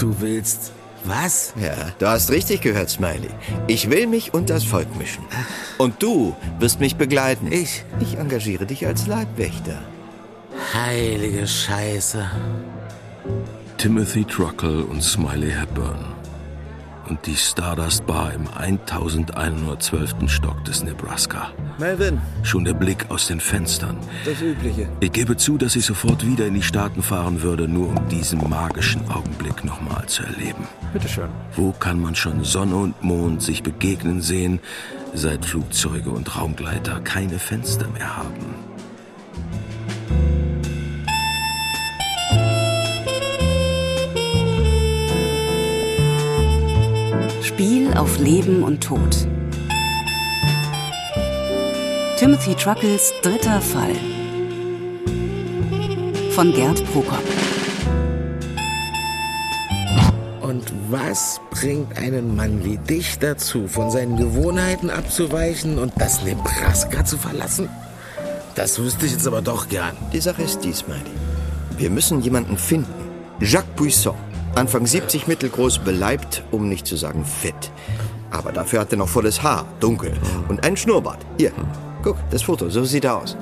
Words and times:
Du 0.00 0.18
willst 0.18 0.72
was? 1.04 1.52
Ja, 1.60 1.92
du 1.98 2.06
hast 2.06 2.30
richtig 2.30 2.62
gehört, 2.62 2.88
Smiley. 2.88 3.28
Ich 3.66 3.90
will 3.90 4.06
mich 4.06 4.32
unters 4.32 4.64
Volk 4.64 4.96
mischen. 4.96 5.24
Und 5.76 6.02
du 6.02 6.34
wirst 6.58 6.80
mich 6.80 6.96
begleiten. 6.96 7.52
Ich? 7.52 7.84
Ich 8.00 8.16
engagiere 8.16 8.64
dich 8.64 8.86
als 8.86 9.06
Leibwächter. 9.06 9.78
Heilige 10.72 11.46
Scheiße. 11.46 12.30
Timothy 13.76 14.24
Truckle 14.24 14.84
und 14.84 15.02
Smiley 15.02 15.50
Hepburn. 15.50 16.19
Und 17.10 17.26
die 17.26 17.34
Stardust 17.34 18.06
Bar 18.06 18.32
im 18.34 18.46
1112. 18.56 20.28
Stock 20.28 20.64
des 20.64 20.84
Nebraska. 20.84 21.50
Melvin, 21.78 22.20
Schon 22.44 22.64
der 22.64 22.74
Blick 22.74 23.10
aus 23.10 23.26
den 23.26 23.40
Fenstern. 23.40 23.96
das 24.24 24.40
Übliche. 24.40 24.88
Ich 25.00 25.10
gebe 25.10 25.36
zu, 25.36 25.58
dass 25.58 25.74
ich 25.74 25.84
sofort 25.84 26.24
wieder 26.24 26.46
in 26.46 26.54
die 26.54 26.62
Staaten 26.62 27.02
fahren 27.02 27.42
würde, 27.42 27.66
nur 27.66 27.88
um 27.88 28.08
diesen 28.08 28.48
magischen 28.48 29.10
Augenblick 29.10 29.64
nochmal 29.64 30.06
zu 30.06 30.22
erleben. 30.22 30.68
Bitteschön. 30.92 31.30
Wo 31.56 31.72
kann 31.72 32.00
man 32.00 32.14
schon 32.14 32.44
Sonne 32.44 32.76
und 32.76 33.02
Mond 33.02 33.42
sich 33.42 33.64
begegnen 33.64 34.20
sehen, 34.22 34.60
seit 35.12 35.44
Flugzeuge 35.44 36.10
und 36.10 36.36
Raumgleiter 36.36 37.00
keine 37.00 37.40
Fenster 37.40 37.88
mehr 37.88 38.16
haben? 38.18 38.69
Auf 48.00 48.18
Leben 48.18 48.62
und 48.62 48.82
Tod. 48.82 49.28
Timothy 52.16 52.54
Truckles 52.54 53.12
dritter 53.20 53.60
Fall. 53.60 53.94
Von 56.30 56.50
Gerd 56.54 56.82
Prokop. 56.90 57.22
Und 60.40 60.72
was 60.88 61.42
bringt 61.50 61.98
einen 61.98 62.34
Mann 62.34 62.64
wie 62.64 62.78
dich 62.78 63.18
dazu, 63.18 63.68
von 63.68 63.90
seinen 63.90 64.16
Gewohnheiten 64.16 64.88
abzuweichen 64.88 65.78
und 65.78 65.92
das 65.98 66.24
Nebraska 66.24 67.04
zu 67.04 67.18
verlassen? 67.18 67.68
Das 68.54 68.78
wüsste 68.78 69.04
ich 69.04 69.12
jetzt 69.12 69.26
aber 69.26 69.42
doch 69.42 69.68
gern. 69.68 69.94
Die 70.14 70.20
Sache 70.20 70.40
ist 70.40 70.60
dies, 70.64 70.78
Smiley. 70.78 71.02
Wir 71.76 71.90
müssen 71.90 72.22
jemanden 72.22 72.56
finden. 72.56 72.94
Jacques 73.40 73.76
Puissant. 73.76 74.16
Anfang 74.54 74.86
70 74.86 75.26
mittelgroß, 75.26 75.78
beleibt, 75.78 76.42
um 76.50 76.68
nicht 76.68 76.86
zu 76.86 76.96
sagen 76.96 77.24
fett. 77.24 77.70
Aber 78.30 78.52
dafür 78.52 78.80
hat 78.80 78.92
er 78.92 78.98
noch 78.98 79.08
volles 79.08 79.42
Haar, 79.42 79.64
dunkel. 79.80 80.12
Und 80.48 80.64
einen 80.64 80.76
Schnurrbart. 80.76 81.18
Hier, 81.38 81.52
guck, 82.02 82.16
das 82.30 82.42
Foto, 82.42 82.68
so 82.68 82.84
sieht 82.84 83.04
er 83.04 83.16
aus. 83.18 83.36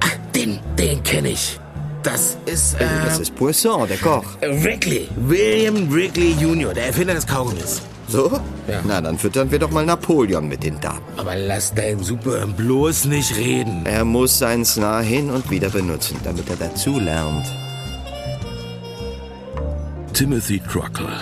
Ach, 0.00 0.16
den, 0.34 0.58
den 0.78 1.02
kenne 1.02 1.30
ich. 1.30 1.58
Das 2.02 2.36
ist, 2.46 2.74
äh, 2.74 2.84
Das 3.04 3.20
ist 3.20 3.34
Poisson, 3.36 3.86
der 3.86 3.98
Koch. 3.98 4.24
Wrigley. 4.40 5.08
William 5.16 5.92
Wrigley 5.92 6.32
Jr., 6.40 6.74
der 6.74 6.86
Erfinder 6.86 7.14
des 7.14 7.26
Kaugummis. 7.26 7.80
So? 8.08 8.40
Ja. 8.68 8.80
Na, 8.84 9.00
dann 9.00 9.16
füttern 9.16 9.50
wir 9.50 9.58
doch 9.60 9.70
mal 9.70 9.86
Napoleon 9.86 10.46
mit 10.48 10.64
den 10.64 10.80
Daten. 10.80 11.00
Aber 11.16 11.36
lass 11.36 11.72
deinen 11.72 12.02
Super 12.02 12.44
bloß 12.46 13.04
nicht 13.06 13.36
reden. 13.36 13.86
Er 13.86 14.04
muss 14.04 14.38
seinen 14.38 14.64
Snar 14.64 15.02
hin 15.02 15.30
und 15.30 15.48
wieder 15.50 15.70
benutzen, 15.70 16.16
damit 16.24 16.50
er 16.50 16.56
dazulernt. 16.56 17.46
Timothy 20.22 20.60
Truckle. 20.60 21.18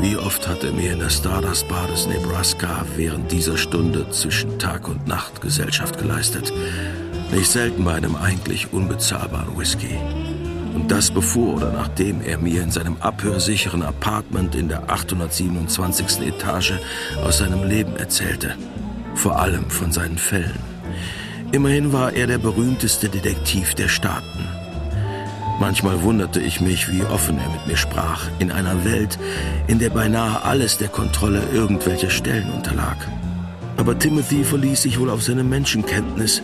Wie 0.00 0.16
oft 0.16 0.46
hat 0.46 0.62
er 0.62 0.70
mir 0.70 0.92
in 0.92 1.00
der 1.00 1.10
Stardust 1.10 1.66
Bar 1.66 1.88
des 1.88 2.06
Nebraska 2.06 2.86
während 2.94 3.32
dieser 3.32 3.56
Stunde 3.56 4.08
zwischen 4.10 4.60
Tag 4.60 4.86
und 4.86 5.08
Nacht 5.08 5.40
Gesellschaft 5.40 5.98
geleistet. 5.98 6.52
Nicht 7.32 7.50
selten 7.50 7.82
bei 7.82 7.94
einem 7.94 8.14
eigentlich 8.14 8.72
unbezahlbaren 8.72 9.58
Whisky. 9.58 9.98
Und 10.72 10.88
das 10.88 11.10
bevor 11.10 11.56
oder 11.56 11.72
nachdem 11.72 12.20
er 12.20 12.38
mir 12.38 12.62
in 12.62 12.70
seinem 12.70 12.96
abhörsicheren 13.00 13.82
Apartment 13.82 14.54
in 14.54 14.68
der 14.68 14.88
827. 14.88 16.20
Etage 16.28 16.74
aus 17.24 17.38
seinem 17.38 17.64
Leben 17.64 17.96
erzählte. 17.96 18.54
Vor 19.16 19.40
allem 19.40 19.68
von 19.68 19.90
seinen 19.90 20.16
Fällen. 20.16 20.60
Immerhin 21.50 21.92
war 21.92 22.12
er 22.12 22.28
der 22.28 22.38
berühmteste 22.38 23.08
Detektiv 23.08 23.74
der 23.74 23.88
Staaten. 23.88 24.57
Manchmal 25.60 26.02
wunderte 26.02 26.40
ich 26.40 26.60
mich, 26.60 26.90
wie 26.90 27.02
offen 27.02 27.38
er 27.38 27.48
mit 27.50 27.66
mir 27.66 27.76
sprach, 27.76 28.28
in 28.38 28.52
einer 28.52 28.84
Welt, 28.84 29.18
in 29.66 29.80
der 29.80 29.90
beinahe 29.90 30.44
alles 30.44 30.78
der 30.78 30.88
Kontrolle 30.88 31.42
irgendwelcher 31.52 32.10
Stellen 32.10 32.50
unterlag. 32.52 32.96
Aber 33.76 33.98
Timothy 33.98 34.44
verließ 34.44 34.82
sich 34.82 35.00
wohl 35.00 35.10
auf 35.10 35.22
seine 35.22 35.44
Menschenkenntnis, 35.44 36.42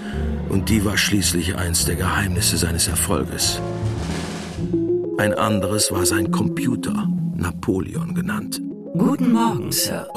und 0.49 0.69
die 0.69 0.85
war 0.85 0.97
schließlich 0.97 1.57
eins 1.57 1.85
der 1.85 1.97
Geheimnisse 1.97 2.57
seines 2.57 2.89
Erfolges. 2.89 3.61
Ein 5.17 5.33
anderes 5.35 5.93
war 5.93 6.07
sein 6.07 6.31
Computer, 6.33 7.09
Napoleon 7.37 8.15
genannt. 8.15 8.61
Guten 8.99 9.33
Morgen, 9.33 9.71
Sir. 9.71 10.09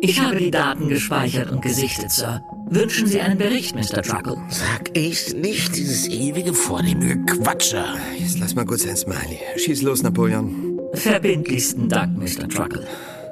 Ich 0.00 0.20
habe 0.20 0.36
die 0.36 0.50
Daten 0.50 0.88
gespeichert 0.88 1.50
und 1.50 1.60
gesichtet, 1.60 2.10
Sir. 2.10 2.42
Wünschen 2.72 3.08
Sie 3.08 3.20
einen 3.20 3.36
Bericht, 3.36 3.74
Mr. 3.74 4.00
Truckle? 4.00 4.36
Sag 4.48 4.96
ich 4.96 5.34
nicht 5.34 5.76
dieses 5.76 6.06
ewige 6.06 6.54
vornehme 6.54 7.24
Quatsche. 7.26 7.84
Jetzt 8.16 8.38
lass 8.38 8.54
mal 8.54 8.64
gut 8.64 8.78
sein, 8.78 8.96
Smiley. 8.96 9.40
Schieß 9.56 9.82
los, 9.82 10.04
Napoleon. 10.04 10.78
Verbindlichsten 10.94 11.88
Dank, 11.88 12.16
Mr. 12.16 12.48
Truckle. 12.48 12.86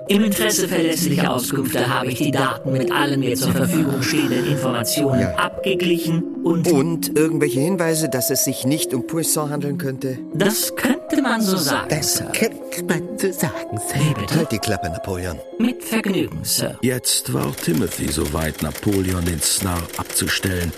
Im 0.09 0.25
Interesse 0.25 0.69
verlässlicher 0.69 1.31
Auskünfte 1.33 1.87
habe 1.93 2.07
ich 2.11 2.19
die 2.19 2.31
Daten 2.31 2.73
mit 2.73 2.91
allen 2.91 3.21
mir 3.21 3.37
zur 3.37 3.53
Verfügung 3.53 4.03
stehenden 4.03 4.47
Informationen 4.47 5.21
Ja. 5.21 5.35
abgeglichen 5.35 6.23
und 6.45 6.67
Und 6.73 7.17
irgendwelche 7.19 7.61
Hinweise, 7.61 8.09
dass 8.09 8.31
es 8.31 8.45
sich 8.45 8.65
nicht 8.65 8.95
um 8.95 9.07
Poisson 9.07 9.51
handeln 9.51 9.77
könnte? 9.77 10.19
das 10.35 10.75
könnte 10.77 11.21
man 11.21 11.43
so 11.43 11.57
sagen, 11.59 12.03
Sir. 12.03 12.25
könnte 12.33 12.85
man 12.85 13.19
so 13.19 13.31
sagen, 13.33 13.79
Wie 13.95 14.15
bitte? 14.15 14.35
Halt 14.37 14.53
die 14.53 14.59
Klappe, 14.59 14.89
Napoleon. 14.89 15.39
Mit 15.59 15.85
Vergnügen, 15.85 16.41
Sir. 16.43 16.79
Jetzt 16.81 17.33
war 17.35 17.47
auch 17.47 17.57
Timothy 17.57 18.11
so 18.11 18.33
weit, 18.33 18.63
Napoleon 18.63 19.25
den 19.27 19.43
Snar 19.43 19.83
abzustellen. 19.99 20.73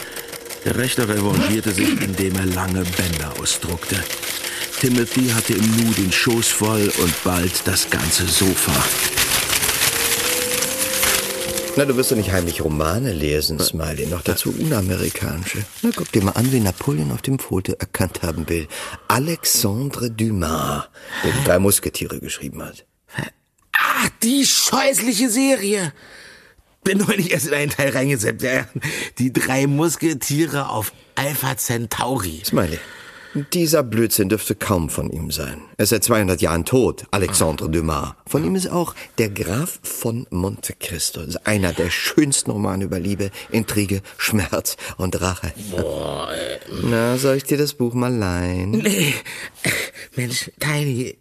Der 0.64 0.76
Rechter 0.76 1.08
revanchierte 1.08 1.70
sich, 1.70 1.88
indem 2.02 2.34
er 2.36 2.46
lange 2.46 2.82
Bänder 2.82 3.32
ausdruckte. 3.40 3.96
Timothy 4.80 5.28
hatte 5.28 5.52
im 5.52 5.60
Nu 5.76 5.92
den 5.92 6.10
Schoß 6.10 6.48
voll 6.48 6.90
und 7.02 7.24
bald 7.24 7.52
das 7.66 7.88
ganze 7.90 8.24
Sofa. 8.26 8.72
Na, 11.80 11.86
du 11.86 11.96
wirst 11.96 12.10
doch 12.12 12.16
nicht 12.18 12.30
heimlich 12.30 12.62
Romane 12.62 13.10
lesen, 13.10 13.58
Smiley. 13.58 14.04
Noch 14.04 14.20
dazu 14.20 14.50
unamerikanische. 14.50 15.64
Na, 15.80 15.88
guck 15.96 16.12
dir 16.12 16.22
mal 16.22 16.32
an, 16.32 16.52
wie 16.52 16.60
Napoleon 16.60 17.10
auf 17.10 17.22
dem 17.22 17.38
Foto 17.38 17.72
erkannt 17.72 18.20
haben 18.20 18.46
will. 18.50 18.68
Alexandre 19.08 20.10
Dumas, 20.10 20.90
der 21.24 21.32
die 21.32 21.44
drei 21.44 21.58
Musketiere 21.58 22.20
geschrieben 22.20 22.62
hat. 22.62 22.84
Ah, 23.72 24.08
die 24.22 24.44
scheußliche 24.44 25.30
Serie. 25.30 25.94
Bin 26.84 26.98
neulich 26.98 27.30
erst 27.30 27.46
in 27.46 27.54
einen 27.54 27.70
Teil 27.70 27.88
reingesetzt. 27.88 28.46
Die 29.16 29.32
drei 29.32 29.66
Musketiere 29.66 30.68
auf 30.68 30.92
Alpha 31.14 31.56
Centauri. 31.56 32.42
Smiley. 32.44 32.78
Dieser 33.52 33.84
Blödsinn 33.84 34.28
dürfte 34.28 34.56
kaum 34.56 34.90
von 34.90 35.08
ihm 35.10 35.30
sein. 35.30 35.62
Er 35.76 35.84
ist 35.84 35.90
seit 35.90 36.02
200 36.02 36.40
Jahren 36.40 36.64
tot, 36.64 37.04
Alexandre 37.12 37.70
Dumas. 37.70 38.14
Von 38.26 38.44
ihm 38.44 38.56
ist 38.56 38.68
auch 38.68 38.94
Der 39.18 39.30
Graf 39.30 39.78
von 39.82 40.26
Monte 40.30 40.74
Cristo. 40.74 41.20
Das 41.20 41.28
ist 41.30 41.46
einer 41.46 41.72
der 41.72 41.90
schönsten 41.90 42.50
Romane 42.50 42.84
über 42.84 42.98
Liebe, 42.98 43.30
Intrige, 43.50 44.02
Schmerz 44.18 44.76
und 44.96 45.20
Rache. 45.20 45.52
Na, 46.82 47.18
soll 47.18 47.36
ich 47.36 47.44
dir 47.44 47.58
das 47.58 47.74
Buch 47.74 47.94
mal 47.94 48.12
leihen? 48.12 48.72
Nee. 48.72 49.14
Mensch, 50.16 50.50
Tiny, 50.58 51.16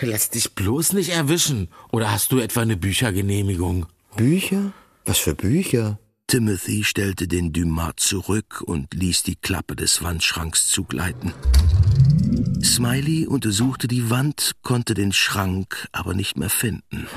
lass 0.00 0.30
dich 0.30 0.54
bloß 0.54 0.94
nicht 0.94 1.10
erwischen. 1.10 1.68
Oder 1.90 2.12
hast 2.12 2.32
du 2.32 2.38
etwa 2.38 2.62
eine 2.62 2.78
Büchergenehmigung? 2.78 3.86
Bücher? 4.16 4.72
Was 5.04 5.18
für 5.18 5.34
Bücher? 5.34 5.98
Timothy 6.32 6.82
stellte 6.82 7.28
den 7.28 7.52
Dumas 7.52 7.96
zurück 7.96 8.62
und 8.64 8.94
ließ 8.94 9.22
die 9.22 9.36
Klappe 9.36 9.76
des 9.76 10.02
Wandschranks 10.02 10.66
zugleiten. 10.66 11.34
Smiley 12.64 13.26
untersuchte 13.26 13.88
die 13.88 14.08
Wand, 14.08 14.52
konnte 14.62 14.94
den 14.94 15.12
Schrank 15.12 15.88
aber 15.90 16.14
nicht 16.14 16.36
mehr 16.36 16.48
finden. 16.48 17.08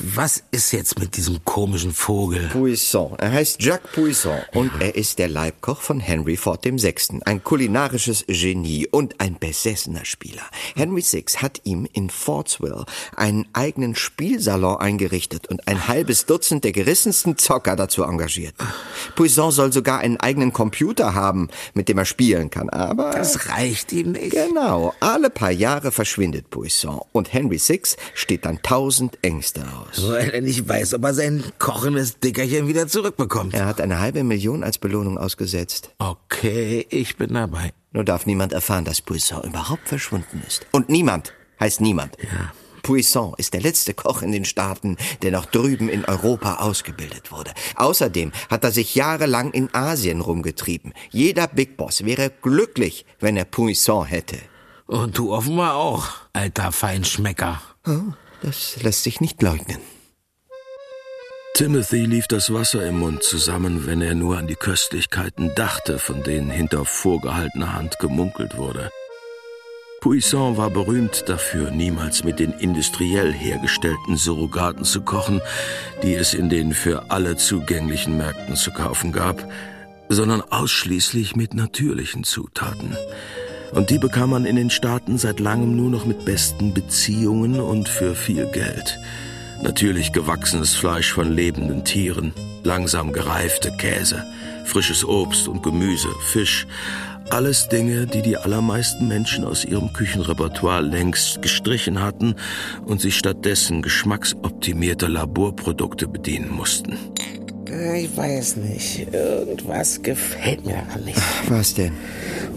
Was 0.00 0.42
ist 0.52 0.72
jetzt 0.72 0.98
mit 0.98 1.16
diesem 1.16 1.44
komischen 1.44 1.92
Vogel? 1.92 2.48
Puissant. 2.48 3.20
Er 3.20 3.32
heißt 3.32 3.62
Jacques 3.62 3.92
Puissant 3.92 4.42
und 4.54 4.70
er 4.80 4.94
ist 4.94 5.18
der 5.18 5.28
Leibkoch 5.28 5.82
von 5.82 6.00
Henry 6.00 6.36
Ford 6.36 6.64
VI. 6.64 7.20
Ein 7.26 7.44
kulinarisches 7.44 8.24
Genie 8.26 8.86
und 8.86 9.20
ein 9.20 9.38
besessener 9.38 10.06
Spieler. 10.06 10.42
Henry 10.74 11.02
VI 11.02 11.24
hat 11.36 11.60
ihm 11.64 11.86
in 11.92 12.08
Fordsville 12.08 12.86
einen 13.16 13.46
eigenen 13.52 13.94
Spielsalon 13.94 14.78
eingerichtet 14.78 15.46
und 15.46 15.68
ein 15.68 15.88
halbes 15.88 16.24
Dutzend 16.24 16.64
der 16.64 16.72
gerissensten 16.72 17.36
Zocker 17.36 17.76
dazu 17.76 18.02
engagiert. 18.02 18.54
Puissant 19.14 19.52
soll 19.52 19.72
sogar 19.72 19.98
einen 19.98 20.16
eigenen 20.16 20.54
Computer 20.54 21.14
haben, 21.14 21.48
mit 21.74 21.88
dem 21.88 21.98
er 21.98 22.06
spielen 22.06 22.48
kann, 22.48 22.70
aber... 22.70 23.10
Das 23.10 23.50
reicht 23.50 23.92
ihm 23.92 24.12
nicht. 24.12 24.30
Genau, 24.30 24.53
alle 25.00 25.30
paar 25.30 25.50
Jahre 25.50 25.92
verschwindet 25.92 26.50
Puissant 26.50 27.02
und 27.12 27.32
Henry 27.32 27.58
VI 27.58 27.82
steht 28.14 28.44
dann 28.44 28.60
tausend 28.62 29.18
Ängste 29.22 29.62
aus. 29.62 30.08
Weil 30.08 30.30
er 30.30 30.40
nicht 30.40 30.68
weiß, 30.68 30.94
ob 30.94 31.04
er 31.04 31.14
sein 31.14 31.44
kochendes 31.58 32.18
Dickerchen 32.20 32.68
wieder 32.68 32.86
zurückbekommt. 32.86 33.54
Er 33.54 33.66
hat 33.66 33.80
eine 33.80 34.00
halbe 34.00 34.24
Million 34.24 34.64
als 34.64 34.78
Belohnung 34.78 35.18
ausgesetzt. 35.18 35.90
Okay, 35.98 36.86
ich 36.90 37.16
bin 37.16 37.34
dabei. 37.34 37.72
Nur 37.92 38.04
darf 38.04 38.26
niemand 38.26 38.52
erfahren, 38.52 38.84
dass 38.84 39.00
Puissant 39.00 39.44
überhaupt 39.44 39.88
verschwunden 39.88 40.42
ist. 40.46 40.66
Und 40.72 40.88
niemand 40.88 41.32
heißt 41.60 41.80
niemand. 41.80 42.16
Ja, 42.22 42.52
Puissant 42.84 43.34
ist 43.38 43.54
der 43.54 43.62
letzte 43.62 43.94
Koch 43.94 44.22
in 44.22 44.30
den 44.30 44.44
Staaten, 44.44 44.96
der 45.22 45.32
noch 45.32 45.46
drüben 45.46 45.88
in 45.88 46.04
Europa 46.04 46.56
ausgebildet 46.56 47.32
wurde. 47.32 47.52
Außerdem 47.74 48.30
hat 48.50 48.62
er 48.62 48.70
sich 48.70 48.94
jahrelang 48.94 49.50
in 49.52 49.74
Asien 49.74 50.20
rumgetrieben. 50.20 50.92
Jeder 51.10 51.48
Big 51.48 51.76
Boss 51.76 52.04
wäre 52.04 52.30
glücklich, 52.30 53.06
wenn 53.18 53.36
er 53.36 53.46
Puissant 53.46 54.10
hätte. 54.10 54.36
Und 54.86 55.16
du 55.18 55.34
offenbar 55.34 55.76
auch, 55.76 56.08
alter 56.34 56.70
Feinschmecker. 56.70 57.60
Oh, 57.86 58.12
das 58.42 58.76
lässt 58.82 59.02
sich 59.02 59.20
nicht 59.20 59.42
leugnen. 59.42 59.78
Timothy 61.54 62.04
lief 62.04 62.26
das 62.26 62.52
Wasser 62.52 62.84
im 62.86 62.98
Mund 62.98 63.22
zusammen, 63.22 63.86
wenn 63.86 64.02
er 64.02 64.14
nur 64.14 64.36
an 64.36 64.46
die 64.46 64.56
Köstlichkeiten 64.56 65.54
dachte, 65.54 65.98
von 65.98 66.22
denen 66.22 66.50
hinter 66.50 66.84
vorgehaltener 66.84 67.72
Hand 67.72 67.98
gemunkelt 67.98 68.56
wurde. 68.58 68.90
Puissant 70.04 70.58
war 70.58 70.68
berühmt 70.68 71.30
dafür, 71.30 71.70
niemals 71.70 72.24
mit 72.24 72.38
den 72.38 72.52
industriell 72.52 73.32
hergestellten 73.32 74.18
Surrogaten 74.18 74.84
zu 74.84 75.00
kochen, 75.00 75.40
die 76.02 76.12
es 76.12 76.34
in 76.34 76.50
den 76.50 76.74
für 76.74 77.10
alle 77.10 77.36
zugänglichen 77.36 78.18
Märkten 78.18 78.54
zu 78.54 78.70
kaufen 78.70 79.12
gab, 79.12 79.50
sondern 80.10 80.42
ausschließlich 80.42 81.36
mit 81.36 81.54
natürlichen 81.54 82.22
Zutaten. 82.22 82.94
Und 83.72 83.88
die 83.88 83.98
bekam 83.98 84.28
man 84.28 84.44
in 84.44 84.56
den 84.56 84.68
Staaten 84.68 85.16
seit 85.16 85.40
langem 85.40 85.74
nur 85.74 85.88
noch 85.88 86.04
mit 86.04 86.26
besten 86.26 86.74
Beziehungen 86.74 87.58
und 87.58 87.88
für 87.88 88.14
viel 88.14 88.44
Geld. 88.52 88.98
Natürlich 89.62 90.12
gewachsenes 90.12 90.74
Fleisch 90.74 91.14
von 91.14 91.32
lebenden 91.32 91.82
Tieren, 91.82 92.34
langsam 92.62 93.10
gereifte 93.10 93.74
Käse, 93.78 94.22
frisches 94.66 95.02
Obst 95.02 95.48
und 95.48 95.62
Gemüse, 95.62 96.08
Fisch, 96.26 96.66
alles 97.30 97.68
Dinge, 97.68 98.06
die 98.06 98.22
die 98.22 98.36
allermeisten 98.36 99.08
Menschen 99.08 99.44
aus 99.44 99.64
ihrem 99.64 99.92
Küchenrepertoire 99.92 100.82
längst 100.82 101.42
gestrichen 101.42 102.00
hatten 102.00 102.34
und 102.84 103.00
sich 103.00 103.16
stattdessen 103.16 103.82
geschmacksoptimierte 103.82 105.06
Laborprodukte 105.06 106.06
bedienen 106.06 106.50
mussten. 106.50 106.96
Ich 107.66 108.16
weiß 108.16 108.56
nicht. 108.56 109.12
Irgendwas 109.12 110.02
gefällt 110.02 110.64
mir 110.64 110.74
daran 110.86 111.04
nicht. 111.04 111.18
Was 111.48 111.74
denn? 111.74 111.92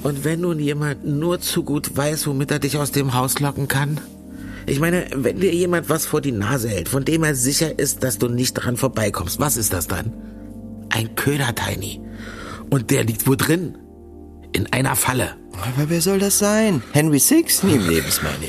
Und 0.04 0.24
wenn 0.24 0.42
nun 0.42 0.60
jemand 0.60 1.06
nur 1.06 1.40
zu 1.40 1.64
gut 1.64 1.96
weiß, 1.96 2.28
womit 2.28 2.52
er 2.52 2.60
dich 2.60 2.78
aus 2.78 2.92
dem 2.92 3.14
Haus 3.14 3.40
locken 3.40 3.68
kann? 3.68 4.00
Ich 4.68 4.80
meine, 4.80 5.06
wenn 5.16 5.40
dir 5.40 5.54
jemand 5.54 5.90
was 5.90 6.06
vor 6.06 6.22
die 6.22 6.34
Nase 6.34 6.70
hält, 6.70 6.90
von 6.90 7.06
dem 7.06 7.24
er 7.24 7.36
sicher 7.36 7.80
ist, 7.80 8.04
dass 8.04 8.20
du 8.20 8.28
nicht 8.28 8.54
dran 8.54 8.78
vorbeikommst, 8.78 9.40
was 9.40 9.58
ist 9.58 9.74
das 9.74 9.88
dann? 9.88 10.14
Ein 10.90 11.16
Köder, 11.16 11.56
Tiny. 11.56 12.02
Und 12.70 12.92
der 12.92 13.06
liegt 13.06 13.28
wo 13.28 13.36
drin? 13.36 13.78
In 14.54 14.72
einer 14.74 14.96
Falle. 14.96 15.36
Aber 15.54 15.90
wer 15.90 16.02
soll 16.02 16.20
das 16.20 16.40
sein? 16.40 16.82
Henry 16.94 17.20
Six? 17.20 17.64
Nie 17.64 17.76
im 17.76 17.90
Lebensmeine. 17.90 18.48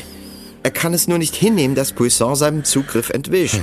Er 0.63 0.71
kann 0.71 0.93
es 0.93 1.09
nur 1.09 1.19
nicht 1.19 1.35
hinnehmen, 1.35 1.75
dass 1.75 1.93
Puissant 1.93 2.37
seinem 2.37 2.65
Zugriff 2.65 3.11
entwischt. 3.11 3.61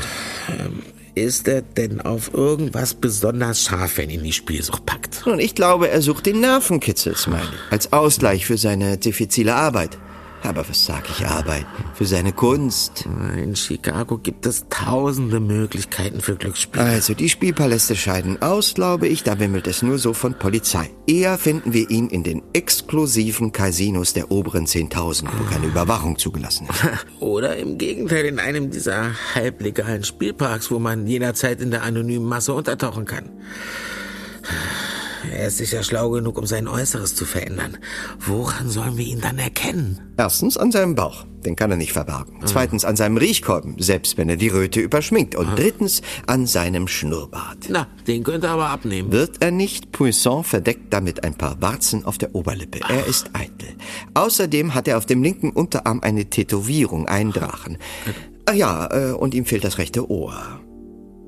Ist 1.13 1.47
er 1.47 1.61
denn 1.61 2.01
auf 2.01 2.33
irgendwas 2.33 2.93
besonders 2.93 3.63
scharf, 3.63 3.97
wenn 3.97 4.09
ihn 4.09 4.23
die 4.23 4.33
Spielsucht 4.33 4.85
packt? 4.85 5.25
Und 5.25 5.39
ich 5.39 5.55
glaube, 5.55 5.89
er 5.89 6.01
sucht 6.01 6.25
den 6.25 6.41
Nervenkitzel, 6.41 7.15
Smiley, 7.15 7.43
als 7.69 7.93
Ausgleich 7.93 8.45
für 8.45 8.57
seine 8.57 8.97
diffizile 8.97 9.55
Arbeit. 9.55 9.97
Aber 10.45 10.67
was 10.69 10.85
sag 10.85 11.09
ich 11.09 11.25
Arbeit? 11.25 11.65
Für 11.95 12.05
seine 12.05 12.31
Kunst. 12.31 13.07
In 13.35 13.55
Chicago 13.55 14.17
gibt 14.17 14.45
es 14.45 14.65
tausende 14.69 15.39
Möglichkeiten 15.39 16.21
für 16.21 16.35
Glücksspiel. 16.35 16.81
Also, 16.81 17.13
die 17.13 17.29
Spielpaläste 17.29 17.95
scheiden 17.95 18.41
aus, 18.41 18.75
glaube 18.75 19.07
ich, 19.07 19.23
da 19.23 19.39
wimmelt 19.39 19.65
es 19.67 19.81
nur 19.81 19.97
so 19.97 20.13
von 20.13 20.35
Polizei. 20.35 20.91
Eher 21.07 21.37
finden 21.37 21.73
wir 21.73 21.89
ihn 21.89 22.09
in 22.09 22.23
den 22.23 22.43
exklusiven 22.53 23.51
Casinos 23.51 24.13
der 24.13 24.31
oberen 24.31 24.67
10.000, 24.67 25.25
wo 25.37 25.43
keine 25.51 25.65
Überwachung 25.65 26.17
zugelassen 26.17 26.67
ist. 26.69 26.85
Oder 27.19 27.57
im 27.57 27.77
Gegenteil 27.77 28.25
in 28.25 28.39
einem 28.39 28.69
dieser 28.69 29.11
halblegalen 29.33 30.03
Spielparks, 30.03 30.69
wo 30.69 30.79
man 30.79 31.07
jederzeit 31.07 31.59
in 31.59 31.71
der 31.71 31.83
anonymen 31.83 32.27
Masse 32.27 32.53
untertauchen 32.53 33.05
kann. 33.05 33.29
Er 35.31 35.47
ist 35.47 35.57
sicher 35.57 35.83
schlau 35.83 36.09
genug, 36.09 36.37
um 36.37 36.45
sein 36.45 36.67
Äußeres 36.67 37.15
zu 37.15 37.25
verändern. 37.25 37.77
Woran 38.19 38.69
sollen 38.69 38.97
wir 38.97 39.05
ihn 39.05 39.21
dann 39.21 39.37
erkennen? 39.37 39.99
Erstens 40.17 40.57
an 40.57 40.71
seinem 40.71 40.95
Bauch, 40.95 41.25
den 41.45 41.55
kann 41.55 41.71
er 41.71 41.77
nicht 41.77 41.93
verbergen. 41.93 42.39
Zweitens 42.45 42.85
an 42.85 42.95
seinem 42.95 43.17
Riechkolben, 43.17 43.75
selbst 43.79 44.17
wenn 44.17 44.29
er 44.29 44.37
die 44.37 44.47
Röte 44.47 44.79
überschminkt. 44.79 45.35
Und 45.35 45.57
drittens 45.57 46.01
an 46.27 46.47
seinem 46.47 46.87
Schnurrbart. 46.87 47.67
Na, 47.69 47.87
den 48.07 48.23
könnte 48.23 48.47
er 48.47 48.53
aber 48.53 48.69
abnehmen. 48.69 49.11
Wird 49.11 49.41
er 49.41 49.51
nicht, 49.51 49.91
Puissant 49.91 50.45
verdeckt 50.45 50.93
damit 50.93 51.23
ein 51.23 51.35
paar 51.35 51.61
Warzen 51.61 52.05
auf 52.05 52.17
der 52.17 52.33
Oberlippe. 52.33 52.79
Er 52.87 53.05
ist 53.05 53.31
eitel. 53.33 53.75
Außerdem 54.13 54.73
hat 54.73 54.87
er 54.87 54.97
auf 54.97 55.05
dem 55.05 55.21
linken 55.23 55.51
Unterarm 55.51 56.01
eine 56.01 56.25
Tätowierung, 56.25 57.07
einen 57.07 57.31
Drachen. 57.31 57.77
Ach 58.45 58.53
ja, 58.53 58.87
äh, 58.91 59.11
und 59.13 59.33
ihm 59.33 59.45
fehlt 59.45 59.63
das 59.63 59.77
rechte 59.77 60.09
Ohr. 60.09 60.61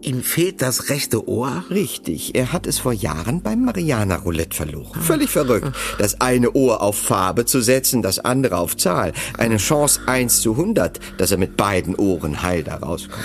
Ihm 0.01 0.21
fehlt 0.21 0.61
das 0.61 0.89
rechte 0.89 1.27
Ohr? 1.27 1.65
Richtig, 1.69 2.35
er 2.35 2.53
hat 2.53 2.67
es 2.67 2.79
vor 2.79 2.93
Jahren 2.93 3.41
beim 3.41 3.65
Mariana-Roulette 3.65 4.55
verloren. 4.55 5.01
Völlig 5.01 5.29
verrückt. 5.29 5.71
Das 5.97 6.21
eine 6.21 6.51
Ohr 6.51 6.81
auf 6.81 6.97
Farbe 6.97 7.45
zu 7.45 7.61
setzen, 7.61 8.01
das 8.01 8.19
andere 8.19 8.57
auf 8.57 8.77
Zahl. 8.77 9.13
Eine 9.37 9.57
Chance 9.57 10.01
1 10.05 10.41
zu 10.41 10.51
100, 10.51 10.99
dass 11.17 11.31
er 11.31 11.37
mit 11.37 11.57
beiden 11.57 11.95
Ohren 11.95 12.43
heil 12.43 12.63
da 12.63 12.75
rauskommt. 12.75 13.23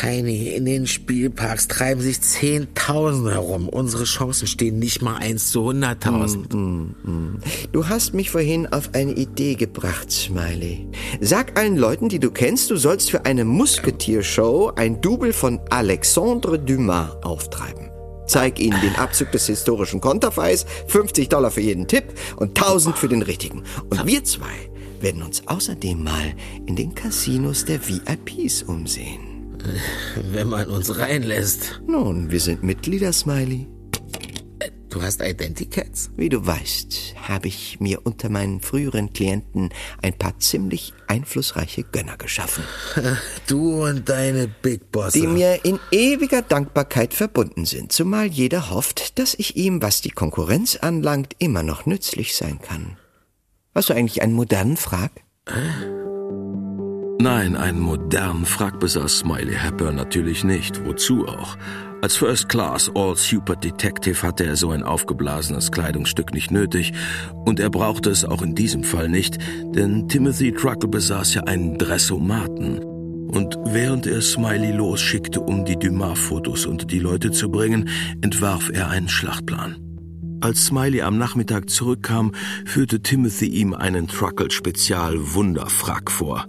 Tiny, 0.00 0.48
in 0.48 0.64
den 0.64 0.86
Spielparks 0.86 1.68
treiben 1.68 2.00
sich 2.00 2.20
Zehntausende 2.22 3.32
herum. 3.32 3.68
Unsere 3.68 4.04
Chancen 4.04 4.46
stehen 4.46 4.78
nicht 4.78 5.02
mal 5.02 5.16
1 5.16 5.50
zu 5.50 5.68
100.000. 5.68 6.94
Du 7.72 7.88
hast 7.88 8.14
mich 8.14 8.30
vorhin 8.30 8.66
auf 8.66 8.90
eine 8.94 9.12
Idee 9.12 9.54
gebracht, 9.54 10.10
Smiley. 10.10 10.88
Sag 11.20 11.58
allen 11.58 11.76
Leuten, 11.76 12.08
die 12.08 12.18
du 12.18 12.30
kennst, 12.30 12.70
du 12.70 12.76
sollst 12.76 13.10
für 13.10 13.26
eine 13.26 13.44
Musketiershow 13.44 14.72
ein 14.76 15.00
Double 15.00 15.32
von 15.32 15.60
Alexandre 15.90 16.56
Dumas 16.56 17.16
auftreiben. 17.22 17.90
Zeig 18.24 18.60
ihnen 18.60 18.80
den 18.80 18.94
Abzug 18.94 19.32
des 19.32 19.48
historischen 19.48 20.00
Konterfeis, 20.00 20.64
50 20.86 21.28
Dollar 21.28 21.50
für 21.50 21.62
jeden 21.62 21.88
Tipp 21.88 22.04
und 22.36 22.56
1000 22.56 22.96
für 22.96 23.08
den 23.08 23.22
richtigen. 23.22 23.64
Und 23.88 24.06
wir 24.06 24.22
zwei 24.22 24.70
werden 25.00 25.20
uns 25.24 25.42
außerdem 25.48 26.00
mal 26.00 26.32
in 26.66 26.76
den 26.76 26.94
Casinos 26.94 27.64
der 27.64 27.80
VIPs 27.80 28.62
umsehen. 28.62 29.58
Wenn 30.30 30.48
man 30.48 30.68
uns 30.68 30.96
reinlässt. 30.96 31.82
Nun, 31.88 32.30
wir 32.30 32.38
sind 32.38 32.62
Mitglieder, 32.62 33.12
Smiley. 33.12 33.66
Du 34.90 35.00
hast 35.02 35.22
Identicats? 35.22 36.10
Wie 36.16 36.28
du 36.28 36.44
weißt, 36.44 37.14
habe 37.28 37.46
ich 37.46 37.78
mir 37.78 38.04
unter 38.04 38.28
meinen 38.28 38.60
früheren 38.60 39.12
Klienten 39.12 39.70
ein 40.02 40.14
paar 40.14 40.36
ziemlich 40.40 40.92
einflussreiche 41.06 41.84
Gönner 41.84 42.16
geschaffen, 42.16 42.64
Du 43.46 43.84
und 43.84 44.08
deine 44.08 44.48
Big 44.48 44.90
Bosse. 44.90 45.20
die 45.20 45.26
mir 45.28 45.64
in 45.64 45.78
ewiger 45.92 46.42
Dankbarkeit 46.42 47.14
verbunden 47.14 47.66
sind, 47.66 47.92
zumal 47.92 48.26
jeder 48.26 48.70
hofft, 48.70 49.20
dass 49.20 49.34
ich 49.34 49.56
ihm, 49.56 49.80
was 49.80 50.00
die 50.00 50.10
Konkurrenz 50.10 50.74
anlangt, 50.74 51.36
immer 51.38 51.62
noch 51.62 51.86
nützlich 51.86 52.34
sein 52.34 52.60
kann. 52.60 52.96
Hast 53.74 53.90
du 53.90 53.94
eigentlich 53.94 54.22
einen 54.22 54.32
modernen 54.32 54.76
Frag? 54.76 55.12
Nein, 57.20 57.54
einen 57.54 57.78
modernen 57.80 58.44
Frack 58.44 58.80
besaß 58.80 59.18
Smiley 59.18 59.54
Hepburn 59.54 59.94
natürlich 59.94 60.42
nicht. 60.42 60.84
Wozu 60.84 61.28
auch? 61.28 61.56
Als 62.02 62.16
First 62.16 62.48
Class 62.48 62.90
All 62.94 63.14
Super 63.14 63.56
Detective 63.56 64.22
hatte 64.22 64.46
er 64.46 64.56
so 64.56 64.70
ein 64.70 64.82
aufgeblasenes 64.82 65.70
Kleidungsstück 65.70 66.32
nicht 66.32 66.50
nötig 66.50 66.94
und 67.44 67.60
er 67.60 67.68
brauchte 67.68 68.08
es 68.08 68.24
auch 68.24 68.40
in 68.40 68.54
diesem 68.54 68.84
Fall 68.84 69.10
nicht, 69.10 69.36
denn 69.74 70.08
Timothy 70.08 70.50
Truckle 70.52 70.88
besaß 70.88 71.34
ja 71.34 71.44
einen 71.44 71.76
Dressomaten. 71.76 72.78
Und 72.78 73.58
während 73.66 74.06
er 74.06 74.22
Smiley 74.22 74.72
losschickte, 74.72 75.40
um 75.40 75.66
die 75.66 75.76
Dumas-Fotos 75.76 76.64
unter 76.64 76.86
die 76.86 77.00
Leute 77.00 77.32
zu 77.32 77.50
bringen, 77.50 77.90
entwarf 78.22 78.70
er 78.72 78.88
einen 78.88 79.10
Schlachtplan. 79.10 79.76
Als 80.40 80.64
Smiley 80.64 81.02
am 81.02 81.18
Nachmittag 81.18 81.68
zurückkam, 81.68 82.32
führte 82.64 83.02
Timothy 83.02 83.46
ihm 83.46 83.74
einen 83.74 84.08
Truckle-Spezial-Wunderfrack 84.08 86.10
vor. 86.10 86.46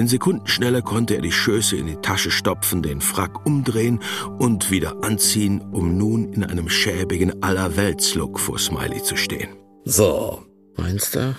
In 0.00 0.08
Sekundenschnelle 0.08 0.80
konnte 0.80 1.16
er 1.16 1.20
die 1.20 1.30
Schöße 1.30 1.76
in 1.76 1.86
die 1.86 1.96
Tasche 1.96 2.30
stopfen, 2.30 2.80
den 2.80 3.02
Frack 3.02 3.44
umdrehen 3.44 4.00
und 4.38 4.70
wieder 4.70 5.04
anziehen, 5.04 5.60
um 5.60 5.98
nun 5.98 6.32
in 6.32 6.42
einem 6.42 6.70
schäbigen 6.70 7.42
Allerweltslook 7.42 8.40
vor 8.40 8.58
Smiley 8.58 9.02
zu 9.02 9.16
stehen. 9.16 9.50
So, 9.84 10.42
Meinst 10.78 11.16
du? 11.16 11.36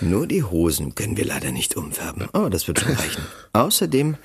nur 0.00 0.26
die 0.26 0.42
Hosen 0.42 0.96
können 0.96 1.16
wir 1.16 1.24
leider 1.24 1.52
nicht 1.52 1.76
umfärben, 1.76 2.26
aber 2.32 2.50
das 2.50 2.66
wird 2.66 2.80
schon 2.80 2.94
reichen. 2.94 3.22
Außerdem 3.52 4.16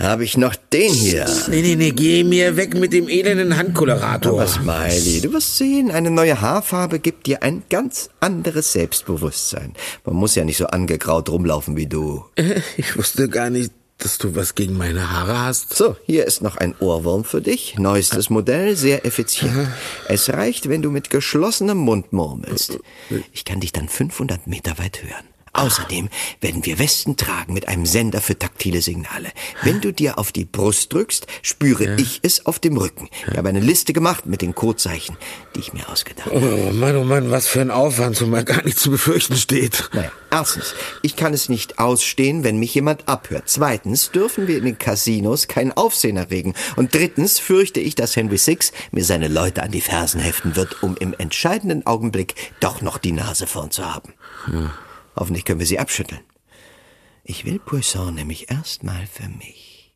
habe 0.00 0.24
ich 0.24 0.36
noch 0.36 0.54
den 0.54 0.92
hier. 0.92 1.26
Nee, 1.48 1.62
nee, 1.62 1.76
nee, 1.76 1.90
geh 1.90 2.24
mir 2.24 2.56
weg 2.56 2.74
mit 2.74 2.92
dem 2.92 3.08
elenden 3.08 3.56
Handkolerator. 3.56 4.40
Aber 4.40 4.46
Smiley, 4.48 5.20
du 5.20 5.32
wirst 5.32 5.56
sehen, 5.58 5.90
eine 5.90 6.10
neue 6.10 6.40
Haarfarbe 6.40 6.98
gibt 6.98 7.26
dir 7.26 7.42
ein 7.42 7.62
ganz 7.68 8.10
anderes 8.20 8.72
Selbstbewusstsein. 8.72 9.74
Man 10.04 10.16
muss 10.16 10.34
ja 10.34 10.44
nicht 10.44 10.56
so 10.56 10.66
angegraut 10.66 11.28
rumlaufen 11.28 11.76
wie 11.76 11.86
du. 11.86 12.24
Ich 12.76 12.96
wusste 12.96 13.28
gar 13.28 13.50
nicht, 13.50 13.72
dass 13.98 14.18
du 14.18 14.34
was 14.34 14.54
gegen 14.54 14.76
meine 14.76 15.10
Haare 15.10 15.38
hast. 15.38 15.74
So, 15.76 15.96
hier 16.06 16.26
ist 16.26 16.42
noch 16.42 16.56
ein 16.56 16.74
Ohrwurm 16.80 17.24
für 17.24 17.40
dich. 17.40 17.78
Neuestes 17.78 18.30
Modell, 18.30 18.76
sehr 18.76 19.04
effizient. 19.04 19.68
Es 20.08 20.30
reicht, 20.30 20.68
wenn 20.68 20.82
du 20.82 20.90
mit 20.90 21.10
geschlossenem 21.10 21.78
Mund 21.78 22.12
murmelst. 22.12 22.78
Ich 23.32 23.44
kann 23.44 23.60
dich 23.60 23.72
dann 23.72 23.88
500 23.88 24.46
Meter 24.46 24.78
weit 24.78 25.02
hören. 25.02 25.29
Außerdem 25.52 26.08
werden 26.40 26.64
wir 26.64 26.78
Westen 26.78 27.16
tragen 27.16 27.54
mit 27.54 27.68
einem 27.68 27.84
Sender 27.84 28.20
für 28.20 28.38
taktile 28.38 28.80
Signale. 28.82 29.30
Wenn 29.62 29.80
du 29.80 29.92
dir 29.92 30.18
auf 30.18 30.32
die 30.32 30.44
Brust 30.44 30.92
drückst, 30.92 31.26
spüre 31.42 31.84
ja. 31.84 31.96
ich 31.96 32.20
es 32.22 32.46
auf 32.46 32.58
dem 32.58 32.76
Rücken. 32.76 33.08
Ich 33.30 33.36
habe 33.36 33.48
eine 33.48 33.60
Liste 33.60 33.92
gemacht 33.92 34.26
mit 34.26 34.42
den 34.42 34.54
Codezeichen, 34.54 35.16
die 35.54 35.60
ich 35.60 35.72
mir 35.72 35.88
ausgedacht 35.88 36.26
habe. 36.26 36.68
Oh 36.70 36.72
Mann, 36.72 36.96
oh 36.96 37.04
Mann, 37.04 37.30
was 37.30 37.48
für 37.48 37.60
ein 37.60 37.70
Aufwand, 37.70 38.20
man 38.28 38.44
gar 38.44 38.62
nicht 38.64 38.78
zu 38.78 38.90
befürchten 38.90 39.36
steht. 39.36 39.90
Naja, 39.92 40.12
erstens, 40.30 40.74
ich 41.02 41.16
kann 41.16 41.34
es 41.34 41.48
nicht 41.48 41.78
ausstehen, 41.78 42.44
wenn 42.44 42.58
mich 42.58 42.74
jemand 42.74 43.08
abhört. 43.08 43.44
Zweitens 43.46 44.12
dürfen 44.12 44.46
wir 44.46 44.58
in 44.58 44.64
den 44.64 44.78
Casinos 44.78 45.48
keinen 45.48 45.72
Aufsehen 45.72 46.16
erregen. 46.16 46.54
Und 46.76 46.94
drittens 46.94 47.40
fürchte 47.40 47.80
ich, 47.80 47.96
dass 47.96 48.14
Henry 48.14 48.38
Six 48.38 48.72
mir 48.92 49.04
seine 49.04 49.28
Leute 49.28 49.62
an 49.62 49.72
die 49.72 49.80
Fersen 49.80 50.20
heften 50.20 50.54
wird, 50.54 50.82
um 50.82 50.96
im 50.96 51.14
entscheidenden 51.18 51.86
Augenblick 51.86 52.34
doch 52.60 52.82
noch 52.82 52.98
die 52.98 53.12
Nase 53.12 53.46
vorn 53.46 53.70
zu 53.70 53.92
haben. 53.92 54.14
Ja. 54.52 54.72
Hoffentlich 55.16 55.44
können 55.44 55.60
wir 55.60 55.66
sie 55.66 55.78
abschütteln. 55.78 56.20
Ich 57.24 57.44
will 57.44 57.58
Poisson 57.58 58.14
nämlich 58.14 58.50
erstmal 58.50 59.06
für 59.06 59.28
mich. 59.28 59.94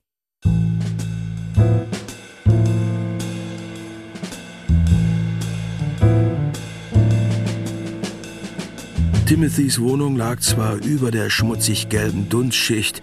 Timothys 9.27 9.81
Wohnung 9.81 10.17
lag 10.17 10.41
zwar 10.41 10.77
über 10.77 11.11
der 11.11 11.31
schmutzig 11.31 11.89
gelben 11.89 12.29
Dunstschicht, 12.29 13.01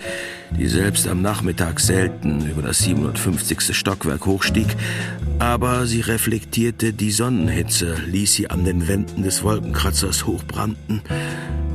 die 0.55 0.67
selbst 0.67 1.07
am 1.07 1.23
Nachmittag 1.23 1.79
selten 1.79 2.47
über 2.47 2.61
das 2.61 2.79
750. 2.79 3.75
Stockwerk 3.75 4.27
hochstieg, 4.27 4.67
aber 5.39 5.87
sie 5.87 6.01
reflektierte 6.01 6.93
die 6.93 7.11
Sonnenhitze, 7.11 7.95
ließ 8.05 8.33
sie 8.33 8.49
an 8.51 8.63
den 8.63 8.87
Wänden 8.87 9.23
des 9.23 9.43
Wolkenkratzers 9.43 10.27
hochbrannten, 10.27 11.01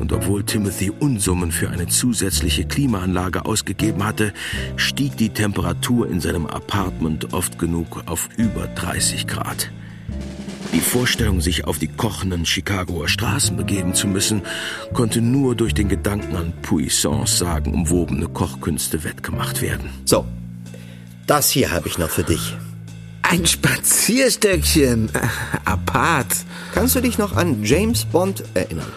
und 0.06 0.12
obwohl 0.12 0.44
Timothy 0.44 0.92
Unsummen 1.00 1.50
für 1.50 1.68
eine 1.68 1.88
zusätzliche 1.88 2.64
Klimaanlage 2.64 3.44
ausgegeben 3.44 4.04
hatte, 4.04 4.32
stieg 4.76 5.16
die 5.16 5.30
Temperatur 5.30 6.08
in 6.08 6.20
seinem 6.20 6.46
Apartment 6.46 7.34
oft 7.34 7.58
genug 7.58 8.04
auf 8.06 8.28
über 8.36 8.68
30 8.68 9.26
Grad. 9.26 9.72
Die 10.72 10.78
Vorstellung, 10.78 11.40
sich 11.40 11.64
auf 11.64 11.80
die 11.80 11.88
kochenden 11.88 12.46
Chicagoer 12.46 13.08
Straßen 13.08 13.56
begeben 13.56 13.94
zu 13.94 14.06
müssen, 14.06 14.42
konnte 14.92 15.20
nur 15.20 15.56
durch 15.56 15.75
den 15.75 15.88
Gedanken 15.88 16.36
an 16.36 16.52
Puissants 16.62 17.38
sagenumwobene 17.38 18.28
Kochkünste 18.28 19.02
wettgemacht 19.02 19.60
werden. 19.60 19.90
So, 20.04 20.25
das 21.26 21.50
hier 21.50 21.72
habe 21.72 21.88
ich 21.88 21.98
noch 21.98 22.10
für 22.10 22.22
dich. 22.22 22.56
Ein 23.22 23.44
Spazierstöckchen. 23.44 25.10
Apart. 25.64 26.28
Kannst 26.72 26.94
du 26.94 27.00
dich 27.00 27.18
noch 27.18 27.34
an 27.34 27.64
James 27.64 28.04
Bond 28.04 28.44
erinnern? 28.54 28.92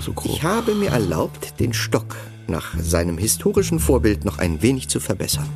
So 0.00 0.14
ich 0.24 0.42
habe 0.42 0.74
mir 0.74 0.90
erlaubt, 0.90 1.60
den 1.60 1.72
Stock 1.72 2.16
nach 2.50 2.74
seinem 2.78 3.16
historischen 3.16 3.80
Vorbild 3.80 4.24
noch 4.24 4.38
ein 4.38 4.60
wenig 4.60 4.88
zu 4.88 5.00
verbessern. 5.00 5.48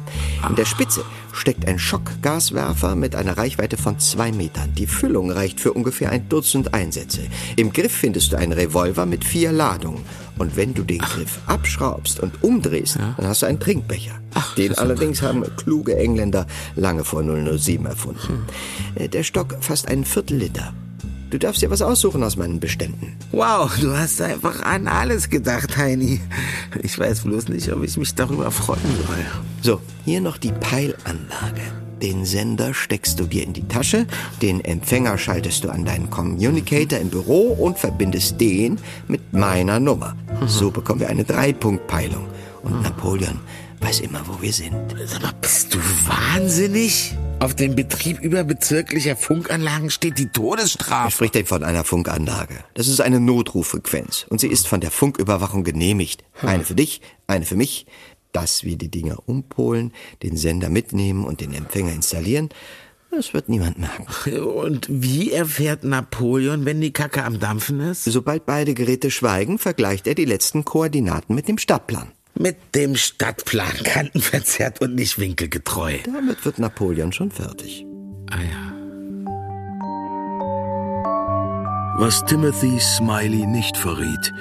In 0.48 0.54
der 0.54 0.64
Spitze 0.64 1.04
steckt 1.32 1.66
ein 1.66 1.78
Schockgaswerfer 1.78 2.94
mit 2.94 3.14
einer 3.16 3.36
Reichweite 3.36 3.76
von 3.76 3.98
zwei 3.98 4.32
Metern. 4.32 4.72
Die 4.74 4.86
Füllung 4.86 5.30
reicht 5.30 5.60
für 5.60 5.72
ungefähr 5.72 6.10
ein 6.10 6.28
Dutzend 6.28 6.72
Einsätze. 6.72 7.22
Im 7.56 7.72
Griff 7.72 7.92
findest 7.92 8.32
du 8.32 8.36
einen 8.36 8.52
Revolver 8.52 9.04
mit 9.04 9.24
vier 9.24 9.52
Ladungen. 9.52 10.04
Und 10.38 10.56
wenn 10.56 10.74
du 10.74 10.82
den 10.82 10.98
Griff 10.98 11.38
abschraubst 11.46 12.20
und 12.20 12.42
umdrehst, 12.42 12.96
ja. 12.96 13.14
dann 13.16 13.28
hast 13.28 13.42
du 13.42 13.46
einen 13.46 13.60
Trinkbecher. 13.60 14.12
Ach, 14.34 14.54
den 14.56 14.76
allerdings 14.76 15.22
haben 15.22 15.44
kluge 15.56 15.96
Engländer 15.96 16.46
lange 16.74 17.04
vor 17.04 17.22
007 17.22 17.86
erfunden. 17.86 18.46
Hm. 18.96 19.10
Der 19.10 19.22
Stock 19.22 19.56
fasst 19.60 19.88
einen 19.88 20.04
Viertel-Liter. 20.04 20.72
Du 21.34 21.40
darfst 21.40 21.62
dir 21.62 21.70
was 21.70 21.82
aussuchen 21.82 22.22
aus 22.22 22.36
meinen 22.36 22.60
Beständen. 22.60 23.16
Wow, 23.32 23.68
du 23.80 23.92
hast 23.92 24.20
einfach 24.20 24.62
an 24.62 24.86
alles 24.86 25.28
gedacht, 25.28 25.76
Heini. 25.76 26.20
Ich 26.80 26.96
weiß 26.96 27.22
bloß 27.22 27.48
nicht, 27.48 27.72
ob 27.72 27.82
ich 27.82 27.96
mich 27.96 28.14
darüber 28.14 28.52
freuen 28.52 28.78
soll. 29.04 29.26
So, 29.60 29.80
hier 30.04 30.20
noch 30.20 30.36
die 30.36 30.52
Peilanlage. 30.52 31.62
Den 32.00 32.24
Sender 32.24 32.72
steckst 32.72 33.18
du 33.18 33.24
dir 33.24 33.42
in 33.42 33.52
die 33.52 33.66
Tasche, 33.66 34.06
den 34.42 34.60
Empfänger 34.60 35.18
schaltest 35.18 35.64
du 35.64 35.70
an 35.70 35.84
deinen 35.84 36.08
Communicator 36.08 37.00
im 37.00 37.08
Büro 37.08 37.48
und 37.48 37.80
verbindest 37.80 38.40
den 38.40 38.78
mit 39.08 39.32
meiner 39.32 39.80
Nummer. 39.80 40.14
Mhm. 40.40 40.46
So 40.46 40.70
bekommen 40.70 41.00
wir 41.00 41.08
eine 41.08 41.24
Dreipunktpeilung. 41.24 42.28
Und 42.62 42.76
mhm. 42.76 42.82
Napoleon 42.82 43.40
weiß 43.80 43.98
immer, 44.02 44.20
wo 44.28 44.40
wir 44.40 44.52
sind. 44.52 44.76
Sag 45.04 45.20
mal, 45.20 45.32
bist 45.40 45.74
du 45.74 45.78
wahnsinnig? 46.06 47.16
Auf 47.44 47.54
dem 47.54 47.76
Betrieb 47.76 48.22
überbezirklicher 48.22 49.16
Funkanlagen 49.16 49.90
steht 49.90 50.18
die 50.18 50.28
Todesstrafe. 50.28 51.08
Ich 51.08 51.14
spricht 51.14 51.34
denn 51.34 51.44
von 51.44 51.62
einer 51.62 51.84
Funkanlage. 51.84 52.64
Das 52.72 52.88
ist 52.88 53.02
eine 53.02 53.20
Notruffrequenz 53.20 54.24
und 54.30 54.40
sie 54.40 54.46
ist 54.48 54.66
von 54.66 54.80
der 54.80 54.90
Funküberwachung 54.90 55.62
genehmigt. 55.62 56.24
Hm. 56.40 56.48
Eine 56.48 56.64
für 56.64 56.74
dich, 56.74 57.02
eine 57.26 57.44
für 57.44 57.56
mich. 57.56 57.84
Dass 58.32 58.64
wir 58.64 58.78
die 58.78 58.90
Dinger 58.90 59.18
umpolen, 59.26 59.92
den 60.22 60.38
Sender 60.38 60.70
mitnehmen 60.70 61.26
und 61.26 61.42
den 61.42 61.52
Empfänger 61.52 61.92
installieren, 61.92 62.48
das 63.10 63.34
wird 63.34 63.50
niemand 63.50 63.78
merken. 63.78 64.06
Und 64.40 64.86
wie 64.88 65.30
erfährt 65.30 65.84
Napoleon, 65.84 66.64
wenn 66.64 66.80
die 66.80 66.94
Kacke 66.94 67.24
am 67.24 67.40
Dampfen 67.40 67.78
ist? 67.78 68.04
Sobald 68.04 68.46
beide 68.46 68.72
Geräte 68.72 69.10
schweigen, 69.10 69.58
vergleicht 69.58 70.06
er 70.06 70.14
die 70.14 70.24
letzten 70.24 70.64
Koordinaten 70.64 71.34
mit 71.34 71.46
dem 71.46 71.58
Stadtplan. 71.58 72.10
Mit 72.36 72.56
dem 72.74 72.96
Stadtplan 72.96 73.76
kantenverzerrt 73.84 74.80
und 74.80 74.96
nicht 74.96 75.18
winkelgetreu. 75.18 75.98
Damit 76.04 76.44
wird 76.44 76.58
Napoleon 76.58 77.12
schon 77.12 77.30
fertig. 77.30 77.86
Ah 78.30 78.40
ja. 78.40 78.74
Was 81.96 82.24
Timothy 82.24 82.80
Smiley 82.80 83.46
nicht 83.46 83.76
verriet, 83.76 84.32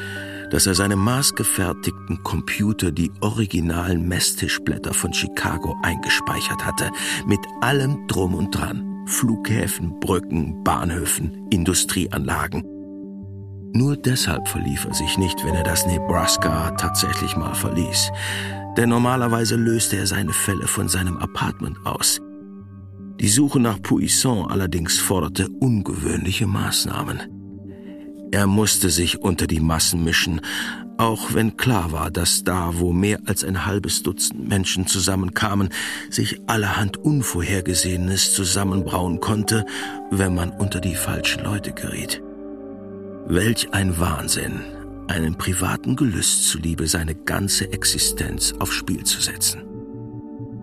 dass 0.50 0.66
er 0.66 0.74
seinem 0.74 1.00
maßgefertigten 1.00 2.24
Computer 2.24 2.92
die 2.92 3.12
originalen 3.22 4.08
Messtischblätter 4.08 4.94
von 4.94 5.14
Chicago 5.14 5.78
eingespeichert 5.84 6.66
hatte, 6.66 6.90
mit 7.28 7.40
allem 7.62 8.08
drum 8.08 8.34
und 8.34 8.56
dran. 8.56 9.06
Flughäfen, 9.06 10.00
Brücken, 10.00 10.64
Bahnhöfen, 10.64 11.48
Industrieanlagen. 11.52 12.73
Nur 13.76 13.98
deshalb 13.98 14.48
verlief 14.48 14.86
er 14.86 14.94
sich 14.94 15.18
nicht, 15.18 15.44
wenn 15.44 15.56
er 15.56 15.64
das 15.64 15.88
Nebraska 15.88 16.72
tatsächlich 16.72 17.36
mal 17.36 17.56
verließ. 17.56 18.12
Denn 18.78 18.90
normalerweise 18.90 19.56
löste 19.56 19.98
er 19.98 20.08
seine 20.08 20.34
Fälle 20.34 20.68
von 20.68 20.88
seinem 20.88 21.18
Apartment 21.18 21.78
aus. 21.84 22.22
Die 23.20 23.28
Suche 23.28 23.60
nach 23.60 23.82
Puisson 23.82 24.50
allerdings 24.50 25.00
forderte 25.00 25.50
ungewöhnliche 25.50 26.48
Maßnahmen. 26.48 28.30
Er 28.32 28.48
musste 28.48 28.90
sich 28.90 29.22
unter 29.22 29.46
die 29.46 29.60
Massen 29.60 30.04
mischen, 30.04 30.42
auch 30.98 31.34
wenn 31.34 31.56
klar 31.56 31.92
war, 31.92 32.10
dass 32.10 32.44
da, 32.44 32.72
wo 32.80 32.92
mehr 32.92 33.20
als 33.26 33.44
ein 33.44 33.66
halbes 33.66 34.02
Dutzend 34.02 34.48
Menschen 34.48 34.88
zusammenkamen, 34.88 35.70
sich 36.10 36.40
allerhand 36.48 36.98
Unvorhergesehenes 36.98 38.34
zusammenbrauen 38.34 39.20
konnte, 39.20 39.66
wenn 40.10 40.34
man 40.34 40.50
unter 40.50 40.80
die 40.80 40.96
falschen 40.96 41.44
Leute 41.44 41.74
geriet. 41.74 42.23
Welch 43.26 43.70
ein 43.72 43.98
Wahnsinn, 44.00 44.60
einem 45.08 45.38
privaten 45.38 45.96
Gelüst 45.96 46.46
zuliebe 46.50 46.88
seine 46.88 47.16
ganze 47.16 47.72
Existenz 47.72 48.54
aufs 48.60 48.74
Spiel 48.74 49.06
zu 49.06 49.22
setzen. 49.22 49.64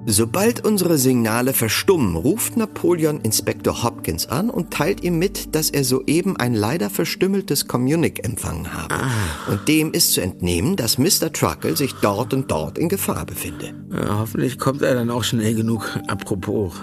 Sobald 0.04 0.66
unsere 0.66 0.98
Signale 0.98 1.54
verstummen, 1.54 2.16
ruft 2.16 2.58
Napoleon 2.58 3.22
Inspektor 3.22 3.82
Hopkins 3.82 4.26
an 4.26 4.50
und 4.50 4.70
teilt 4.72 5.02
ihm 5.02 5.18
mit, 5.18 5.54
dass 5.54 5.70
er 5.70 5.84
soeben 5.84 6.36
ein 6.36 6.52
leider 6.52 6.90
verstümmeltes 6.90 7.66
Communic 7.66 8.24
empfangen 8.24 8.72
habe. 8.74 8.94
Ah. 8.94 9.10
Und 9.50 9.66
dem 9.66 9.92
ist 9.92 10.12
zu 10.12 10.20
entnehmen, 10.20 10.76
dass 10.76 10.98
Mr. 10.98 11.32
Truckle 11.32 11.76
sich 11.76 11.94
dort 12.02 12.34
und 12.34 12.50
dort 12.50 12.76
in 12.76 12.90
Gefahr 12.90 13.24
befinde. 13.24 13.74
Ja, 13.90 14.18
hoffentlich 14.18 14.58
kommt 14.58 14.82
er 14.82 14.94
dann 14.94 15.10
auch 15.10 15.24
schnell 15.24 15.54
genug. 15.54 15.98
Apropos, 16.08 16.74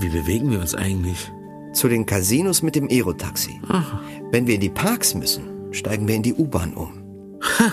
wie 0.00 0.08
bewegen 0.08 0.50
wir 0.50 0.60
uns 0.60 0.74
eigentlich? 0.74 1.30
Zu 1.72 1.88
den 1.88 2.06
Casinos 2.06 2.62
mit 2.62 2.74
dem 2.74 2.88
Aerotaxi. 2.88 3.60
Aha. 3.68 4.00
Wenn 4.30 4.46
wir 4.46 4.56
in 4.56 4.60
die 4.60 4.70
Parks 4.70 5.14
müssen, 5.14 5.72
steigen 5.72 6.06
wir 6.06 6.14
in 6.14 6.22
die 6.22 6.34
U-Bahn 6.34 6.74
um. 6.74 6.92
Ha, 7.58 7.72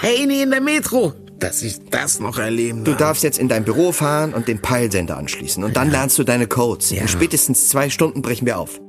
Tiny 0.00 0.42
in 0.42 0.50
der 0.50 0.60
Metro. 0.60 1.12
Dass 1.38 1.62
ich 1.62 1.78
das 1.90 2.20
noch 2.20 2.38
erleben 2.38 2.84
darf. 2.84 2.94
Du 2.94 2.98
darfst 2.98 3.24
jetzt 3.24 3.38
in 3.38 3.48
dein 3.48 3.64
Büro 3.64 3.90
fahren 3.90 4.32
und 4.32 4.46
den 4.46 4.60
Peilsender 4.60 5.16
anschließen. 5.16 5.64
Und 5.64 5.76
dann 5.76 5.88
ja. 5.88 5.92
lernst 5.98 6.18
du 6.18 6.24
deine 6.24 6.46
Codes. 6.46 6.90
Ja. 6.90 7.02
In 7.02 7.08
spätestens 7.08 7.68
zwei 7.68 7.90
Stunden 7.90 8.22
brechen 8.22 8.46
wir 8.46 8.58
auf. 8.58 8.80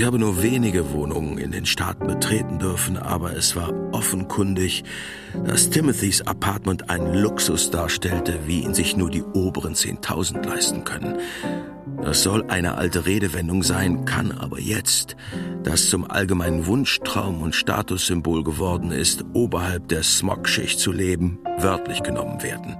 Ich 0.00 0.06
habe 0.06 0.18
nur 0.18 0.42
wenige 0.42 0.92
Wohnungen 0.92 1.36
in 1.36 1.50
den 1.50 1.66
Staaten 1.66 2.06
betreten 2.06 2.58
dürfen, 2.58 2.96
aber 2.96 3.36
es 3.36 3.54
war 3.54 3.70
offenkundig, 3.92 4.82
dass 5.44 5.68
Timothys 5.68 6.22
Apartment 6.22 6.88
einen 6.88 7.12
Luxus 7.12 7.70
darstellte, 7.70 8.38
wie 8.46 8.62
ihn 8.62 8.72
sich 8.72 8.96
nur 8.96 9.10
die 9.10 9.22
oberen 9.22 9.74
10.000 9.74 10.42
leisten 10.48 10.84
können. 10.84 11.18
Das 12.02 12.22
soll 12.22 12.44
eine 12.48 12.76
alte 12.76 13.04
Redewendung 13.04 13.62
sein, 13.62 14.06
kann 14.06 14.32
aber 14.32 14.58
jetzt, 14.58 15.16
das 15.64 15.90
zum 15.90 16.10
allgemeinen 16.10 16.64
Wunschtraum 16.64 17.42
und 17.42 17.54
Statussymbol 17.54 18.42
geworden 18.42 18.92
ist, 18.92 19.26
oberhalb 19.34 19.88
der 19.88 20.02
Smogschicht 20.02 20.80
zu 20.80 20.92
leben, 20.92 21.40
wörtlich 21.58 22.02
genommen 22.02 22.42
werden. 22.42 22.74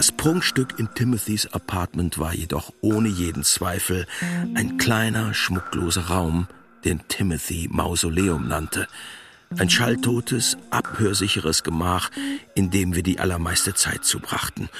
Das 0.00 0.12
Prunkstück 0.12 0.78
in 0.78 0.88
Timothys 0.94 1.46
Apartment 1.52 2.18
war 2.18 2.32
jedoch 2.32 2.72
ohne 2.80 3.10
jeden 3.10 3.44
Zweifel 3.44 4.06
ein 4.54 4.78
kleiner, 4.78 5.34
schmuckloser 5.34 6.06
Raum, 6.06 6.48
den 6.86 7.06
Timothy 7.08 7.68
Mausoleum 7.70 8.48
nannte. 8.48 8.88
Ein 9.58 9.68
schalltotes, 9.68 10.56
abhörsicheres 10.70 11.64
Gemach, 11.64 12.10
in 12.54 12.70
dem 12.70 12.94
wir 12.94 13.02
die 13.02 13.20
allermeiste 13.20 13.74
Zeit 13.74 14.06
zubrachten. 14.06 14.70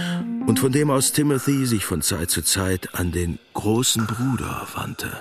Und 0.47 0.59
von 0.59 0.73
dem 0.73 0.91
aus 0.91 1.13
Timothy 1.13 1.67
sich 1.67 1.85
von 1.85 2.01
Zeit 2.01 2.31
zu 2.31 2.41
Zeit 2.41 2.95
an 2.95 3.13
den 3.13 3.39
großen 3.53 4.07
Bruder 4.07 4.69
wandte. 4.73 5.21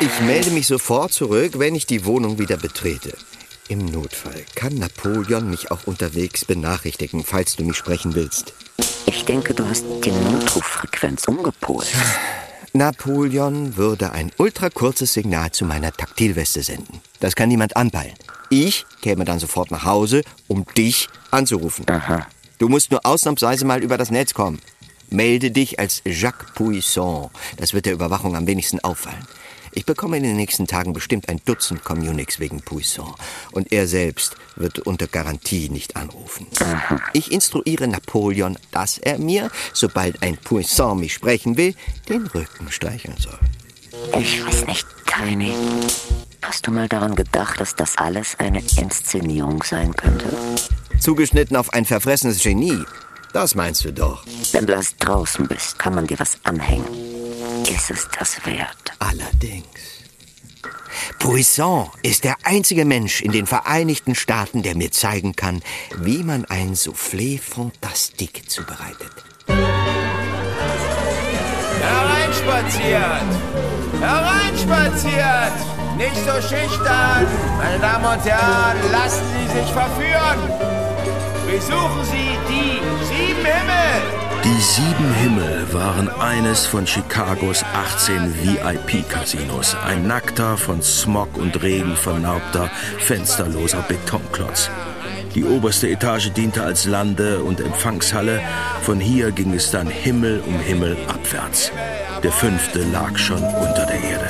Ich 0.00 0.20
melde 0.22 0.52
mich 0.52 0.68
sofort 0.68 1.12
zurück, 1.12 1.58
wenn 1.58 1.74
ich 1.74 1.84
die 1.84 2.06
Wohnung 2.06 2.38
wieder 2.38 2.56
betrete. 2.56 3.12
Im 3.72 3.86
Notfall 3.86 4.44
kann 4.54 4.74
Napoleon 4.74 5.48
mich 5.48 5.70
auch 5.70 5.86
unterwegs 5.86 6.44
benachrichtigen, 6.44 7.24
falls 7.24 7.56
du 7.56 7.64
mich 7.64 7.78
sprechen 7.78 8.14
willst. 8.14 8.52
Ich 9.06 9.24
denke, 9.24 9.54
du 9.54 9.66
hast 9.66 9.86
die 10.04 10.10
Notrufrequenz 10.10 11.26
umgepolt. 11.26 11.90
Napoleon 12.74 13.78
würde 13.78 14.12
ein 14.12 14.30
ultrakurzes 14.36 15.14
Signal 15.14 15.52
zu 15.52 15.64
meiner 15.64 15.90
Taktilweste 15.90 16.62
senden. 16.62 17.00
Das 17.18 17.34
kann 17.34 17.48
niemand 17.48 17.74
anpeilen. 17.74 18.12
Ich 18.50 18.84
käme 19.00 19.24
dann 19.24 19.38
sofort 19.38 19.70
nach 19.70 19.86
Hause, 19.86 20.20
um 20.48 20.66
dich 20.76 21.08
anzurufen. 21.30 21.86
Aha. 21.88 22.26
Du 22.58 22.68
musst 22.68 22.90
nur 22.90 23.06
ausnahmsweise 23.06 23.64
mal 23.64 23.82
über 23.82 23.96
das 23.96 24.10
Netz 24.10 24.34
kommen. 24.34 24.60
Melde 25.08 25.50
dich 25.50 25.78
als 25.78 26.02
Jacques 26.04 26.52
Puisson. 26.54 27.30
Das 27.56 27.72
wird 27.72 27.86
der 27.86 27.94
Überwachung 27.94 28.36
am 28.36 28.46
wenigsten 28.46 28.80
auffallen. 28.80 29.26
Ich 29.74 29.86
bekomme 29.86 30.18
in 30.18 30.22
den 30.22 30.36
nächsten 30.36 30.66
Tagen 30.66 30.92
bestimmt 30.92 31.28
ein 31.28 31.40
Dutzend 31.44 31.82
Communiques 31.82 32.38
wegen 32.40 32.60
Puisson. 32.60 33.14
Und 33.52 33.72
er 33.72 33.86
selbst 33.88 34.36
wird 34.56 34.80
unter 34.80 35.06
Garantie 35.06 35.70
nicht 35.70 35.96
anrufen. 35.96 36.46
Ich 37.14 37.32
instruiere 37.32 37.88
Napoleon, 37.88 38.58
dass 38.70 38.98
er 38.98 39.18
mir, 39.18 39.50
sobald 39.72 40.22
ein 40.22 40.36
Puisson 40.36 41.00
mich 41.00 41.14
sprechen 41.14 41.56
will, 41.56 41.74
den 42.08 42.26
Rücken 42.26 42.70
streicheln 42.70 43.16
soll. 43.18 43.38
Ich 44.18 44.44
weiß 44.44 44.66
nicht, 44.66 44.86
Tiny. 45.06 45.54
Hast 46.42 46.66
du 46.66 46.70
mal 46.70 46.88
daran 46.88 47.14
gedacht, 47.14 47.60
dass 47.60 47.74
das 47.74 47.96
alles 47.96 48.36
eine 48.38 48.60
Inszenierung 48.78 49.62
sein 49.62 49.94
könnte? 49.94 50.26
Zugeschnitten 50.98 51.56
auf 51.56 51.72
ein 51.72 51.84
verfressenes 51.84 52.42
Genie. 52.42 52.84
Das 53.32 53.54
meinst 53.54 53.84
du 53.84 53.92
doch. 53.92 54.24
Wenn 54.52 54.66
du 54.66 54.74
erst 54.74 54.96
draußen 54.98 55.46
bist, 55.48 55.78
kann 55.78 55.94
man 55.94 56.06
dir 56.06 56.18
was 56.18 56.38
anhängen. 56.44 57.11
Ist 57.68 57.90
es 57.90 58.08
das 58.18 58.44
wert? 58.44 58.92
Allerdings. 58.98 59.64
Puisson 61.18 61.90
ist 62.02 62.24
der 62.24 62.36
einzige 62.44 62.84
Mensch 62.84 63.20
in 63.20 63.32
den 63.32 63.46
Vereinigten 63.46 64.14
Staaten, 64.14 64.62
der 64.62 64.74
mir 64.76 64.90
zeigen 64.90 65.36
kann, 65.36 65.62
wie 65.98 66.22
man 66.22 66.44
ein 66.46 66.74
Soufflé 66.74 67.40
Fantastique 67.40 68.46
zubereitet. 68.48 69.12
Hereinspaziert! 71.80 73.22
Hereinspaziert! 74.00 75.52
Nicht 75.96 76.16
so 76.16 76.40
schüchtern! 76.42 77.26
Meine 77.58 77.78
Damen 77.80 78.04
und 78.04 78.24
Herren, 78.24 78.76
lassen 78.90 79.24
Sie 79.38 79.60
sich 79.60 79.72
verführen! 79.72 80.38
Besuchen 81.46 82.04
Sie 82.10 82.38
die 82.48 82.80
sieben 83.06 83.44
Himmel! 83.44 84.21
Die 84.44 84.60
sieben 84.60 85.14
Himmel 85.14 85.72
waren 85.72 86.08
eines 86.08 86.66
von 86.66 86.84
Chicagos 86.84 87.62
18 87.74 88.34
VIP-Casinos. 88.42 89.76
Ein 89.86 90.08
nackter, 90.08 90.56
von 90.56 90.82
Smog 90.82 91.36
und 91.36 91.62
Regen 91.62 91.94
vernaubter, 91.94 92.68
fensterloser 92.98 93.82
Betonklotz. 93.86 94.68
Die 95.36 95.44
oberste 95.44 95.88
Etage 95.88 96.32
diente 96.32 96.64
als 96.64 96.86
Lande- 96.86 97.44
und 97.44 97.60
Empfangshalle. 97.60 98.40
Von 98.82 98.98
hier 98.98 99.30
ging 99.30 99.54
es 99.54 99.70
dann 99.70 99.86
Himmel 99.86 100.42
um 100.44 100.58
Himmel 100.58 100.96
abwärts. 101.06 101.70
Der 102.24 102.32
fünfte 102.32 102.82
lag 102.90 103.16
schon 103.16 103.42
unter 103.42 103.86
der 103.86 104.02
Erde. 104.02 104.28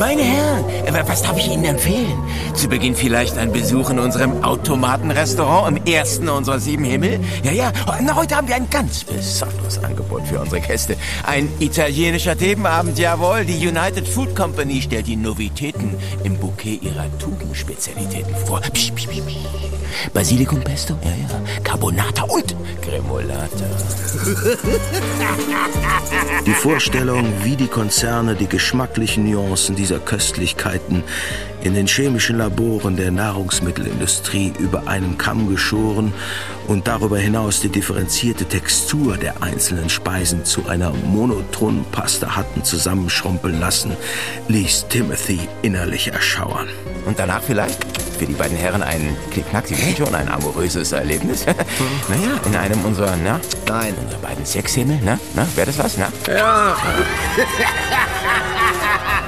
Meine 0.00 0.22
Herren, 0.22 0.64
was 1.06 1.20
darf 1.20 1.36
ich 1.36 1.46
Ihnen 1.50 1.66
empfehlen? 1.66 2.18
Zu 2.54 2.68
Beginn 2.68 2.94
vielleicht 2.94 3.36
ein 3.36 3.52
Besuch 3.52 3.90
in 3.90 3.98
unserem 3.98 4.42
Automatenrestaurant 4.42 5.76
im 5.76 5.84
ersten 5.84 6.30
unserer 6.30 6.58
sieben 6.58 6.84
Himmel? 6.84 7.20
Ja, 7.44 7.52
ja, 7.52 7.72
na, 8.02 8.16
heute 8.16 8.34
haben 8.34 8.48
wir 8.48 8.54
ein 8.54 8.70
ganz 8.70 9.04
besonderes 9.04 9.84
Angebot 9.84 10.22
für 10.26 10.40
unsere 10.40 10.62
Gäste. 10.62 10.96
Ein 11.26 11.50
italienischer 11.58 12.34
Themenabend, 12.34 12.98
jawohl. 12.98 13.44
Die 13.44 13.68
United 13.68 14.08
Food 14.08 14.34
Company 14.34 14.80
stellt 14.80 15.06
die 15.06 15.16
Novitäten 15.16 15.94
im 16.24 16.38
Bouquet 16.38 16.80
ihrer 16.82 17.06
Tugenspezialitäten 17.18 18.34
vor. 18.46 18.60
Psch, 18.60 18.92
psch, 18.94 19.06
psch, 19.06 19.20
psch. 19.20 19.70
Basilikumpesto, 20.14 20.94
ja, 21.02 21.10
ja, 21.10 21.62
Carbonata 21.62 22.22
und 22.22 22.54
Gremolata. 22.80 23.48
Die 26.46 26.52
Vorstellung, 26.52 27.26
wie 27.42 27.56
die 27.56 27.66
Konzerne 27.66 28.34
die 28.34 28.46
geschmacklichen 28.46 29.28
Nuancen 29.30 29.76
dieser 29.76 29.89
Köstlichkeiten 29.98 31.02
in 31.62 31.74
den 31.74 31.86
chemischen 31.86 32.38
Laboren 32.38 32.96
der 32.96 33.10
Nahrungsmittelindustrie 33.10 34.52
über 34.58 34.86
einen 34.86 35.18
Kamm 35.18 35.48
geschoren 35.48 36.12
und 36.68 36.88
darüber 36.88 37.18
hinaus 37.18 37.60
die 37.60 37.68
differenzierte 37.68 38.44
Textur 38.44 39.16
der 39.16 39.42
einzelnen 39.42 39.90
Speisen 39.90 40.44
zu 40.44 40.66
einer 40.68 40.92
monotonen 40.92 41.84
Paste 41.86 42.36
hatten 42.36 42.64
zusammenschrumpeln 42.64 43.60
lassen, 43.60 43.92
ließ 44.48 44.86
Timothy 44.88 45.40
innerlich 45.62 46.12
erschauern. 46.12 46.68
Und 47.06 47.18
danach 47.18 47.42
vielleicht 47.42 47.84
für 48.18 48.26
die 48.26 48.34
beiden 48.34 48.56
Herren 48.56 48.82
ein 48.82 49.16
Knickknack, 49.30 49.66
Sie 49.66 49.76
wissen 49.76 49.96
schon, 49.96 50.14
ein 50.14 50.28
amoröses 50.28 50.92
Erlebnis. 50.92 51.46
naja, 51.46 52.40
in 52.46 52.56
einem 52.56 52.84
unserer, 52.84 53.16
na? 53.22 53.40
Nein. 53.66 53.94
Unserer 54.02 54.20
beiden 54.20 54.44
Sexhimmel? 54.44 54.98
Na, 55.04 55.18
wäre 55.54 55.66
das 55.66 55.78
was, 55.78 55.96
na? 55.96 56.08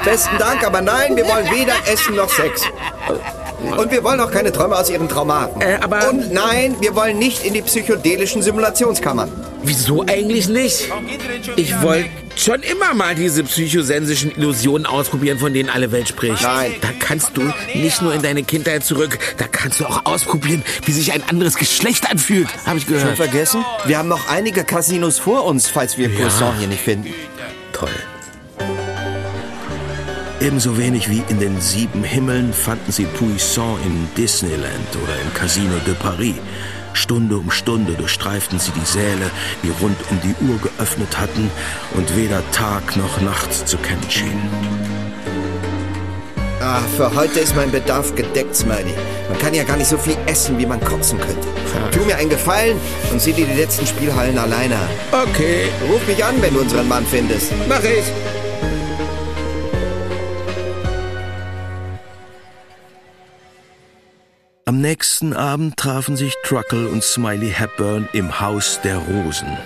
Besten 0.04 0.36
Dank, 0.38 0.64
aber 0.66 0.80
nein, 0.80 1.16
wir 1.16 1.26
wollen 1.28 1.46
weder 1.52 1.74
Essen 1.90 2.16
noch 2.16 2.28
Sex. 2.28 2.62
Und 3.76 3.90
wir 3.92 4.02
wollen 4.02 4.18
auch 4.20 4.30
keine 4.30 4.50
Träume 4.50 4.76
aus 4.76 4.90
ihren 4.90 5.08
Traumaten. 5.08 5.60
Äh, 5.60 5.78
aber- 5.80 6.08
Und 6.10 6.32
nein, 6.32 6.74
wir 6.80 6.94
wollen 6.96 7.18
nicht 7.18 7.44
in 7.44 7.54
die 7.54 7.62
psychedelischen 7.62 8.42
Simulationskammern. 8.42 9.30
Wieso 9.62 10.02
eigentlich 10.08 10.48
nicht? 10.48 10.88
Ich 11.54 11.80
wollte 11.80 12.08
schon 12.34 12.62
immer 12.64 12.92
mal 12.94 13.14
diese 13.14 13.44
psychosensischen 13.44 14.32
Illusionen 14.36 14.84
ausprobieren, 14.86 15.38
von 15.38 15.54
denen 15.54 15.68
alle 15.70 15.92
Welt 15.92 16.08
spricht. 16.08 16.42
Nein. 16.42 16.74
Da 16.80 16.88
kannst 16.98 17.36
du 17.36 17.42
nicht 17.72 18.02
nur 18.02 18.12
in 18.12 18.22
deine 18.22 18.42
Kindheit 18.42 18.84
zurück, 18.84 19.16
da 19.38 19.44
kannst 19.46 19.78
du 19.78 19.86
auch 19.86 20.04
ausprobieren, 20.04 20.64
wie 20.84 20.92
sich 20.92 21.12
ein 21.12 21.22
anderes 21.28 21.54
Geschlecht 21.54 22.10
anfühlt, 22.10 22.48
habe 22.66 22.78
ich 22.78 22.84
Schon 22.84 22.94
gehört. 22.94 23.16
vergessen? 23.16 23.64
Wir 23.84 23.98
haben 23.98 24.08
noch 24.08 24.28
einige 24.28 24.64
Casinos 24.64 25.20
vor 25.20 25.44
uns, 25.44 25.68
falls 25.68 25.96
wir 25.96 26.08
Poisson 26.08 26.56
hier 26.58 26.66
nicht 26.66 26.82
finden. 26.82 27.14
Toll. 27.72 27.90
Ebenso 30.42 30.76
wenig 30.76 31.08
wie 31.08 31.22
in 31.28 31.38
den 31.38 31.60
sieben 31.60 32.02
Himmeln 32.02 32.52
fanden 32.52 32.90
sie 32.90 33.04
Puissant 33.04 33.78
in 33.86 34.08
Disneyland 34.16 34.88
oder 35.00 35.14
im 35.22 35.32
Casino 35.34 35.74
de 35.86 35.94
Paris. 35.94 36.34
Stunde 36.94 37.36
um 37.36 37.48
Stunde 37.52 37.92
durchstreiften 37.92 38.58
sie 38.58 38.72
die 38.72 38.84
Säle, 38.84 39.30
die 39.62 39.70
rund 39.80 39.96
um 40.10 40.18
die 40.20 40.34
Uhr 40.44 40.58
geöffnet 40.58 41.16
hatten 41.16 41.48
und 41.94 42.16
weder 42.16 42.42
Tag 42.50 42.96
noch 42.96 43.20
Nacht 43.20 43.52
zu 43.52 43.76
kennen 43.76 44.02
schienen. 44.10 44.50
Ah, 46.60 46.80
für 46.96 47.14
heute 47.14 47.38
ist 47.38 47.54
mein 47.54 47.70
Bedarf 47.70 48.12
gedeckt, 48.16 48.56
Smiley. 48.56 48.94
Man 49.28 49.38
kann 49.38 49.54
ja 49.54 49.62
gar 49.62 49.76
nicht 49.76 49.90
so 49.90 49.96
viel 49.96 50.16
essen, 50.26 50.58
wie 50.58 50.66
man 50.66 50.80
kotzen 50.80 51.20
könnte. 51.20 51.46
Tu 51.92 52.04
mir 52.04 52.16
einen 52.16 52.30
Gefallen 52.30 52.78
und 53.12 53.20
sieh 53.20 53.32
dir 53.32 53.46
die 53.46 53.60
letzten 53.60 53.86
Spielhallen 53.86 54.36
alleine 54.36 54.74
an. 54.74 54.88
Okay, 55.28 55.66
Ruf 55.88 56.04
mich 56.08 56.24
an, 56.24 56.34
wenn 56.40 56.54
du 56.54 56.62
unseren 56.62 56.88
Mann 56.88 57.06
findest. 57.06 57.52
mach 57.68 57.84
ich. 57.84 58.41
Am 64.72 64.80
nächsten 64.80 65.34
Abend 65.34 65.76
trafen 65.76 66.16
sich 66.16 66.32
Truckle 66.44 66.88
und 66.88 67.04
Smiley 67.04 67.50
Hepburn 67.50 68.08
im 68.14 68.40
Haus 68.40 68.80
der 68.82 68.96
Rosen. 68.96 69.58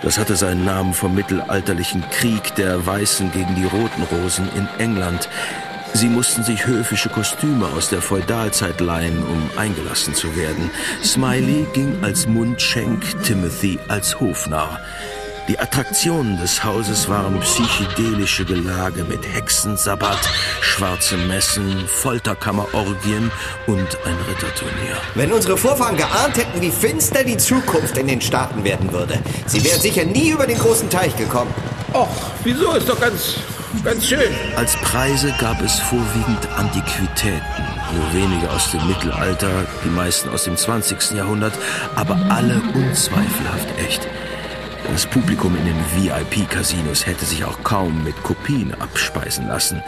Das 0.00 0.16
hatte 0.16 0.36
seinen 0.36 0.64
Namen 0.64 0.94
vom 0.94 1.14
mittelalterlichen 1.14 2.02
Krieg 2.08 2.54
der 2.54 2.86
Weißen 2.86 3.30
gegen 3.30 3.54
die 3.56 3.66
Roten 3.66 4.04
Rosen 4.04 4.48
in 4.56 4.66
England. 4.78 5.28
Sie 5.92 6.08
mussten 6.08 6.44
sich 6.44 6.66
höfische 6.66 7.10
Kostüme 7.10 7.66
aus 7.66 7.90
der 7.90 8.00
Feudalzeit 8.00 8.80
leihen, 8.80 9.22
um 9.22 9.50
eingelassen 9.58 10.14
zu 10.14 10.34
werden. 10.34 10.70
Smiley 11.04 11.66
ging 11.74 12.02
als 12.02 12.26
Mundschenk, 12.26 13.22
Timothy 13.24 13.78
als 13.88 14.18
Hofnarr. 14.18 14.80
Die 15.48 15.58
Attraktionen 15.58 16.36
des 16.36 16.62
Hauses 16.62 17.08
waren 17.08 17.40
psychedelische 17.40 18.44
Gelage 18.44 19.02
mit 19.04 19.20
Hexensabbat, 19.26 20.18
schwarze 20.60 21.16
Messen, 21.16 21.86
Folterkammerorgien 21.86 23.30
und 23.66 23.98
ein 24.04 24.16
Ritterturnier. 24.28 24.96
Wenn 25.14 25.32
unsere 25.32 25.56
Vorfahren 25.56 25.96
geahnt 25.96 26.36
hätten, 26.36 26.60
wie 26.60 26.70
finster 26.70 27.24
die 27.24 27.38
Zukunft 27.38 27.96
in 27.96 28.08
den 28.08 28.20
Staaten 28.20 28.62
werden 28.62 28.92
würde, 28.92 29.18
sie 29.46 29.64
wären 29.64 29.80
sicher 29.80 30.04
nie 30.04 30.30
über 30.30 30.46
den 30.46 30.58
großen 30.58 30.90
Teich 30.90 31.16
gekommen. 31.16 31.54
Och, 31.94 32.08
wieso? 32.44 32.74
Ist 32.74 32.90
doch 32.90 33.00
ganz 33.00 33.36
ganz 33.84 34.06
schön. 34.06 34.34
Als 34.56 34.76
Preise 34.76 35.32
gab 35.40 35.62
es 35.62 35.78
vorwiegend 35.80 36.46
Antiquitäten, 36.56 37.42
nur 37.94 38.12
wenige 38.12 38.50
aus 38.50 38.70
dem 38.70 38.86
Mittelalter, 38.86 39.66
die 39.84 39.88
meisten 39.88 40.28
aus 40.28 40.44
dem 40.44 40.56
20. 40.56 41.12
Jahrhundert, 41.12 41.54
aber 41.96 42.18
alle 42.28 42.60
unzweifelhaft 42.74 43.68
echt. 43.78 44.08
Das 44.90 45.06
Publikum 45.06 45.54
in 45.56 45.64
den 45.64 45.76
VIP-Casinos 45.94 47.06
hätte 47.06 47.24
sich 47.24 47.44
auch 47.44 47.62
kaum 47.62 48.02
mit 48.04 48.20
Kopien 48.22 48.74
abspeisen 48.80 49.46
lassen. 49.46 49.82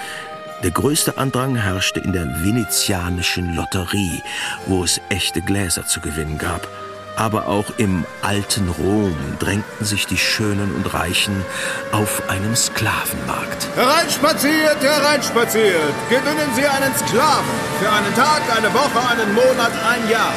Der 0.63 0.71
größte 0.71 1.17
Andrang 1.17 1.57
herrschte 1.57 2.01
in 2.01 2.13
der 2.13 2.27
venezianischen 2.45 3.55
Lotterie, 3.55 4.23
wo 4.67 4.85
es 4.85 5.01
echte 5.09 5.41
Gläser 5.41 5.87
zu 5.87 6.01
gewinnen 6.01 6.37
gab. 6.37 6.69
Aber 7.17 7.49
auch 7.49 7.65
im 7.79 8.05
alten 8.23 8.69
Rom 8.69 9.17
drängten 9.39 9.85
sich 9.85 10.07
die 10.07 10.19
Schönen 10.19 10.75
und 10.75 10.93
Reichen 10.93 11.45
auf 11.93 12.29
einem 12.29 12.55
Sklavenmarkt. 12.55 13.69
Hereinspaziert, 13.75 14.83
hereinspaziert. 14.83 15.95
Gewinnen 16.09 16.51
Sie 16.55 16.67
einen 16.67 16.95
Sklaven. 16.95 17.55
Für 17.81 17.91
einen 17.91 18.15
Tag, 18.15 18.43
eine 18.57 18.73
Woche, 18.73 19.01
einen 19.11 19.35
Monat, 19.35 19.73
ein 19.89 20.09
Jahr. 20.11 20.35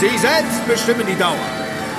Sie 0.00 0.18
selbst 0.18 0.66
bestimmen 0.66 1.06
die 1.06 1.16
Dauer. 1.16 1.36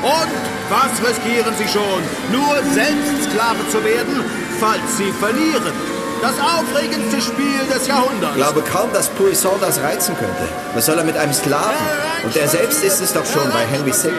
Und 0.02 0.57
was 0.70 0.92
riskieren 1.08 1.54
Sie 1.58 1.68
schon? 1.68 2.02
Nur 2.32 2.56
selbst 2.74 3.30
Sklave 3.30 3.68
zu 3.72 3.84
werden, 3.84 4.24
falls 4.60 4.98
Sie 4.98 5.12
verlieren. 5.12 5.74
Das 6.22 6.34
aufregendste 6.40 7.22
Spiel 7.22 7.60
des 7.72 7.88
Jahrhunderts. 7.88 8.36
Ich 8.36 8.42
glaube 8.42 8.64
kaum, 8.64 8.92
dass 8.92 9.08
Poisson 9.10 9.54
das 9.62 9.80
reizen 9.80 10.18
könnte. 10.18 10.48
Was 10.74 10.88
soll 10.88 10.98
er 10.98 11.04
mit 11.04 11.16
einem 11.16 11.32
Sklaven? 11.32 11.76
Und 12.24 12.36
er 12.36 12.48
selbst 12.48 12.84
ist 12.84 13.02
es 13.02 13.14
doch 13.14 13.26
schon 13.26 13.48
bei 13.52 13.66
Henry 13.68 13.92
VI. 13.92 14.10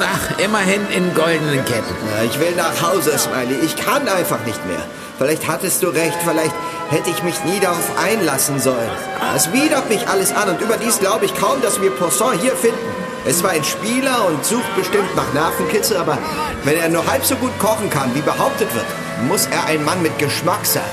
Ach, 0.00 0.38
immerhin 0.38 0.86
in 0.94 1.14
goldenen 1.14 1.64
Ketten. 1.64 1.94
Na, 2.14 2.24
ich 2.24 2.38
will 2.38 2.54
nach 2.56 2.82
Hause, 2.82 3.18
Smiley. 3.18 3.56
Ich 3.64 3.74
kann 3.74 4.06
einfach 4.06 4.44
nicht 4.44 4.64
mehr. 4.66 4.84
Vielleicht 5.16 5.48
hattest 5.48 5.82
du 5.82 5.88
recht. 5.88 6.18
Vielleicht 6.28 6.54
hätte 6.90 7.08
ich 7.08 7.22
mich 7.22 7.42
nie 7.44 7.58
darauf 7.58 7.90
einlassen 8.04 8.60
sollen. 8.60 8.90
Es 9.34 9.50
widert 9.50 9.88
mich 9.88 10.06
alles 10.08 10.34
an 10.34 10.50
und 10.50 10.60
überdies 10.60 10.98
glaube 10.98 11.24
ich 11.24 11.34
kaum, 11.34 11.62
dass 11.62 11.80
wir 11.80 11.90
Poisson 11.90 12.38
hier 12.38 12.54
finden. 12.54 13.05
Es 13.28 13.42
war 13.42 13.50
ein 13.50 13.64
Spieler 13.64 14.26
und 14.28 14.44
sucht 14.44 14.74
bestimmt 14.76 15.14
nach 15.16 15.32
Nervenkitzel, 15.34 15.96
aber 15.96 16.16
wenn 16.62 16.78
er 16.78 16.88
nur 16.88 17.04
halb 17.10 17.24
so 17.24 17.34
gut 17.36 17.58
kochen 17.58 17.90
kann, 17.90 18.14
wie 18.14 18.20
behauptet 18.20 18.72
wird, 18.72 18.86
muss 19.28 19.46
er 19.46 19.64
ein 19.66 19.84
Mann 19.84 20.00
mit 20.00 20.16
Geschmack 20.18 20.64
sein. 20.64 20.84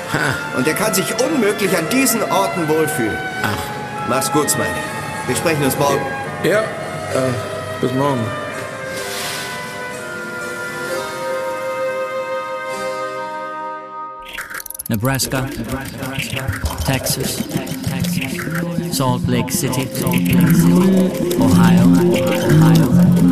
Und 0.57 0.67
er 0.67 0.73
kann 0.73 0.93
sich 0.93 1.05
unmöglich 1.23 1.77
an 1.77 1.87
diesen 1.89 2.23
Orten 2.23 2.67
wohlfühlen. 2.67 3.17
Ach. 3.43 4.09
Mach's 4.09 4.31
gut, 4.31 4.49
Smiley. 4.49 4.69
Wir 5.27 5.35
sprechen 5.35 5.63
uns 5.63 5.77
morgen. 5.77 6.01
Ja, 6.43 6.61
äh, 6.61 7.31
bis 7.79 7.93
morgen. 7.93 8.25
Nebraska, 14.93 15.47
Texas, 16.85 17.43
Salt 18.91 19.27
Lake 19.27 19.51
City, 19.51 19.87
Ohio, 21.39 21.87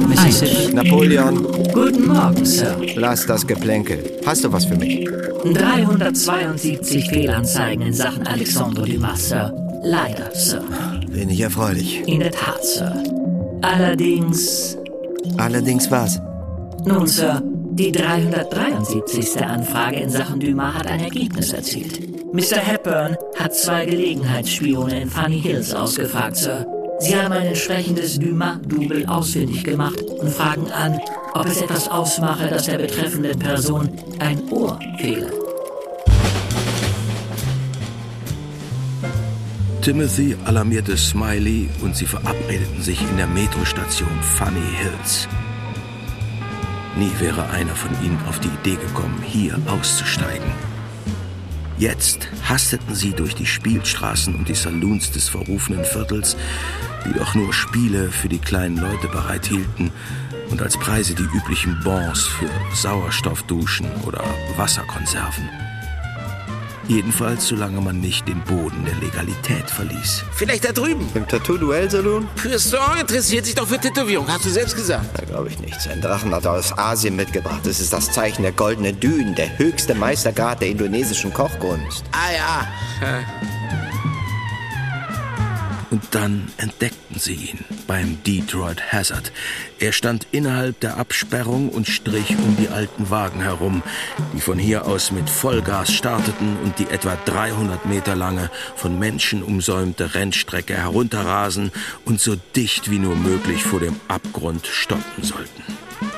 Mississippi. 0.08 0.74
Napoleon, 0.74 1.44
Guten 1.72 2.08
Morgen, 2.08 2.44
Sir. 2.48 2.76
lass 2.96 3.28
das 3.28 3.46
Geplänkel. 3.46 4.00
Hast 4.26 4.44
du 4.44 4.52
was 4.52 4.66
für 4.66 4.76
mich? 4.76 5.08
372 5.54 7.08
Fehlanzeigen 7.08 7.86
in 7.86 7.94
Sachen 7.94 8.26
Alexandre 8.26 8.84
Dumas, 8.88 9.30
Sir. 9.30 9.54
Leider, 9.84 10.34
Sir. 10.34 10.64
Wenig 11.10 11.40
erfreulich. 11.42 12.02
In 12.08 12.22
der 12.22 12.32
Tat, 12.32 12.64
Sir. 12.66 12.92
Allerdings, 13.62 14.76
Allerdings 15.38 15.92
was? 15.92 16.20
nun, 16.86 17.06
Sir, 17.06 17.44
die 17.72 17.92
373. 17.92 19.42
Anfrage 19.42 19.98
in 19.98 20.10
Sachen 20.10 20.40
Dumas 20.40 20.76
hat 20.76 20.88
ein 20.88 21.00
Ergebnis 21.00 21.54
erzielt. 21.54 22.02
Mr. 22.34 22.58
Hepburn 22.58 23.16
hat 23.38 23.56
zwei 23.56 23.86
Gelegenheitsspione 23.86 25.02
in 25.02 25.10
Funny 25.10 25.42
Hills 25.42 25.74
ausgefragt, 25.74 26.36
Sir. 26.36 26.66
Sie 27.00 27.16
haben 27.16 27.32
ein 27.32 27.48
entsprechendes 27.48 28.20
Dumas-Double 28.20 29.06
ausfindig 29.08 29.64
gemacht 29.64 30.02
und 30.02 30.30
fragen 30.30 30.70
an, 30.72 31.00
ob 31.34 31.46
es 31.48 31.62
etwas 31.62 31.90
ausmache, 31.90 32.48
dass 32.48 32.66
der 32.66 32.78
betreffenden 32.78 33.40
Person 33.40 33.90
ein 34.20 34.40
Ohr 34.52 34.78
fehle. 35.00 35.32
Timothy 39.82 40.36
alarmierte 40.46 40.96
Smiley 40.96 41.70
und 41.82 41.96
sie 41.96 42.06
verabredeten 42.06 42.82
sich 42.84 43.02
in 43.02 43.18
der 43.18 43.28
Metrostation 43.28 44.10
Funny 44.22 44.62
Hills. 44.78 45.28
Nie 47.02 47.12
wäre 47.18 47.50
einer 47.50 47.76
von 47.76 47.90
ihnen 48.06 48.20
auf 48.30 48.40
die 48.42 48.48
Idee 48.48 48.76
gekommen, 48.76 49.24
hier 49.26 49.58
auszusteigen. 49.66 50.52
Jetzt 51.80 52.28
hasteten 52.48 52.94
sie 52.94 53.10
durch 53.14 53.34
die 53.34 53.48
Spielstraßen 53.48 54.36
und 54.36 54.48
die 54.48 54.54
Saloons 54.54 55.10
des 55.10 55.28
verrufenen 55.28 55.84
Viertels, 55.84 56.38
die 57.04 57.18
doch 57.18 57.34
nur 57.34 57.54
Spiele 57.54 58.12
für 58.12 58.30
die 58.30 58.38
kleinen 58.38 58.78
Leute 58.78 59.08
bereithielten 59.08 59.90
und 60.52 60.62
als 60.62 60.78
Preise 60.78 61.16
die 61.16 61.24
üblichen 61.24 61.76
Bons 61.84 62.28
für 62.28 62.52
Sauerstoffduschen 62.76 63.88
oder 64.06 64.24
Wasserkonserven. 64.56 65.50
Jedenfalls, 66.92 67.48
solange 67.48 67.80
man 67.80 68.02
nicht 68.02 68.28
den 68.28 68.42
Boden 68.42 68.84
der 68.84 68.96
Legalität 68.96 69.70
verließ. 69.70 70.26
Vielleicht 70.34 70.66
da 70.66 70.74
drüben. 70.74 71.08
Im 71.14 71.26
Tattoo-Duell-Salon? 71.26 72.28
Poisson 72.36 72.98
interessiert 73.00 73.46
sich 73.46 73.56
doch 73.56 73.66
für 73.66 73.80
Tätowierung, 73.80 74.28
hast 74.28 74.44
du 74.44 74.50
selbst 74.50 74.76
gesagt. 74.76 75.06
Da 75.18 75.24
glaube 75.24 75.48
ich 75.48 75.58
nicht. 75.60 75.80
Sein 75.80 76.02
Drachen 76.02 76.36
hat 76.36 76.44
er 76.44 76.52
aus 76.52 76.78
Asien 76.78 77.16
mitgebracht. 77.16 77.62
Das 77.64 77.80
ist 77.80 77.94
das 77.94 78.12
Zeichen 78.12 78.42
der 78.42 78.52
goldenen 78.52 79.00
Dünen, 79.00 79.36
der 79.36 79.58
höchste 79.58 79.96
Meistergrad 79.96 80.60
der 80.60 80.68
indonesischen 80.68 81.32
Kochkunst. 81.32 82.04
Ah 82.12 82.34
ja. 82.36 83.81
Und 85.92 86.04
dann 86.12 86.50
entdeckten 86.56 87.20
sie 87.20 87.34
ihn 87.34 87.66
beim 87.86 88.24
Detroit 88.24 88.94
Hazard. 88.94 89.34
Er 89.78 89.92
stand 89.92 90.26
innerhalb 90.32 90.80
der 90.80 90.96
Absperrung 90.96 91.68
und 91.68 91.86
strich 91.86 92.30
um 92.38 92.56
die 92.56 92.70
alten 92.70 93.10
Wagen 93.10 93.42
herum, 93.42 93.84
die 94.34 94.40
von 94.40 94.58
hier 94.58 94.88
aus 94.88 95.12
mit 95.12 95.30
Vollgas 95.30 95.92
starteten 95.92 96.56
und 96.64 96.80
die 96.80 96.88
etwa 96.90 97.18
300 97.26 97.86
Meter 97.86 98.16
lange, 98.16 98.50
von 98.78 98.98
Menschen 99.00 99.44
umsäumte 99.44 100.16
Rennstrecke 100.16 100.76
herunterrasen 100.76 101.74
und 102.06 102.22
so 102.22 102.38
dicht 102.56 102.90
wie 102.90 103.00
nur 103.00 103.18
möglich 103.18 103.64
vor 103.64 103.82
dem 103.82 104.00
Abgrund 104.08 104.68
stoppen 104.68 105.24
sollten. 105.24 105.64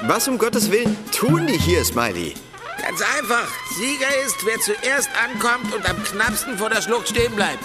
Was 0.03 0.27
um 0.27 0.37
Gottes 0.37 0.69
Willen 0.69 0.95
tun 1.11 1.47
die 1.47 1.57
hier, 1.57 1.83
Smiley? 1.83 2.35
Ganz 2.79 3.01
einfach. 3.17 3.47
Sieger 3.75 4.23
ist, 4.23 4.37
wer 4.45 4.59
zuerst 4.59 5.09
ankommt 5.23 5.73
und 5.73 5.89
am 5.89 6.03
knappsten 6.03 6.59
vor 6.59 6.69
der 6.69 6.81
Schlucht 6.83 7.09
stehen 7.09 7.33
bleibt. 7.33 7.63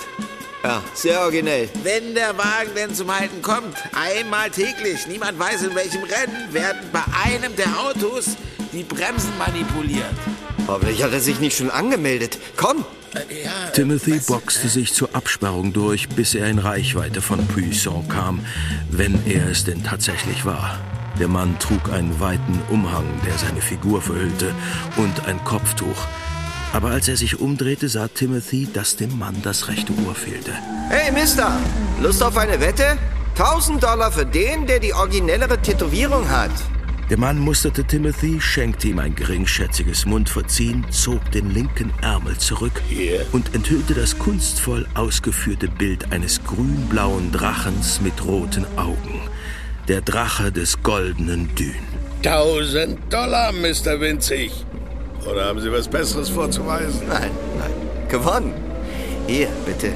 Ja, 0.65 0.83
sehr 0.93 1.21
originell. 1.21 1.69
Wenn 1.85 2.15
der 2.15 2.37
Wagen 2.37 2.71
denn 2.75 2.95
zum 2.95 3.17
Halten 3.17 3.43
kommt, 3.43 3.77
einmal 3.93 4.51
täglich, 4.51 5.07
niemand 5.07 5.39
weiß 5.39 5.63
in 5.63 5.75
welchem 5.75 6.03
Rennen, 6.03 6.53
werden 6.53 6.81
bei 6.93 7.03
einem 7.25 7.55
der 7.55 7.79
Autos 7.81 8.37
die 8.73 8.83
Bremsen 8.83 9.33
manipuliert. 9.39 10.05
Hoffentlich 10.67 11.03
hat 11.03 11.13
er 11.13 11.21
sich 11.21 11.39
nicht 11.39 11.57
schon 11.57 11.71
angemeldet. 11.71 12.39
Komm! 12.57 12.85
Äh, 13.15 13.45
ja, 13.45 13.71
Timothy 13.73 14.19
du, 14.19 14.27
boxte 14.27 14.69
sich 14.69 14.93
zur 14.93 15.15
Absperrung 15.15 15.73
durch, 15.73 16.09
bis 16.09 16.35
er 16.35 16.49
in 16.49 16.59
Reichweite 16.59 17.23
von 17.23 17.47
Puissant 17.47 18.11
kam, 18.11 18.45
wenn 18.91 19.19
er 19.27 19.49
es 19.49 19.65
denn 19.65 19.85
tatsächlich 19.85 20.45
war. 20.45 20.79
Der 21.19 21.29
Mann 21.29 21.59
trug 21.59 21.91
einen 21.91 22.21
weiten 22.21 22.61
Umhang, 22.69 23.07
der 23.27 23.39
seine 23.39 23.63
Figur 23.63 24.03
verhüllte, 24.03 24.53
und 24.97 25.27
ein 25.27 25.43
Kopftuch. 25.45 26.07
Aber 26.73 26.91
als 26.91 27.09
er 27.09 27.17
sich 27.17 27.41
umdrehte, 27.41 27.89
sah 27.89 28.09
Timothy, 28.09 28.69
dass 28.73 28.97
dem 28.97 29.19
Mann 29.19 29.37
das 29.43 29.69
rechte 29.69 29.93
Ohr 30.07 30.15
fehlte. 30.15 30.53
Hey, 30.91 31.11
Mister! 31.13 31.59
Lust 32.01 32.23
auf 32.23 32.37
eine 32.37 32.61
Wette? 32.61 32.99
1000 33.39 33.83
Dollar 33.83 34.13
für 34.13 34.27
den, 34.27 34.67
der 34.67 34.79
die 34.79 34.93
originellere 34.93 35.59
Tätowierung 35.59 36.29
hat. 36.29 36.51
Der 37.09 37.19
Mann 37.19 37.39
musterte 37.39 37.85
Timothy, 37.85 38.39
schenkte 38.39 38.89
ihm 38.89 38.99
ein 38.99 39.15
geringschätziges 39.15 40.05
Mundverziehen, 40.05 40.85
zog 40.91 41.33
den 41.33 41.51
linken 41.55 41.91
Ärmel 42.03 42.37
zurück 42.37 42.83
und 43.33 43.55
enthüllte 43.55 43.95
das 43.95 44.19
kunstvoll 44.19 44.87
ausgeführte 44.95 45.69
Bild 45.69 46.13
eines 46.13 46.45
grünblauen 46.45 47.33
Drachens 47.33 48.03
mit 48.03 48.23
roten 48.27 48.67
Augen. 48.77 49.23
Der 49.89 50.03
Drache 50.03 50.53
des 50.53 50.83
goldenen 50.83 51.49
Dün. 51.55 51.75
1000 52.23 52.99
Dollar, 53.11 53.53
Mr. 53.53 53.99
Winzig. 54.01 54.53
Oder 55.31 55.47
haben 55.47 55.61
Sie 55.61 55.71
was 55.71 55.89
Besseres 55.89 56.29
vorzuweisen? 56.31 57.03
Nein, 57.09 57.31
nein. 57.59 58.09
Gewonnen. 58.09 58.55
Hier, 59.27 59.49
bitte. 59.67 59.93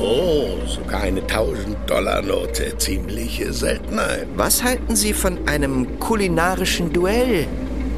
Oh, 0.00 0.56
sogar 0.66 1.02
eine 1.02 1.20
1000-Dollar-Note. 1.20 2.76
Ziemliche 2.78 3.52
Seltenheit. 3.52 4.26
Was 4.36 4.62
halten 4.62 4.96
Sie 4.96 5.12
von 5.12 5.46
einem 5.46 6.00
kulinarischen 6.00 6.92
Duell, 6.92 7.46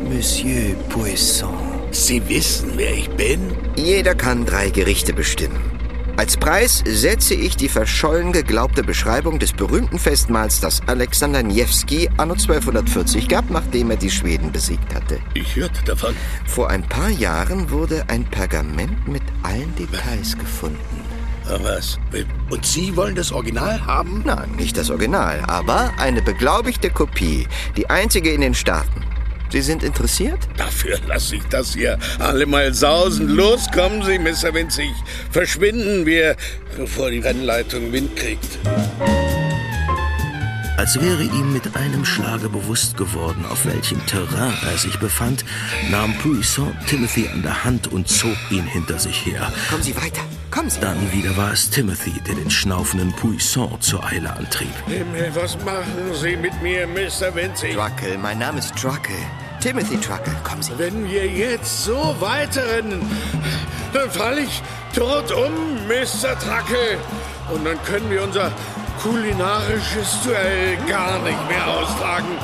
Monsieur 0.05 0.75
Poisson? 0.89 1.55
Sie 1.91 2.29
wissen, 2.29 2.73
wer 2.77 2.93
ich 2.93 3.09
bin? 3.11 3.53
Jeder 3.77 4.15
kann 4.15 4.45
drei 4.45 4.71
Gerichte 4.71 5.13
bestimmen. 5.13 5.72
Als 6.17 6.37
Preis 6.37 6.85
setze 6.87 7.35
ich 7.35 7.57
die 7.57 7.71
verschollen 7.71 8.33
geglaubte 8.33 8.83
Beschreibung 8.83 9.39
des 9.39 9.53
berühmten 9.53 9.99
Festmahls, 9.99 10.61
das 10.61 10.83
Alexander 10.87 11.43
Niewski 11.43 12.11
anno 12.19 12.35
1240 12.35 13.29
gab, 13.29 13.49
nachdem 13.51 13.91
er 13.91 13.97
die 13.97 14.11
Schweden 14.11 14.53
besiegt 14.53 14.95
hatte. 14.95 15.19
Ich 15.33 15.57
hörte 15.57 15.83
davon. 15.85 16.15
Vor 16.47 16.69
ein 16.69 16.83
paar 16.83 17.09
Jahren 17.09 17.71
wurde 17.71 18.05
ein 18.09 18.25
Pergament 18.25 19.09
mit 19.09 19.23
allen 19.43 19.75
Details 19.77 20.37
gefunden. 20.37 20.79
Was? 21.49 21.99
Und 22.51 22.65
Sie 22.65 22.95
wollen 22.95 23.15
das 23.15 23.33
Original 23.33 23.85
haben? 23.85 24.23
Nein, 24.25 24.53
nicht 24.57 24.77
das 24.77 24.91
Original, 24.91 25.43
aber 25.47 25.93
eine 25.99 26.23
beglaubigte 26.23 26.91
Kopie. 26.91 27.49
Die 27.77 27.89
einzige 27.91 28.33
in 28.33 28.43
den 28.43 28.55
Staaten. 28.55 29.02
Sie 29.53 29.61
sind 29.61 29.83
interessiert? 29.83 30.39
Dafür 30.57 30.99
lasse 31.07 31.37
ich 31.37 31.43
das 31.51 31.75
hier 31.75 31.99
alle 32.19 32.47
mal 32.47 32.73
sausen. 32.73 33.29
Los, 33.29 33.71
kommen 33.71 34.03
Sie, 34.03 34.19
Mr. 34.19 34.55
Winzig. 34.55 34.91
Verschwinden 35.31 36.07
wir, 36.07 36.37
bevor 36.75 37.11
die 37.11 37.19
Rennleitung 37.19 37.93
Wind 37.93 38.17
kriegt. 38.17 38.59
Als 40.83 41.01
wäre 41.01 41.23
ihm 41.23 41.53
mit 41.53 41.77
einem 41.77 42.05
Schlage 42.05 42.49
bewusst 42.49 42.97
geworden, 42.97 43.47
auf 43.49 43.67
welchem 43.67 44.05
Terrain 44.05 44.53
er 44.69 44.77
sich 44.77 44.99
befand, 44.99 45.45
nahm 45.93 46.13
Puissant 46.19 46.75
Timothy 46.89 47.29
an 47.33 47.43
der 47.43 47.63
Hand 47.63 47.93
und 47.93 48.09
zog 48.09 48.37
ihn 48.51 48.65
hinter 48.65 48.99
sich 48.99 49.25
her. 49.25 49.53
Kommen 49.71 49.85
Sie 49.85 49.95
weiter, 49.95 50.23
kommen 50.51 50.69
Sie. 50.69 50.81
Dann 50.81 51.13
wieder 51.13 51.37
war 51.37 51.53
es 51.53 51.71
Timothy, 51.71 52.21
der 52.27 52.35
den 52.35 52.51
schnaufenden 52.51 53.13
Puissant 53.13 53.81
zur 53.81 54.03
Eile 54.05 54.35
antrieb. 54.35 54.75
Himmel, 54.89 55.31
was 55.37 55.57
machen 55.65 56.15
Sie 56.21 56.35
mit 56.35 56.61
mir, 56.63 56.89
Mr. 56.89 57.33
Winzig? 57.33 57.75
Truckle, 57.75 58.19
mein 58.19 58.41
Name 58.41 58.59
ist 58.59 58.75
Truckle. 58.75 59.15
Timothy 59.61 60.01
Truckle, 60.01 60.35
kommen 60.43 60.63
Sie. 60.63 60.77
Wenn 60.79 61.09
wir 61.09 61.29
jetzt 61.29 61.85
so 61.85 62.17
weiterrennen, 62.19 63.01
dann 63.93 64.11
falle 64.11 64.41
ich 64.41 64.61
tot 64.93 65.31
um, 65.31 65.53
Mr. 65.87 66.37
Truckle. 66.41 66.99
Und 67.55 67.65
dann 67.65 67.81
können 67.85 68.11
wir 68.11 68.25
unser 68.25 68.51
kulinarisches 69.03 70.23
Duell 70.25 70.77
gar 70.87 71.19
nicht 71.19 71.49
mehr 71.49 71.67
austragen. 71.67 72.39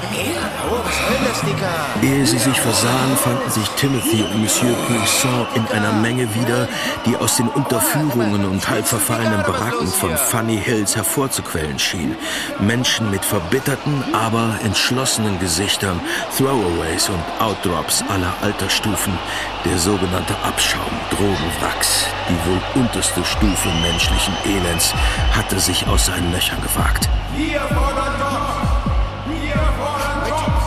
Ehe 2.02 2.26
sie 2.26 2.38
sich 2.38 2.60
versahen, 2.60 3.16
fanden 3.16 3.50
sich 3.50 3.68
Timothy 3.70 4.22
und 4.22 4.42
Monsieur 4.42 4.74
Puissant 4.86 5.46
in 5.54 5.66
einer 5.68 5.92
Menge 5.92 6.34
wieder, 6.34 6.66
die 7.06 7.16
aus 7.16 7.36
den 7.36 7.48
Unterführungen 7.48 8.44
und 8.44 8.68
halb 8.68 8.86
verfallenen 8.86 9.42
Baracken 9.42 9.86
von 9.86 10.16
Funny 10.16 10.58
Hills 10.58 10.96
hervorzuquellen 10.96 11.78
schien. 11.78 12.16
Menschen 12.58 13.10
mit 13.10 13.24
verbitterten, 13.24 14.02
aber 14.12 14.58
entschlossenen 14.64 15.38
Gesichtern, 15.38 16.00
Throwaways 16.36 17.08
und 17.08 17.22
Outdrops 17.40 18.02
aller 18.08 18.34
Altersstufen, 18.42 19.16
der 19.64 19.78
sogenannte 19.78 20.34
Abschaum, 20.42 20.90
Drogenwracks, 21.10 22.06
die 22.28 22.50
wohl 22.50 22.82
unterste 22.82 23.24
Stufe 23.24 23.68
menschlichen 23.82 24.34
Elends, 24.44 24.92
hatte 25.32 25.60
sich 25.60 25.86
aus 25.86 26.06
seinen 26.06 26.32
Löchern 26.32 26.47
gewagt. 26.56 27.08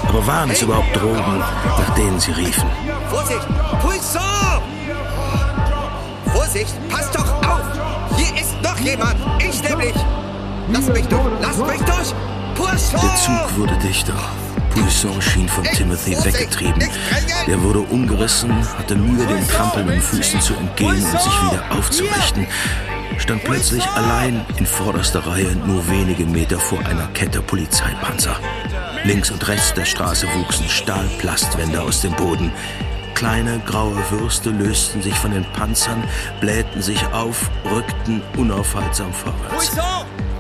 Aber 0.08 0.28
waren 0.28 0.50
es 0.52 0.62
überhaupt 0.62 0.96
Drogen, 0.96 1.40
nach 1.40 1.96
denen 1.96 2.20
sie 2.20 2.32
riefen? 2.32 2.70
Vorsicht! 3.10 3.48
Puissant! 3.82 4.62
Vorsicht! 6.34 6.90
Passt 6.90 7.16
doch 7.16 7.32
auf! 7.48 7.62
Hier 8.18 8.42
ist 8.42 8.62
noch 8.62 8.78
jemand! 8.80 9.16
Ich 9.40 9.64
nämlich! 9.64 9.96
Lasst 10.72 10.94
mich 10.94 11.08
durch! 11.08 11.32
Lasst 11.42 11.66
mich 11.66 11.82
durch! 11.82 12.14
Puissant! 12.56 13.04
Der 13.04 13.16
Zug 13.16 13.58
wurde 13.58 13.78
dichter. 13.78 14.14
Puissant 14.72 15.24
schien 15.24 15.50
von 15.50 15.64
Timothy 15.64 16.12
weggetrieben. 16.24 16.84
Er 17.48 17.64
wurde 17.64 17.80
umgerissen, 17.80 18.54
hatte 18.78 18.96
Mühe, 18.96 19.26
den 19.26 19.48
trampelnden 19.48 20.02
Füßen 20.02 20.42
zu 20.42 20.54
entgehen 20.56 20.90
und 20.90 21.22
sich 21.22 21.44
wieder 21.44 21.64
aufzurichten. 21.78 22.48
Stand 23.18 23.44
plötzlich 23.44 23.86
allein 23.88 24.46
in 24.58 24.66
vorderster 24.66 25.26
Reihe 25.26 25.56
nur 25.66 25.88
wenige 25.90 26.26
Meter 26.26 26.60
vor 26.60 26.80
einer 26.80 27.08
Kette 27.10 27.42
Polizeipanzer. 27.42 28.38
Links 29.04 29.32
und 29.32 29.48
rechts 29.48 29.74
der 29.74 29.86
Straße 29.86 30.28
wuchsen 30.36 30.68
Stahlplastwände 30.70 31.82
aus 31.82 32.02
dem 32.02 32.14
Boden. 32.14 32.52
Kleine 33.16 33.62
graue 33.66 34.04
Würste 34.10 34.50
lösten 34.50 35.02
sich 35.02 35.14
von 35.16 35.32
den 35.32 35.46
Panzern, 35.54 36.04
blähten 36.40 36.82
sich 36.82 37.06
auf, 37.14 37.50
rückten 37.70 38.22
unaufhaltsam 38.38 39.14
vorwärts. 39.14 39.72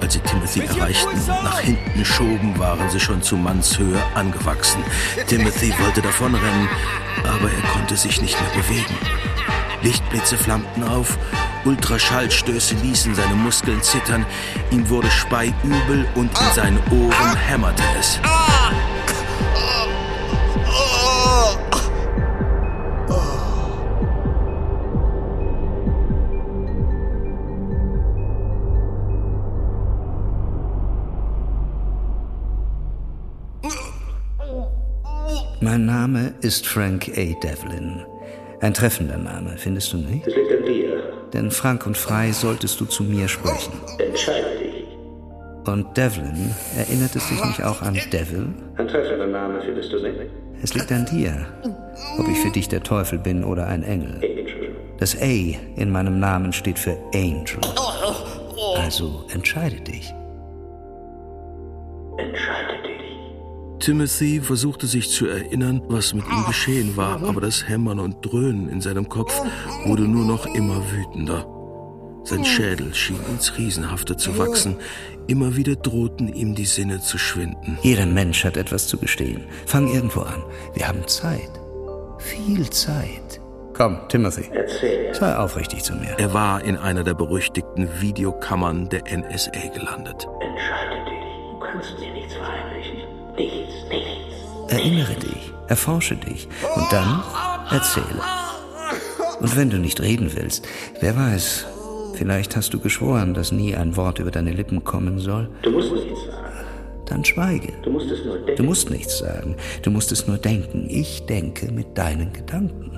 Als 0.01 0.13
sie 0.13 0.19
Timothy 0.19 0.61
erreichten 0.61 1.09
und 1.09 1.43
nach 1.43 1.59
hinten 1.59 2.03
schoben, 2.03 2.57
waren 2.57 2.89
sie 2.89 2.99
schon 2.99 3.21
zu 3.21 3.37
Mannshöhe 3.37 4.01
angewachsen. 4.15 4.83
Timothy 5.27 5.73
wollte 5.79 6.01
davonrennen, 6.01 6.67
aber 7.23 7.51
er 7.51 7.69
konnte 7.71 7.95
sich 7.95 8.19
nicht 8.21 8.39
mehr 8.41 8.63
bewegen. 8.63 8.95
Lichtblitze 9.83 10.37
flammten 10.37 10.83
auf, 10.83 11.17
Ultraschallstöße 11.65 12.75
ließen 12.75 13.15
seine 13.15 13.35
Muskeln 13.35 13.81
zittern, 13.81 14.25
ihm 14.71 14.89
wurde 14.89 15.09
speiübel 15.09 16.07
und 16.15 16.31
in 16.39 16.53
seinen 16.55 16.79
Ohren 16.91 17.35
hämmerte 17.35 17.83
es. 17.99 18.19
Mein 35.63 35.85
Name 35.85 36.33
ist 36.41 36.65
Frank 36.65 37.11
A. 37.15 37.39
Devlin. 37.39 38.03
Ein 38.61 38.75
treffender 38.75 39.17
Name, 39.17 39.55
findest 39.57 39.91
du 39.91 39.97
nicht? 39.97 40.27
Es 40.27 40.35
liegt 40.35 40.51
an 40.51 40.65
dir. 40.65 41.03
Denn 41.33 41.49
frank 41.49 41.87
und 41.87 41.97
frei 41.97 42.31
solltest 42.31 42.79
du 42.79 42.85
zu 42.85 43.03
mir 43.03 43.27
sprechen. 43.27 43.73
Entscheide 43.97 44.59
dich. 44.59 44.85
Und 45.65 45.97
Devlin, 45.97 46.53
erinnert 46.77 47.15
es 47.15 47.27
dich 47.27 47.43
nicht 47.43 47.63
auch 47.63 47.81
an 47.81 47.99
Devil? 48.13 48.49
Ein 48.77 48.87
treffender 48.87 49.25
Name 49.25 49.61
findest 49.61 49.91
du 49.91 49.99
nicht? 49.99 50.15
Es 50.61 50.75
liegt 50.75 50.91
an 50.91 51.05
dir, 51.05 51.47
ob 52.19 52.27
ich 52.27 52.37
für 52.37 52.51
dich 52.51 52.67
der 52.67 52.83
Teufel 52.83 53.17
bin 53.17 53.43
oder 53.43 53.65
ein 53.65 53.81
Engel. 53.81 54.15
Angel. 54.17 54.75
Das 54.99 55.19
A 55.19 55.25
in 55.25 55.89
meinem 55.89 56.19
Namen 56.19 56.53
steht 56.53 56.77
für 56.77 56.95
Angel. 57.15 57.59
Also 58.77 59.25
entscheide 59.33 59.81
dich. 59.81 60.13
Timothy 63.81 64.39
versuchte 64.41 64.85
sich 64.85 65.09
zu 65.09 65.25
erinnern, 65.25 65.81
was 65.87 66.13
mit 66.13 66.23
ihm 66.27 66.45
geschehen 66.45 66.95
war, 66.95 67.23
aber 67.23 67.41
das 67.41 67.67
Hämmern 67.67 67.99
und 67.99 68.23
Dröhnen 68.23 68.69
in 68.69 68.79
seinem 68.79 69.09
Kopf 69.09 69.33
wurde 69.85 70.03
nur 70.03 70.23
noch 70.23 70.45
immer 70.45 70.83
wütender. 70.91 71.47
Sein 72.23 72.45
Schädel 72.45 72.93
schien 72.93 73.19
ins 73.27 73.57
Riesenhafte 73.57 74.15
zu 74.15 74.37
wachsen. 74.37 74.75
Immer 75.25 75.55
wieder 75.55 75.75
drohten 75.75 76.27
ihm 76.31 76.53
die 76.53 76.65
Sinne 76.65 77.01
zu 77.01 77.17
schwinden. 77.17 77.79
Jeder 77.81 78.05
Mensch 78.05 78.43
hat 78.45 78.55
etwas 78.55 78.87
zu 78.87 78.99
gestehen. 78.99 79.45
Fang 79.65 79.91
irgendwo 79.91 80.21
an. 80.21 80.43
Wir 80.75 80.87
haben 80.87 81.07
Zeit. 81.07 81.49
Viel 82.19 82.69
Zeit. 82.69 83.41
Komm, 83.73 83.97
Timothy. 84.09 84.47
Erzähl. 84.53 85.11
Sei 85.15 85.35
aufrichtig 85.35 85.83
zu 85.83 85.93
mir. 85.95 86.11
Er 86.19 86.33
war 86.35 86.63
in 86.63 86.77
einer 86.77 87.03
der 87.03 87.15
berüchtigten 87.15 87.89
Videokammern 87.99 88.89
der 88.89 89.03
NSA 89.05 89.69
gelandet. 89.73 90.27
Entscheide 90.39 91.03
dich. 91.05 91.21
Du 91.51 91.59
kannst 91.59 91.99
mir 91.99 92.13
nichts 92.13 92.35
verheimlichen. 92.35 92.80
Erinnere 94.69 95.15
dich, 95.15 95.53
erforsche 95.67 96.15
dich 96.15 96.47
und 96.75 96.91
dann 96.91 97.23
erzähle. 97.69 98.21
Und 99.39 99.55
wenn 99.57 99.69
du 99.69 99.77
nicht 99.77 100.01
reden 100.01 100.31
willst, 100.35 100.67
wer 100.99 101.15
weiß, 101.15 101.65
vielleicht 102.13 102.55
hast 102.55 102.73
du 102.73 102.79
geschworen, 102.79 103.33
dass 103.33 103.51
nie 103.51 103.75
ein 103.75 103.95
Wort 103.97 104.19
über 104.19 104.31
deine 104.31 104.51
Lippen 104.51 104.83
kommen 104.83 105.19
soll. 105.19 105.49
Du 105.63 105.71
musst 105.71 105.91
nichts 105.91 106.25
sagen. 106.25 106.37
Dann 107.05 107.25
schweige. 107.25 107.73
Du 107.83 107.89
musst 107.89 108.09
es 108.09 108.23
nur 108.23 108.35
denken. 108.37 108.55
Du 108.55 108.63
musst 108.63 108.89
nichts 108.89 109.17
sagen, 109.17 109.55
du 109.81 109.91
musst 109.91 110.11
es 110.11 110.27
nur 110.27 110.37
denken. 110.37 110.87
Ich 110.89 111.25
denke 111.25 111.71
mit 111.71 111.97
deinen 111.97 112.31
Gedanken. 112.31 112.91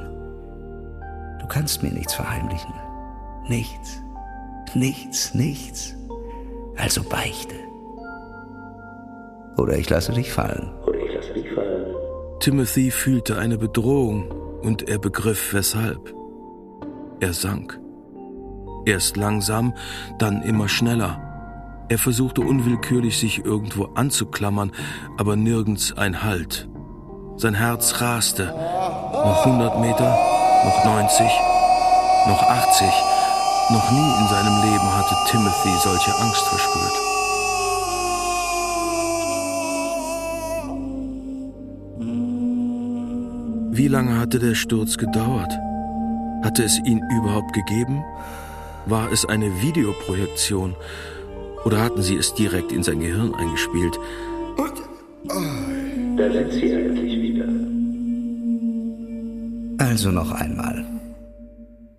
Du 1.39 1.47
kannst 1.47 1.81
mir 1.81 1.91
nichts 1.91 2.13
verheimlichen. 2.13 2.73
Nichts. 3.47 4.01
Nichts, 4.75 5.33
nichts. 5.33 5.95
Also 6.77 7.03
beichte. 7.03 7.55
Oder 9.57 9.77
ich 9.77 9.89
lasse 9.89 10.11
dich 10.13 10.31
fallen. 10.31 10.71
Oder 10.85 10.99
ich 10.99 11.13
lasse 11.13 11.33
dich 11.33 11.51
fallen. 11.51 11.85
Timothy 12.39 12.91
fühlte 12.91 13.37
eine 13.37 13.57
Bedrohung 13.57 14.29
und 14.61 14.89
er 14.89 14.99
begriff 14.99 15.53
weshalb. 15.53 16.13
Er 17.19 17.33
sank. 17.33 17.79
Erst 18.85 19.15
langsam, 19.15 19.73
dann 20.19 20.41
immer 20.41 20.67
schneller. 20.67 21.85
Er 21.89 21.97
versuchte 21.97 22.41
unwillkürlich, 22.41 23.17
sich 23.17 23.45
irgendwo 23.45 23.85
anzuklammern, 23.95 24.71
aber 25.17 25.35
nirgends 25.35 25.95
ein 25.97 26.23
Halt. 26.23 26.67
Sein 27.37 27.53
Herz 27.53 28.01
raste. 28.01 28.45
Noch 28.45 29.45
100 29.45 29.79
Meter, 29.79 30.17
noch 30.65 30.85
90, 30.85 31.25
noch 32.27 32.43
80. 32.43 32.87
Noch 33.69 33.91
nie 33.91 34.21
in 34.21 34.27
seinem 34.27 34.61
Leben 34.63 34.97
hatte 34.97 35.15
Timothy 35.29 35.73
solche 35.81 36.13
Angst 36.19 36.45
verspürt. 36.47 37.12
Wie 43.75 43.87
lange 43.87 44.19
hatte 44.19 44.37
der 44.37 44.53
Sturz 44.53 44.99
gedauert? 44.99 45.51
Hatte 46.43 46.63
es 46.63 46.77
ihn 46.85 47.01
überhaupt 47.17 47.53
gegeben? 47.53 48.03
War 48.85 49.11
es 49.11 49.25
eine 49.25 49.63
Videoprojektion 49.63 50.75
oder 51.65 51.81
hatten 51.81 52.03
Sie 52.03 52.15
es 52.15 52.35
direkt 52.35 52.71
in 52.71 52.83
sein 52.83 52.99
Gehirn 52.99 53.33
eingespielt? 53.33 53.99
Da 54.55 56.31
sind 56.31 56.51
Sie 56.51 56.69
endlich 56.69 57.19
wieder. 57.19 57.47
Also 59.83 60.11
noch 60.11 60.29
einmal. 60.29 60.85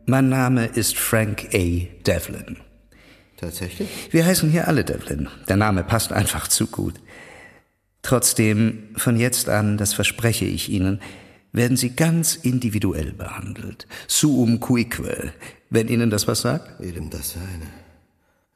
Mein 0.06 0.28
Name 0.28 0.66
ist 0.66 0.96
Frank 0.96 1.48
A. 1.54 1.88
Devlin. 2.06 2.58
Tatsächlich? 3.36 3.88
Wir 4.12 4.24
heißen 4.24 4.48
hier 4.48 4.68
alle 4.68 4.84
Devlin. 4.84 5.28
Der 5.48 5.56
Name 5.56 5.82
passt 5.82 6.12
einfach 6.12 6.46
zu 6.46 6.68
gut. 6.68 6.94
Trotzdem, 8.02 8.90
von 8.94 9.16
jetzt 9.16 9.48
an, 9.48 9.76
das 9.76 9.92
verspreche 9.92 10.44
ich 10.44 10.68
Ihnen, 10.68 11.00
werden 11.54 11.76
Sie 11.78 11.90
ganz 11.90 12.34
individuell 12.34 13.12
behandelt. 13.12 13.86
Suum 14.08 14.60
cuique, 14.60 15.32
wenn 15.70 15.88
Ihnen 15.88 16.10
das 16.10 16.28
was 16.28 16.42
sagt? 16.42 16.84
Jedem 16.84 17.08
das 17.08 17.32
seine. 17.32 17.70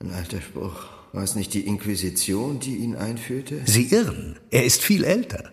Ein 0.01 0.13
alter 0.13 0.41
Spruch. 0.43 0.87
War 1.13 1.23
es 1.23 1.35
nicht 1.35 1.55
die 1.55 1.67
Inquisition, 1.67 2.61
die 2.61 2.77
ihn 2.77 2.95
einführte? 2.95 3.63
Sie 3.65 3.87
irren. 3.87 4.37
Er 4.51 4.65
ist 4.65 4.83
viel 4.83 5.05
älter. 5.05 5.51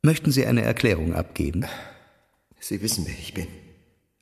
Möchten 0.00 0.32
Sie 0.32 0.46
eine 0.46 0.62
Erklärung 0.62 1.12
abgeben? 1.12 1.66
Sie 2.60 2.80
wissen, 2.80 3.04
wer 3.06 3.14
ich 3.14 3.34
bin. 3.34 3.48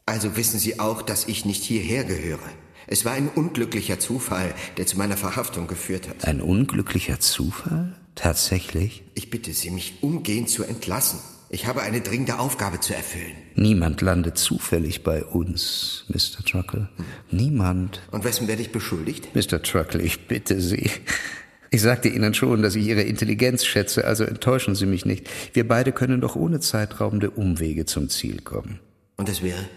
Also 0.07 0.37
wissen 0.37 0.59
Sie 0.59 0.81
auch, 0.81 1.03
dass 1.03 1.29
ich 1.29 1.45
nicht 1.45 1.63
hierher 1.63 2.05
gehöre. 2.05 2.49
Es 2.87 3.05
war 3.05 3.13
ein 3.13 3.29
unglücklicher 3.29 3.99
Zufall, 3.99 4.55
der 4.77 4.87
zu 4.87 4.99
meiner 4.99 5.17
Verhaftung 5.17 5.67
geführt 5.67 6.09
hat. 6.09 6.27
Ein 6.27 6.41
unglücklicher 6.41 7.21
Zufall? 7.21 7.95
Tatsächlich? 8.15 9.05
Ich 9.15 9.31
bitte 9.31 9.53
Sie, 9.53 9.71
mich 9.71 10.03
umgehend 10.03 10.51
zu 10.51 10.65
entlassen. 10.65 11.21
Ich 11.55 11.67
habe 11.69 11.83
eine 11.83 12.01
dringende 12.01 12.41
Aufgabe 12.41 12.81
zu 12.81 12.97
erfüllen. 12.97 13.31
Niemand 13.55 14.01
landet 14.01 14.37
zufällig 14.37 15.05
bei 15.05 15.23
uns, 15.23 16.05
Mr. 16.09 16.45
Truckle. 16.45 16.89
Niemand. 17.31 18.03
Und 18.11 18.25
wessen 18.25 18.49
werde 18.49 18.61
ich 18.61 18.73
beschuldigt? 18.73 19.37
Mr. 19.37 19.63
Truckle, 19.63 20.03
ich 20.03 20.27
bitte 20.27 20.61
Sie. 20.61 20.91
Ich 21.71 21.81
sagte 21.81 22.09
Ihnen 22.09 22.35
schon, 22.35 22.63
dass 22.63 22.75
ich 22.75 22.85
Ihre 22.85 23.03
Intelligenz 23.03 23.65
schätze, 23.65 24.05
also 24.05 24.25
enttäuschen 24.25 24.75
Sie 24.75 24.87
mich 24.87 25.05
nicht. 25.07 25.31
Wir 25.53 25.69
beide 25.69 25.93
können 25.93 26.21
doch 26.21 26.35
ohne 26.35 26.59
zeitraubende 26.59 27.31
Umwege 27.31 27.87
zum 27.87 28.09
Ziel 28.09 28.41
kommen. 28.41 28.81
Und 29.17 29.29
es 29.29 29.41
wäre? 29.41 29.69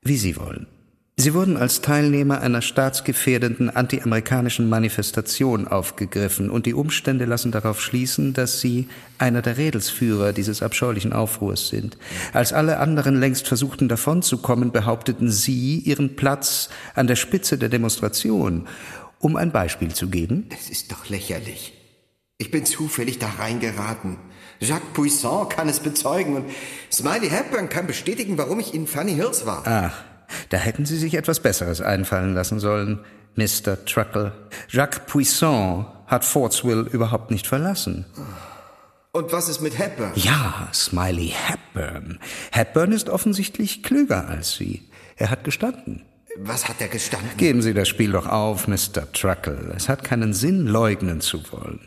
Wie 0.00 0.16
Sie 0.16 0.36
wollen. 0.36 0.68
Sie 1.16 1.32
wurden 1.32 1.56
als 1.56 1.80
Teilnehmer 1.80 2.40
einer 2.40 2.60
staatsgefährdenden 2.60 3.70
antiamerikanischen 3.70 4.68
Manifestation 4.68 5.68
aufgegriffen 5.68 6.50
und 6.50 6.66
die 6.66 6.74
Umstände 6.74 7.24
lassen 7.24 7.52
darauf 7.52 7.80
schließen, 7.80 8.34
dass 8.34 8.60
Sie 8.60 8.88
einer 9.18 9.40
der 9.40 9.56
Rädelsführer 9.56 10.32
dieses 10.32 10.60
abscheulichen 10.60 11.12
Aufruhrs 11.12 11.68
sind. 11.68 11.98
Als 12.32 12.52
alle 12.52 12.78
anderen 12.78 13.20
längst 13.20 13.46
versuchten 13.46 13.88
davonzukommen, 13.88 14.72
behaupteten 14.72 15.30
Sie 15.30 15.78
Ihren 15.78 16.16
Platz 16.16 16.68
an 16.96 17.06
der 17.06 17.16
Spitze 17.16 17.58
der 17.58 17.68
Demonstration. 17.68 18.66
Um 19.20 19.36
ein 19.36 19.52
Beispiel 19.52 19.94
zu 19.94 20.08
geben. 20.08 20.48
Es 20.50 20.68
ist 20.68 20.90
doch 20.90 21.08
lächerlich. 21.08 21.74
Ich 22.38 22.50
bin 22.50 22.66
zufällig 22.66 23.20
da 23.20 23.28
reingeraten. 23.38 24.18
Jacques 24.58 24.92
Puissant 24.92 25.48
kann 25.48 25.68
es 25.68 25.78
bezeugen 25.78 26.34
und 26.34 26.46
Smiley 26.92 27.30
Hepburn 27.30 27.68
kann 27.68 27.86
bestätigen, 27.86 28.36
warum 28.36 28.58
ich 28.58 28.74
in 28.74 28.88
Funny 28.88 29.14
Hills 29.14 29.46
war. 29.46 29.62
Ach, 29.64 30.04
da 30.48 30.56
hätten 30.56 30.86
Sie 30.86 30.96
sich 30.96 31.14
etwas 31.14 31.40
Besseres 31.40 31.80
einfallen 31.80 32.34
lassen 32.34 32.60
sollen, 32.60 33.00
Mr. 33.36 33.84
Truckle. 33.84 34.32
Jacques 34.68 35.06
Puissant 35.06 35.86
hat 36.06 36.24
Fortsville 36.24 36.82
überhaupt 36.82 37.30
nicht 37.30 37.46
verlassen. 37.46 38.04
Und 39.12 39.32
was 39.32 39.48
ist 39.48 39.60
mit 39.60 39.78
Hepburn? 39.78 40.12
Ja, 40.16 40.68
Smiley 40.72 41.32
Hepburn. 41.34 42.18
Hepburn 42.50 42.92
ist 42.92 43.08
offensichtlich 43.08 43.82
klüger 43.82 44.28
als 44.28 44.56
Sie. 44.56 44.88
Er 45.16 45.30
hat 45.30 45.44
gestanden. 45.44 46.02
Was 46.36 46.68
hat 46.68 46.80
er 46.80 46.88
gestanden? 46.88 47.36
Geben 47.36 47.62
Sie 47.62 47.74
das 47.74 47.88
Spiel 47.88 48.10
doch 48.10 48.26
auf, 48.26 48.66
Mr. 48.66 49.12
Truckle. 49.12 49.72
Es 49.76 49.88
hat 49.88 50.02
keinen 50.02 50.32
Sinn, 50.32 50.66
leugnen 50.66 51.20
zu 51.20 51.40
wollen. 51.52 51.86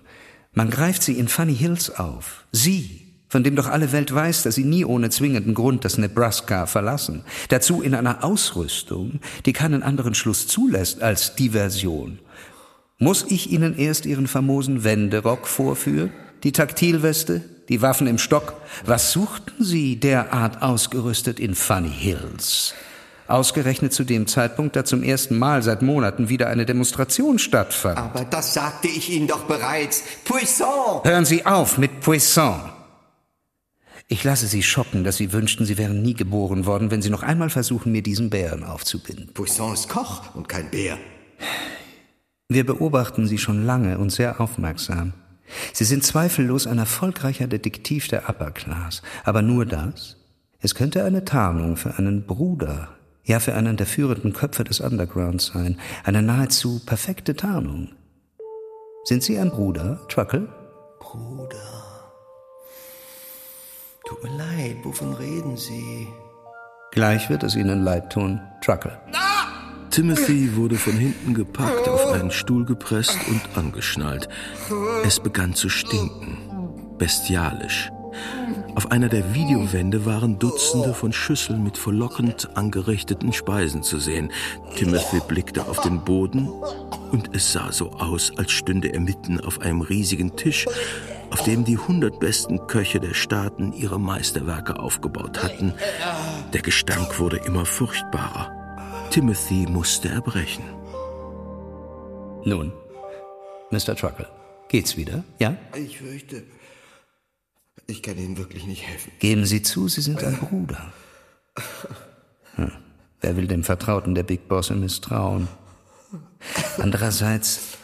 Man 0.53 0.69
greift 0.69 1.03
Sie 1.03 1.19
in 1.19 1.27
Funny 1.27 1.55
Hills 1.55 1.99
auf. 1.99 2.45
Sie, 2.53 3.06
von 3.29 3.43
dem 3.43 3.55
doch 3.55 3.67
alle 3.67 3.91
Welt 3.91 4.13
weiß, 4.13 4.43
dass 4.43 4.55
Sie 4.55 4.63
nie 4.63 4.85
ohne 4.85 5.09
zwingenden 5.09 5.53
Grund 5.53 5.83
das 5.85 5.97
Nebraska 5.97 6.65
verlassen. 6.65 7.23
Dazu 7.49 7.81
in 7.81 7.93
einer 7.93 8.23
Ausrüstung, 8.23 9.19
die 9.45 9.53
keinen 9.53 9.83
anderen 9.83 10.15
Schluss 10.15 10.47
zulässt 10.47 11.01
als 11.01 11.35
Diversion. 11.35 12.19
Muss 12.99 13.25
ich 13.27 13.51
Ihnen 13.51 13.77
erst 13.77 14.05
Ihren 14.05 14.27
famosen 14.27 14.83
Wenderock 14.83 15.47
vorführen? 15.47 16.11
Die 16.43 16.51
Taktilweste? 16.51 17.41
Die 17.69 17.81
Waffen 17.81 18.07
im 18.07 18.17
Stock? 18.17 18.53
Was 18.85 19.11
suchten 19.11 19.63
Sie 19.63 19.99
derart 19.99 20.61
ausgerüstet 20.61 21.39
in 21.39 21.53
Funny 21.53 21.91
Hills? 21.91 22.73
Ausgerechnet 23.27 23.91
zu 23.91 24.05
dem 24.05 24.25
Zeitpunkt, 24.25 24.77
da 24.77 24.85
zum 24.85 25.03
ersten 25.03 25.37
Mal 25.37 25.61
seit 25.61 25.81
Monaten 25.81 26.29
wieder 26.29 26.47
eine 26.47 26.65
Demonstration 26.65 27.39
stattfand. 27.39 27.97
Aber 27.97 28.23
das 28.23 28.53
sagte 28.53 28.87
ich 28.87 29.09
Ihnen 29.09 29.27
doch 29.27 29.43
bereits. 29.43 30.01
Puissant! 30.23 31.03
Hören 31.03 31.25
Sie 31.25 31.45
auf 31.45 31.77
mit 31.77 31.99
Puissant! 31.99 32.76
Ich 34.09 34.23
lasse 34.23 34.47
Sie 34.47 34.63
schocken, 34.63 35.03
dass 35.03 35.17
Sie 35.17 35.33
wünschten, 35.33 35.65
Sie 35.65 35.77
wären 35.77 36.01
nie 36.01 36.13
geboren 36.13 36.65
worden, 36.65 36.91
wenn 36.91 37.01
Sie 37.01 37.09
noch 37.09 37.23
einmal 37.23 37.49
versuchen, 37.49 37.91
mir 37.91 38.01
diesen 38.01 38.29
Bären 38.29 38.63
aufzubinden. 38.63 39.33
Puissant 39.33 39.73
ist 39.73 39.89
Koch 39.89 40.33
und 40.33 40.47
kein 40.47 40.71
Bär. 40.71 40.97
Wir 42.47 42.65
beobachten 42.65 43.27
Sie 43.27 43.37
schon 43.37 43.65
lange 43.65 43.97
und 43.97 44.09
sehr 44.09 44.39
aufmerksam. 44.39 45.11
Sie 45.73 45.83
sind 45.83 46.05
zweifellos 46.05 46.67
ein 46.67 46.77
erfolgreicher 46.77 47.47
Detektiv 47.47 48.07
der 48.07 48.29
Upper 48.29 48.51
Class. 48.51 49.01
Aber 49.25 49.41
nur 49.41 49.65
das? 49.65 50.15
Es 50.59 50.73
könnte 50.73 51.03
eine 51.03 51.25
Tarnung 51.25 51.75
für 51.75 51.97
einen 51.97 52.25
Bruder, 52.25 52.87
ja 53.25 53.41
für 53.41 53.55
einen 53.55 53.75
der 53.75 53.87
führenden 53.87 54.31
Köpfe 54.31 54.63
des 54.63 54.79
Undergrounds 54.79 55.47
sein. 55.47 55.77
Eine 56.05 56.21
nahezu 56.21 56.79
perfekte 56.85 57.35
Tarnung. 57.35 57.89
Sind 59.03 59.21
Sie 59.21 59.37
ein 59.37 59.51
Bruder, 59.51 59.99
Truckle? 60.07 60.47
Bruder. 60.99 61.66
Tut 64.07 64.23
mir 64.23 64.37
leid, 64.37 64.77
wovon 64.83 65.13
reden 65.15 65.57
Sie? 65.57 66.07
Gleich 66.91 67.29
wird 67.29 67.43
es 67.43 67.55
Ihnen 67.55 67.83
leid 67.83 68.13
tun, 68.13 68.39
Truckle. 68.61 68.97
Timothy 69.91 70.55
wurde 70.55 70.75
von 70.75 70.93
hinten 70.93 71.33
gepackt, 71.33 71.89
auf 71.89 72.13
einen 72.13 72.31
Stuhl 72.31 72.63
gepresst 72.63 73.17
und 73.27 73.41
angeschnallt. 73.57 74.29
Es 75.03 75.19
begann 75.19 75.55
zu 75.55 75.67
stinken. 75.67 76.37
Bestialisch. 76.97 77.89
Auf 78.75 78.91
einer 78.91 79.09
der 79.09 79.33
Videowände 79.33 80.05
waren 80.05 80.39
Dutzende 80.39 80.93
von 80.93 81.11
Schüsseln 81.11 81.63
mit 81.63 81.77
verlockend 81.77 82.55
angerichteten 82.55 83.33
Speisen 83.33 83.83
zu 83.83 83.99
sehen. 83.99 84.31
Timothy 84.75 85.19
blickte 85.27 85.65
auf 85.67 85.81
den 85.81 86.03
Boden 86.05 86.47
und 87.11 87.35
es 87.35 87.51
sah 87.51 87.71
so 87.73 87.91
aus, 87.91 88.31
als 88.37 88.51
stünde 88.51 88.93
er 88.93 89.01
mitten 89.01 89.41
auf 89.41 89.59
einem 89.61 89.81
riesigen 89.81 90.35
Tisch, 90.37 90.65
auf 91.29 91.43
dem 91.43 91.65
die 91.65 91.77
hundert 91.77 92.19
besten 92.19 92.67
Köche 92.67 92.99
der 92.99 93.13
Staaten 93.13 93.73
ihre 93.73 93.99
Meisterwerke 93.99 94.79
aufgebaut 94.79 95.43
hatten. 95.43 95.73
Der 96.53 96.61
Gestank 96.61 97.19
wurde 97.19 97.37
immer 97.37 97.65
furchtbarer. 97.65 98.51
Timothy 99.09 99.65
musste 99.67 100.09
erbrechen. 100.09 100.63
Nun, 102.45 102.71
Mr. 103.71 103.95
Truckle, 103.95 104.27
geht's 104.69 104.95
wieder, 104.95 105.23
ja? 105.39 105.55
Ich 105.75 105.97
fürchte, 105.97 106.43
ich 107.87 108.03
kann 108.03 108.17
Ihnen 108.17 108.37
wirklich 108.37 108.65
nicht 108.65 108.83
helfen. 108.85 109.11
Geben 109.19 109.45
Sie 109.45 109.61
zu, 109.61 109.87
Sie 109.87 110.01
sind 110.01 110.23
ein 110.23 110.37
Bruder. 110.37 110.93
Hm. 112.55 112.71
Wer 113.21 113.37
will 113.37 113.47
dem 113.47 113.63
Vertrauten 113.63 114.13
der 114.13 114.23
Big 114.23 114.47
Bosse 114.47 114.75
misstrauen? 114.75 115.47
Andererseits, 116.77 117.76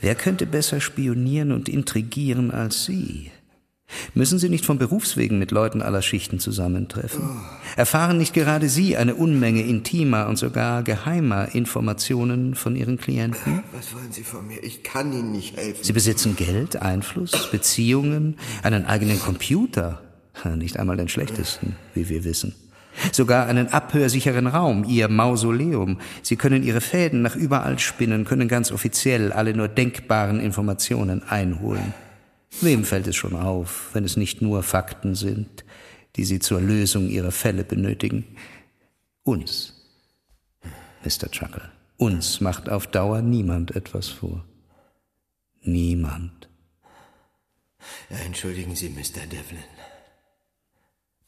wer 0.00 0.14
könnte 0.14 0.46
besser 0.46 0.80
spionieren 0.80 1.52
und 1.52 1.68
intrigieren 1.68 2.50
als 2.50 2.84
Sie? 2.84 3.30
Müssen 4.14 4.40
Sie 4.40 4.48
nicht 4.48 4.66
von 4.66 4.78
Berufswegen 4.78 5.38
mit 5.38 5.52
Leuten 5.52 5.80
aller 5.80 6.02
Schichten 6.02 6.40
zusammentreffen? 6.40 7.22
Erfahren 7.76 8.18
nicht 8.18 8.34
gerade 8.34 8.68
Sie 8.68 8.96
eine 8.96 9.14
Unmenge 9.14 9.62
intimer 9.62 10.26
und 10.26 10.36
sogar 10.36 10.82
geheimer 10.82 11.54
Informationen 11.54 12.56
von 12.56 12.74
Ihren 12.74 12.98
Klienten? 12.98 13.62
Was 13.72 13.94
wollen 13.94 14.10
Sie 14.10 14.24
von 14.24 14.46
mir? 14.46 14.62
Ich 14.64 14.82
kann 14.82 15.12
Ihnen 15.12 15.30
nicht 15.30 15.56
helfen. 15.56 15.84
Sie 15.84 15.92
besitzen 15.92 16.34
Geld, 16.34 16.82
Einfluss, 16.82 17.48
Beziehungen, 17.52 18.38
einen 18.64 18.86
eigenen 18.86 19.20
Computer. 19.20 20.02
Nicht 20.56 20.78
einmal 20.78 20.96
den 20.96 21.08
schlechtesten, 21.08 21.76
wie 21.94 22.08
wir 22.08 22.24
wissen. 22.24 22.54
Sogar 23.12 23.46
einen 23.46 23.68
abhörsicheren 23.68 24.46
Raum, 24.46 24.84
Ihr 24.84 25.08
Mausoleum. 25.08 25.98
Sie 26.22 26.36
können 26.36 26.62
Ihre 26.62 26.80
Fäden 26.80 27.22
nach 27.22 27.36
überall 27.36 27.78
spinnen, 27.78 28.24
können 28.24 28.48
ganz 28.48 28.72
offiziell 28.72 29.32
alle 29.32 29.54
nur 29.54 29.68
denkbaren 29.68 30.40
Informationen 30.40 31.22
einholen. 31.22 31.94
Wem 32.60 32.84
fällt 32.84 33.06
es 33.06 33.16
schon 33.16 33.36
auf, 33.36 33.90
wenn 33.92 34.04
es 34.04 34.16
nicht 34.16 34.40
nur 34.40 34.62
Fakten 34.62 35.14
sind, 35.14 35.64
die 36.16 36.24
Sie 36.24 36.38
zur 36.38 36.60
Lösung 36.60 37.08
Ihrer 37.08 37.32
Fälle 37.32 37.64
benötigen? 37.64 38.24
Uns, 39.24 39.74
Mr. 41.04 41.30
Truckle. 41.30 41.70
Uns 41.98 42.40
macht 42.40 42.68
auf 42.68 42.86
Dauer 42.86 43.22
niemand 43.22 43.74
etwas 43.74 44.08
vor. 44.08 44.44
Niemand. 45.62 46.48
Entschuldigen 48.08 48.74
Sie, 48.74 48.88
Mr. 48.88 49.26
Devlin. 49.30 49.64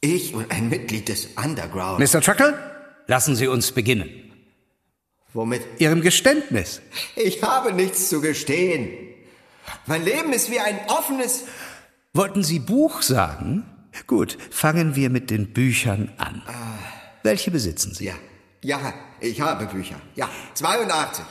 Ich 0.00 0.34
und 0.34 0.50
ein 0.52 0.68
Mitglied 0.68 1.08
des 1.08 1.26
Underground. 1.36 1.98
Mr. 1.98 2.20
Truckle, 2.20 2.56
lassen 3.06 3.34
Sie 3.34 3.48
uns 3.48 3.72
beginnen. 3.72 4.08
Womit? 5.32 5.62
Ihrem 5.78 6.02
Geständnis. 6.02 6.80
Ich 7.16 7.42
habe 7.42 7.72
nichts 7.72 8.08
zu 8.08 8.20
gestehen. 8.20 8.90
Mein 9.86 10.04
Leben 10.04 10.32
ist 10.32 10.50
wie 10.50 10.60
ein 10.60 10.78
offenes... 10.88 11.44
Wollten 12.14 12.42
Sie 12.42 12.58
Buch 12.58 13.02
sagen? 13.02 13.64
Gut, 14.06 14.38
fangen 14.50 14.94
wir 14.96 15.10
mit 15.10 15.30
den 15.30 15.52
Büchern 15.52 16.12
an. 16.16 16.42
Welche 17.22 17.50
besitzen 17.50 17.92
Sie? 17.92 18.06
Ja, 18.06 18.14
ja, 18.62 18.94
ich 19.20 19.40
habe 19.40 19.66
Bücher. 19.66 20.00
Ja, 20.14 20.28
82. 20.54 21.24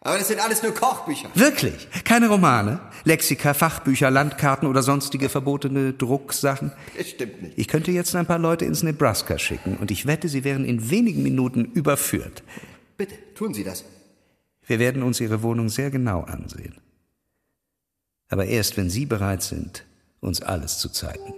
Aber 0.00 0.16
das 0.16 0.28
sind 0.28 0.40
alles 0.40 0.62
nur 0.62 0.72
Kochbücher. 0.72 1.28
Wirklich? 1.34 1.88
Keine 2.04 2.28
Romane? 2.28 2.80
Lexika, 3.04 3.52
Fachbücher, 3.52 4.10
Landkarten 4.10 4.68
oder 4.68 4.82
sonstige 4.82 5.28
verbotene 5.28 5.92
Drucksachen? 5.92 6.72
Das 6.96 7.08
stimmt 7.08 7.42
nicht. 7.42 7.58
Ich 7.58 7.66
könnte 7.66 7.90
jetzt 7.90 8.14
ein 8.14 8.26
paar 8.26 8.38
Leute 8.38 8.64
ins 8.64 8.82
Nebraska 8.82 9.38
schicken 9.38 9.76
und 9.76 9.90
ich 9.90 10.06
wette, 10.06 10.28
sie 10.28 10.44
wären 10.44 10.64
in 10.64 10.90
wenigen 10.90 11.22
Minuten 11.22 11.64
überführt. 11.64 12.44
Bitte, 12.96 13.14
tun 13.34 13.54
Sie 13.54 13.64
das. 13.64 13.84
Wir 14.66 14.78
werden 14.78 15.02
uns 15.02 15.20
Ihre 15.20 15.42
Wohnung 15.42 15.68
sehr 15.68 15.90
genau 15.90 16.22
ansehen. 16.22 16.76
Aber 18.28 18.44
erst, 18.44 18.76
wenn 18.76 18.90
Sie 18.90 19.06
bereit 19.06 19.42
sind, 19.42 19.84
uns 20.20 20.42
alles 20.42 20.78
zu 20.78 20.90
zeigen. 20.90 21.34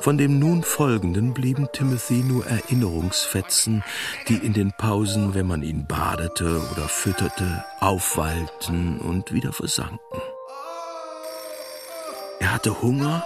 Von 0.00 0.16
dem 0.16 0.38
nun 0.38 0.62
Folgenden 0.62 1.34
blieben 1.34 1.68
Timothy 1.72 2.22
nur 2.22 2.46
Erinnerungsfetzen, 2.46 3.82
die 4.28 4.36
in 4.36 4.52
den 4.52 4.72
Pausen, 4.72 5.34
wenn 5.34 5.46
man 5.46 5.62
ihn 5.62 5.86
badete 5.86 6.62
oder 6.72 6.88
fütterte, 6.88 7.64
aufwallten 7.80 8.98
und 9.00 9.32
wieder 9.32 9.52
versanken. 9.52 9.98
Er 12.38 12.52
hatte 12.52 12.80
Hunger, 12.80 13.24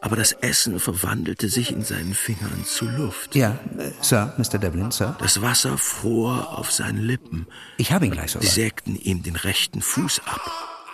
aber 0.00 0.16
das 0.16 0.32
Essen 0.32 0.80
verwandelte 0.80 1.48
sich 1.48 1.70
in 1.70 1.84
seinen 1.84 2.14
Fingern 2.14 2.64
zu 2.64 2.86
Luft. 2.86 3.34
Ja, 3.34 3.58
äh, 3.78 3.90
Sir, 4.00 4.32
Mr. 4.38 4.58
Devlin, 4.58 4.90
Sir. 4.90 5.14
Das 5.20 5.42
Wasser 5.42 5.76
fror 5.76 6.58
auf 6.58 6.72
seinen 6.72 7.02
Lippen. 7.02 7.46
Ich 7.76 7.92
habe 7.92 8.06
ihn 8.06 8.12
gleich 8.12 8.32
so. 8.32 8.40
Sie 8.40 8.46
sägten 8.46 8.96
ihm 8.96 9.22
den 9.22 9.36
rechten 9.36 9.82
Fuß 9.82 10.22
ab. 10.24 10.40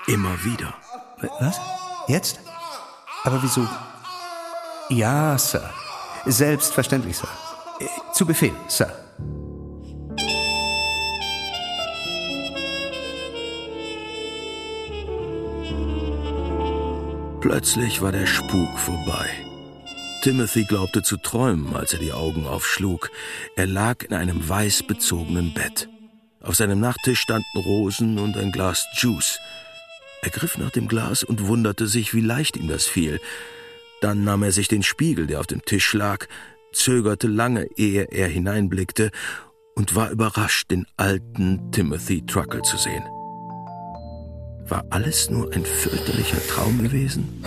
Immer 0.09 0.45
wieder. 0.45 0.75
Was? 1.39 1.61
Jetzt? 2.09 2.41
Aber 3.25 3.43
wieso? 3.43 3.67
Ja, 4.91 5.37
Sir. 5.37 5.71
Selbstverständlich, 6.25 7.19
Sir. 7.19 7.29
Zu 8.15 8.25
Befehl, 8.25 8.55
Sir. 8.69 8.91
Plötzlich 17.41 18.01
war 18.01 18.13
der 18.13 18.27
Spuk 18.27 18.79
vorbei. 18.79 19.29
Timothy 20.23 20.65
glaubte 20.65 21.03
zu 21.03 21.19
träumen, 21.19 21.77
als 21.77 21.93
er 21.93 21.99
die 21.99 22.13
Augen 22.13 22.47
aufschlug. 22.47 23.11
Er 23.57 23.67
lag 23.67 24.03
in 24.03 24.15
einem 24.15 24.49
weiß 24.49 24.85
bezogenen 24.85 25.55
Bett. 25.55 25.89
Auf 26.41 26.57
seinem 26.57 26.81
Nachttisch 26.81 27.21
standen 27.21 27.59
Rosen 27.59 28.19
und 28.19 28.37
ein 28.37 28.53
Glas 28.53 28.87
Juice. 28.95 29.39
Er 30.23 30.31
griff 30.31 30.57
nach 30.57 30.71
dem 30.71 30.89
Glas 30.89 31.23
und 31.23 31.47
wunderte 31.47 31.87
sich, 31.87 32.15
wie 32.15 32.23
leicht 32.23 32.57
ihm 32.57 32.69
das 32.69 32.87
fiel. 32.87 33.21
Dann 34.01 34.25
nahm 34.25 34.43
er 34.43 34.53
sich 34.53 34.69
den 34.69 34.83
Spiegel, 34.83 35.27
der 35.27 35.41
auf 35.41 35.47
dem 35.47 35.65
Tisch 35.65 35.93
lag, 35.95 36.27
zögerte 36.73 37.27
lange, 37.27 37.69
ehe 37.77 38.05
er 38.05 38.29
hineinblickte 38.29 39.11
und 39.75 39.95
war 39.95 40.11
überrascht, 40.11 40.71
den 40.71 40.87
alten 40.97 41.71
Timothy 41.73 42.25
Truckle 42.27 42.63
zu 42.63 42.77
sehen. 42.77 43.03
War 44.69 44.85
alles 44.91 45.31
nur 45.31 45.53
ein 45.53 45.65
fürchterlicher 45.65 46.47
Traum 46.49 46.83
gewesen? 46.83 47.43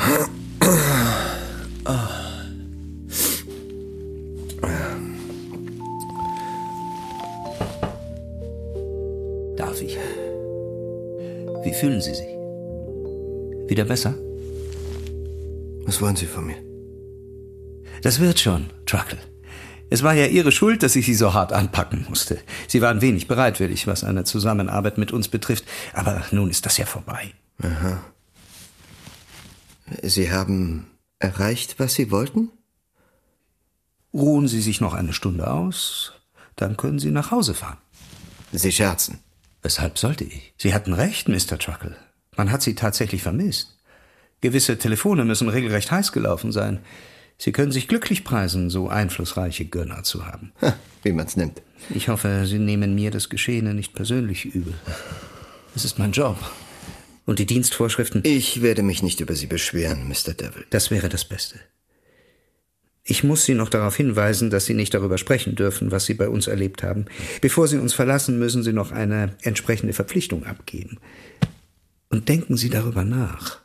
Darf 9.55 9.81
ich? 9.81 9.97
Wie 11.63 11.73
fühlen 11.73 12.01
Sie 12.01 12.15
sich? 12.15 12.27
Wieder 13.69 13.85
besser? 13.85 14.15
Was 15.85 16.01
wollen 16.01 16.15
Sie 16.15 16.25
von 16.25 16.45
mir? 16.45 16.61
Das 18.01 18.19
wird 18.19 18.39
schon, 18.39 18.71
Truckle. 18.85 19.19
Es 19.89 20.03
war 20.03 20.13
ja 20.13 20.25
Ihre 20.27 20.51
Schuld, 20.51 20.83
dass 20.83 20.95
ich 20.95 21.05
Sie 21.05 21.15
so 21.15 21.33
hart 21.33 21.51
anpacken 21.51 22.05
musste. 22.07 22.39
Sie 22.67 22.81
waren 22.81 23.01
wenig 23.01 23.27
bereitwillig, 23.27 23.87
was 23.87 24.03
eine 24.03 24.23
Zusammenarbeit 24.23 24.97
mit 24.97 25.11
uns 25.11 25.27
betrifft. 25.27 25.65
Aber 25.93 26.23
nun 26.31 26.49
ist 26.49 26.65
das 26.65 26.77
ja 26.77 26.85
vorbei. 26.85 27.33
Aha. 27.61 28.01
Sie 30.01 30.31
haben 30.31 30.87
erreicht, 31.19 31.79
was 31.79 31.93
Sie 31.95 32.09
wollten? 32.09 32.49
Ruhen 34.13 34.47
Sie 34.47 34.61
sich 34.61 34.81
noch 34.81 34.93
eine 34.93 35.13
Stunde 35.13 35.51
aus, 35.51 36.13
dann 36.55 36.77
können 36.77 36.99
Sie 36.99 37.11
nach 37.11 37.31
Hause 37.31 37.53
fahren. 37.53 37.77
Sie 38.51 38.71
scherzen. 38.71 39.19
Weshalb 39.61 39.97
sollte 39.97 40.23
ich? 40.23 40.53
Sie 40.57 40.73
hatten 40.73 40.93
recht, 40.93 41.27
Mr. 41.27 41.59
Truckle. 41.59 41.95
Man 42.35 42.51
hat 42.51 42.61
Sie 42.61 42.75
tatsächlich 42.75 43.23
vermisst. 43.23 43.77
Gewisse 44.41 44.77
Telefone 44.77 45.23
müssen 45.23 45.49
regelrecht 45.49 45.91
heiß 45.91 46.11
gelaufen 46.11 46.51
sein. 46.51 46.79
Sie 47.37 47.51
können 47.51 47.71
sich 47.71 47.87
glücklich 47.87 48.23
preisen, 48.23 48.69
so 48.69 48.87
einflussreiche 48.87 49.65
Gönner 49.65 50.03
zu 50.03 50.25
haben. 50.25 50.51
Ha, 50.61 50.75
wie 51.03 51.11
man's 51.11 51.37
nimmt. 51.37 51.61
Ich 51.93 52.09
hoffe, 52.09 52.45
Sie 52.45 52.59
nehmen 52.59 52.93
mir 52.93 53.11
das 53.11 53.29
Geschehene 53.29 53.73
nicht 53.73 53.93
persönlich 53.93 54.45
übel. 54.45 54.73
Es 55.75 55.85
ist 55.85 55.99
mein 55.99 56.11
Job. 56.11 56.37
Und 57.25 57.39
die 57.39 57.45
Dienstvorschriften. 57.45 58.21
Ich 58.25 58.61
werde 58.61 58.83
mich 58.83 59.03
nicht 59.03 59.21
über 59.21 59.35
Sie 59.35 59.45
beschweren, 59.45 60.07
Mr. 60.07 60.33
Devil. 60.33 60.65
Das 60.69 60.91
wäre 60.91 61.07
das 61.07 61.23
Beste. 61.25 61.59
Ich 63.03 63.23
muss 63.23 63.45
Sie 63.45 63.55
noch 63.55 63.69
darauf 63.69 63.95
hinweisen, 63.95 64.49
dass 64.49 64.65
Sie 64.65 64.73
nicht 64.73 64.93
darüber 64.93 65.17
sprechen 65.17 65.55
dürfen, 65.55 65.91
was 65.91 66.05
Sie 66.05 66.13
bei 66.13 66.29
uns 66.29 66.47
erlebt 66.47 66.83
haben. 66.83 67.05
Bevor 67.41 67.67
Sie 67.67 67.77
uns 67.77 67.93
verlassen, 67.93 68.37
müssen 68.37 68.63
Sie 68.63 68.73
noch 68.73 68.91
eine 68.91 69.35
entsprechende 69.41 69.93
Verpflichtung 69.93 70.45
abgeben. 70.45 70.99
Und 72.09 72.29
denken 72.29 72.57
Sie 72.57 72.69
darüber 72.69 73.03
nach. 73.03 73.61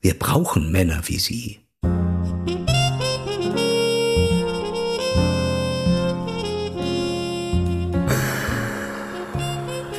Wir 0.00 0.16
brauchen 0.16 0.70
Männer 0.70 1.00
wie 1.06 1.18
Sie. 1.18 1.58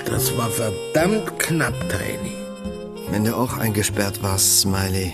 Das 0.05 0.37
war 0.37 0.49
verdammt 0.49 1.37
knapp, 1.39 1.73
Tiny. 1.89 2.33
Wenn 3.11 3.25
du 3.25 3.35
auch 3.35 3.57
eingesperrt 3.57 4.23
warst, 4.23 4.61
Smiley, 4.61 5.11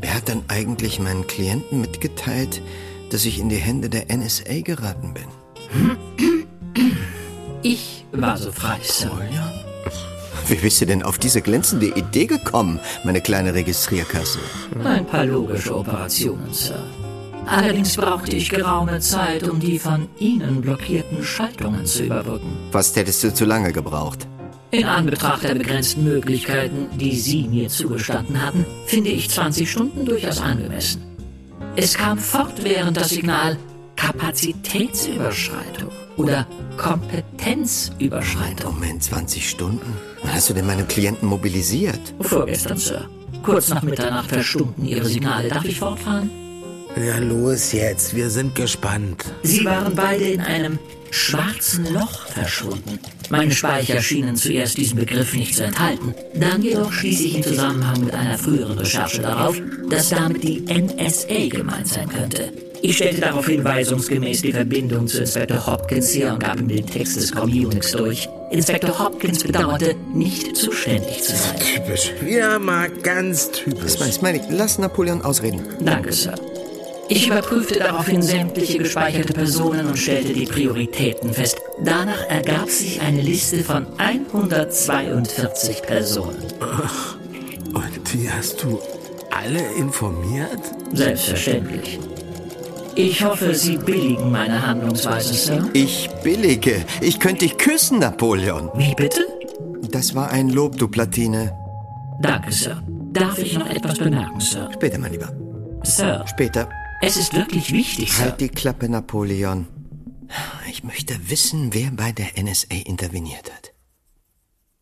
wer 0.00 0.14
hat 0.14 0.28
dann 0.28 0.42
eigentlich 0.48 0.98
meinen 0.98 1.26
Klienten 1.28 1.80
mitgeteilt, 1.80 2.62
dass 3.10 3.24
ich 3.24 3.38
in 3.38 3.48
die 3.48 3.56
Hände 3.56 3.88
der 3.88 4.06
NSA 4.14 4.60
geraten 4.62 5.14
bin? 5.14 5.96
Ich 7.62 8.04
war 8.10 8.36
so 8.36 8.50
frei, 8.50 8.78
Sir. 8.82 9.10
Wie 10.46 10.56
bist 10.56 10.80
du 10.80 10.86
denn 10.86 11.02
auf 11.02 11.18
diese 11.18 11.40
glänzende 11.40 11.86
Idee 11.86 12.26
gekommen, 12.26 12.78
meine 13.02 13.20
kleine 13.20 13.54
Registrierkasse? 13.54 14.40
Ein 14.84 15.06
paar 15.06 15.24
logische 15.24 15.74
Operationen, 15.76 16.52
Sir. 16.52 16.84
Allerdings 17.46 17.96
brauchte 17.96 18.36
ich 18.36 18.50
geraume 18.50 19.00
Zeit, 19.00 19.48
um 19.48 19.58
die 19.60 19.78
von 19.78 20.08
Ihnen 20.18 20.60
blockierten 20.60 21.22
Schaltungen 21.22 21.86
zu 21.86 22.04
überbrücken. 22.04 22.56
Fast 22.72 22.96
hättest 22.96 23.24
du 23.24 23.32
zu 23.32 23.44
lange 23.44 23.72
gebraucht. 23.72 24.26
In 24.70 24.84
Anbetracht 24.86 25.44
der 25.44 25.54
begrenzten 25.54 26.04
Möglichkeiten, 26.04 26.88
die 26.98 27.16
Sie 27.16 27.44
mir 27.44 27.68
zugestanden 27.68 28.42
hatten, 28.42 28.66
finde 28.86 29.10
ich 29.10 29.30
20 29.30 29.70
Stunden 29.70 30.04
durchaus 30.04 30.40
angemessen. 30.40 31.02
Es 31.76 31.94
kam 31.94 32.18
fortwährend 32.18 32.96
das 32.96 33.10
Signal 33.10 33.56
Kapazitätsüberschreitung 33.96 35.90
oder 36.16 36.46
Kompetenzüberschreitung. 36.76 38.74
Moment, 38.74 39.02
20 39.02 39.48
Stunden? 39.48 40.13
Wann 40.24 40.34
hast 40.34 40.48
du 40.48 40.54
denn 40.54 40.66
meinen 40.66 40.88
Klienten 40.88 41.28
mobilisiert? 41.28 42.00
Vorgestern, 42.20 42.78
Sir. 42.78 43.04
Kurz 43.42 43.68
nach 43.68 43.82
Mitternacht 43.82 44.30
verstummten 44.30 44.86
Ihre 44.86 45.04
Signale. 45.04 45.48
Darf 45.48 45.66
ich 45.66 45.78
fortfahren? 45.78 46.30
Ja, 46.96 47.18
los 47.18 47.72
jetzt, 47.72 48.16
wir 48.16 48.30
sind 48.30 48.54
gespannt. 48.54 49.24
Sie 49.42 49.64
waren 49.66 49.94
beide 49.94 50.24
in 50.24 50.40
einem 50.40 50.78
schwarzen 51.14 51.92
Loch 51.94 52.26
verschwunden. 52.26 52.98
Meine 53.30 53.52
Speicher 53.52 54.02
schienen 54.02 54.36
zuerst 54.36 54.76
diesen 54.76 54.98
Begriff 54.98 55.34
nicht 55.34 55.54
zu 55.54 55.64
enthalten. 55.64 56.14
Dann 56.34 56.60
jedoch 56.60 56.92
stieß 56.92 57.20
ich 57.20 57.36
im 57.36 57.42
Zusammenhang 57.42 58.04
mit 58.04 58.14
einer 58.14 58.36
früheren 58.36 58.76
Recherche 58.78 59.22
darauf, 59.22 59.56
dass 59.88 60.10
damit 60.10 60.42
die 60.42 60.60
NSA 60.62 61.48
gemeint 61.48 61.88
sein 61.88 62.08
könnte. 62.08 62.52
Ich 62.82 62.96
stellte 62.96 63.22
daraufhin 63.22 63.64
weisungsgemäß 63.64 64.42
die 64.42 64.52
Verbindung 64.52 65.06
zu 65.06 65.20
Inspektor 65.20 65.66
Hopkins 65.66 66.14
her 66.14 66.34
und 66.34 66.40
gab 66.40 66.60
ihm 66.60 66.68
den 66.68 66.86
Text 66.86 67.16
des 67.16 67.32
Communix 67.32 67.92
durch. 67.92 68.28
Inspektor 68.50 68.98
Hopkins 68.98 69.42
bedauerte, 69.42 69.94
nicht 70.12 70.54
zuständig 70.54 71.22
zu 71.22 71.34
sein. 71.34 71.58
Typisch. 71.60 72.12
Ja, 72.28 72.58
mal 72.58 72.90
ganz 72.90 73.50
typisch. 73.52 73.92
Smiley, 73.92 74.12
Smiley, 74.12 74.40
lass 74.50 74.78
Napoleon 74.78 75.22
ausreden. 75.22 75.62
Danke, 75.80 76.12
Sir. 76.12 76.34
Ich 77.08 77.28
überprüfte 77.28 77.78
daraufhin 77.78 78.22
sämtliche 78.22 78.78
gespeicherte 78.78 79.32
Personen 79.32 79.86
und 79.86 79.98
stellte 79.98 80.32
die 80.32 80.46
Prioritäten 80.46 81.32
fest. 81.32 81.60
Danach 81.82 82.28
ergab 82.28 82.70
sich 82.70 83.00
eine 83.00 83.20
Liste 83.20 83.62
von 83.62 83.86
142 83.98 85.82
Personen. 85.82 86.42
Und 87.74 88.12
die 88.12 88.30
hast 88.30 88.62
du 88.62 88.80
alle 89.30 89.60
informiert? 89.76 90.60
Selbstverständlich. 90.92 91.98
Ich 92.94 93.24
hoffe, 93.24 93.54
Sie 93.54 93.76
billigen 93.76 94.30
meine 94.30 94.64
Handlungsweise, 94.66 95.34
Sir. 95.34 95.68
Ich 95.72 96.08
billige. 96.22 96.84
Ich 97.00 97.18
könnte 97.18 97.40
dich 97.40 97.58
küssen, 97.58 97.98
Napoleon. 97.98 98.70
Wie 98.76 98.94
bitte? 98.94 99.26
Das 99.90 100.14
war 100.14 100.30
ein 100.30 100.48
Lob, 100.50 100.78
du 100.78 100.88
Platine. 100.88 101.52
Danke, 102.20 102.52
Sir. 102.52 102.82
Darf 103.12 103.38
ich 103.38 103.58
noch 103.58 103.68
etwas 103.68 103.98
bemerken, 103.98 104.40
Sir? 104.40 104.70
Später, 104.72 104.98
mein 104.98 105.12
Lieber. 105.12 105.32
Sir, 105.82 106.24
Später. 106.28 106.68
Es 107.00 107.16
ist 107.16 107.34
wirklich 107.34 107.72
wichtig, 107.72 108.12
Sir. 108.12 108.24
Halt 108.24 108.40
die 108.40 108.48
Klappe, 108.48 108.88
Napoleon. 108.88 109.66
Ich 110.68 110.84
möchte 110.84 111.30
wissen, 111.30 111.72
wer 111.74 111.90
bei 111.90 112.12
der 112.12 112.42
NSA 112.42 112.74
interveniert 112.86 113.52
hat. 113.52 113.72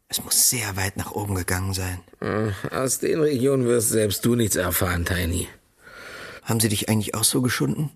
Es 0.08 0.22
muss 0.22 0.50
sehr 0.50 0.76
weit 0.76 0.96
nach 0.96 1.12
oben 1.12 1.34
gegangen 1.34 1.72
sein. 1.74 2.00
Hm, 2.20 2.52
Aus 2.70 2.98
den 2.98 3.20
Regionen 3.20 3.64
wirst 3.66 3.88
selbst 3.90 4.24
du 4.24 4.34
nichts 4.34 4.56
erfahren, 4.56 5.04
Tiny. 5.04 5.48
Haben 6.42 6.60
sie 6.60 6.68
dich 6.68 6.88
eigentlich 6.88 7.14
auch 7.14 7.24
so 7.24 7.40
geschunden? 7.42 7.90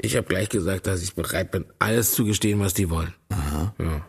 Ich 0.00 0.16
habe 0.16 0.26
gleich 0.28 0.48
gesagt, 0.48 0.86
dass 0.86 1.02
ich 1.02 1.14
bereit 1.14 1.50
bin, 1.50 1.64
alles 1.78 2.12
zu 2.12 2.24
gestehen, 2.24 2.60
was 2.60 2.74
die 2.74 2.90
wollen. 2.90 3.14
Aha. 3.30 3.74
Ja. 3.78 4.06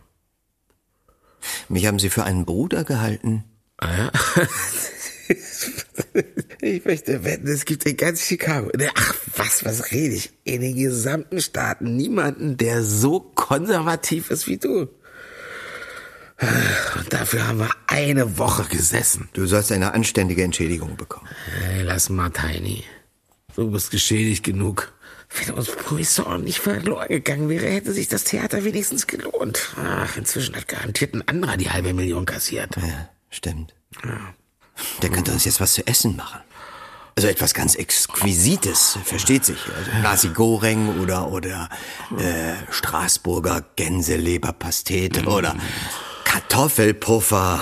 Mich 1.70 1.86
haben 1.88 2.00
sie 2.00 2.10
für 2.10 2.24
einen 2.26 2.46
Bruder 2.46 2.84
gehalten. 2.84 3.44
Ah 3.78 3.98
ja? 3.98 4.12
Ich 6.62 6.84
möchte 6.84 7.24
wetten, 7.24 7.48
es 7.48 7.64
gibt 7.64 7.86
in 7.86 7.96
ganz 7.96 8.22
Chicago, 8.22 8.70
ach 8.96 9.16
was, 9.38 9.64
was 9.64 9.92
rede 9.92 10.16
ich, 10.16 10.32
in 10.44 10.60
den 10.60 10.76
gesamten 10.76 11.40
Staaten 11.40 11.96
niemanden, 11.96 12.58
der 12.58 12.84
so 12.84 13.22
konservativ 13.22 14.30
ist 14.30 14.48
wie 14.48 14.58
du. 14.58 14.90
Und 16.42 17.14
dafür 17.14 17.48
haben 17.48 17.60
wir 17.60 17.70
eine 17.88 18.38
Woche 18.38 18.64
gesessen. 18.64 19.30
Du 19.34 19.46
sollst 19.46 19.72
eine 19.72 19.94
anständige 19.94 20.44
Entschädigung 20.44 20.96
bekommen. 20.96 21.28
Hey, 21.62 21.84
lass 21.84 22.10
mal, 22.10 22.30
Tiny. 22.30 22.84
Du 23.56 23.72
bist 23.72 23.92
geschädigt 23.92 24.44
genug. 24.44 24.94
Wenn 25.30 25.54
uns 25.54 25.70
Poisson 25.70 26.44
nicht 26.44 26.60
verloren 26.60 27.08
gegangen 27.08 27.50
wäre, 27.50 27.68
hätte 27.68 27.94
sich 27.94 28.08
das 28.08 28.24
Theater 28.24 28.64
wenigstens 28.64 29.06
gelohnt. 29.06 29.76
Ach, 29.78 30.18
inzwischen 30.18 30.56
hat 30.56 30.68
garantiert 30.68 31.14
ein 31.14 31.28
anderer 31.28 31.58
die 31.58 31.70
halbe 31.70 31.94
Million 31.94 32.26
kassiert. 32.26 32.76
Ja, 32.78 33.10
stimmt. 33.30 33.76
Der 35.02 35.10
könnte 35.10 35.32
uns 35.32 35.46
jetzt 35.46 35.60
was 35.62 35.74
zu 35.74 35.86
essen 35.88 36.16
machen. 36.16 36.40
Also 37.16 37.28
etwas 37.28 37.54
ganz 37.54 37.76
Exquisites, 37.76 38.98
versteht 39.04 39.44
sich. 39.44 39.58
Also 39.78 39.92
Nasi 40.02 40.28
Goreng 40.30 41.00
oder, 41.02 41.28
oder 41.32 41.68
äh, 42.18 42.54
Straßburger 42.72 43.64
Gänseleberpastete 43.76 45.26
oder 45.26 45.56
Kartoffelpuffer. 46.24 47.60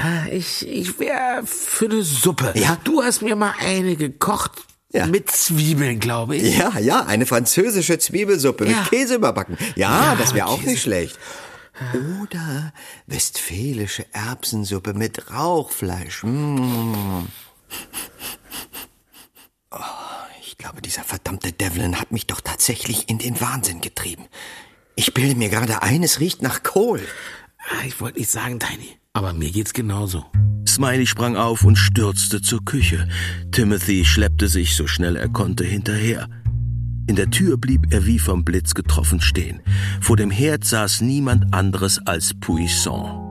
Ah, 0.00 0.26
Ich, 0.30 0.66
ich 0.68 0.98
wäre 1.00 1.42
für 1.44 1.86
eine 1.86 2.02
Suppe. 2.02 2.52
Ja? 2.54 2.76
Du 2.84 3.02
hast 3.02 3.22
mir 3.22 3.34
mal 3.36 3.54
eine 3.58 3.96
gekocht. 3.96 4.52
Mit 5.10 5.30
Zwiebeln, 5.30 6.00
glaube 6.00 6.36
ich. 6.36 6.56
Ja, 6.56 6.78
ja, 6.78 7.04
eine 7.04 7.26
französische 7.26 7.98
Zwiebelsuppe 7.98 8.64
Ja. 8.66 8.78
mit 8.78 8.88
Käse 8.90 9.16
überbacken. 9.16 9.58
Ja, 9.76 10.04
Ja, 10.12 10.14
das 10.16 10.34
wäre 10.34 10.46
auch 10.46 10.62
nicht 10.62 10.80
schlecht. 10.82 11.18
Oder 12.22 12.72
westfälische 13.06 14.06
Erbsensuppe 14.12 14.94
mit 14.94 15.30
Rauchfleisch. 15.30 16.24
Mm. 16.24 17.26
Oh, 19.70 19.78
ich 20.42 20.56
glaube, 20.58 20.82
dieser 20.82 21.04
verdammte 21.04 21.52
Devlin 21.52 22.00
hat 22.00 22.10
mich 22.12 22.26
doch 22.26 22.40
tatsächlich 22.40 23.08
in 23.08 23.18
den 23.18 23.40
Wahnsinn 23.40 23.80
getrieben. 23.80 24.26
Ich 24.96 25.14
bilde 25.14 25.36
mir 25.36 25.48
gerade 25.48 25.82
ein, 25.82 26.02
es 26.02 26.20
riecht 26.20 26.42
nach 26.42 26.62
Kohl. 26.62 27.00
Ah, 27.70 27.84
Ich 27.86 28.00
wollte 28.00 28.18
nicht 28.18 28.30
sagen, 28.30 28.58
Tiny, 28.58 28.98
aber 29.12 29.32
mir 29.32 29.50
geht's 29.50 29.72
genauso. 29.72 30.24
Smiley 30.66 31.06
sprang 31.06 31.36
auf 31.36 31.64
und 31.64 31.76
stürzte 31.76 32.40
zur 32.42 32.64
Küche. 32.64 33.08
Timothy 33.52 34.04
schleppte 34.04 34.48
sich 34.48 34.76
so 34.76 34.86
schnell 34.86 35.16
er 35.16 35.28
konnte 35.28 35.64
hinterher. 35.64 36.28
In 37.08 37.16
der 37.16 37.30
Tür 37.30 37.56
blieb 37.56 37.86
er 37.90 38.04
wie 38.04 38.18
vom 38.18 38.44
Blitz 38.44 38.74
getroffen 38.74 39.22
stehen. 39.22 39.62
Vor 40.00 40.18
dem 40.18 40.30
Herd 40.30 40.64
saß 40.64 41.00
niemand 41.00 41.54
anderes 41.54 41.98
als 42.06 42.34
Puisson. 42.38 43.24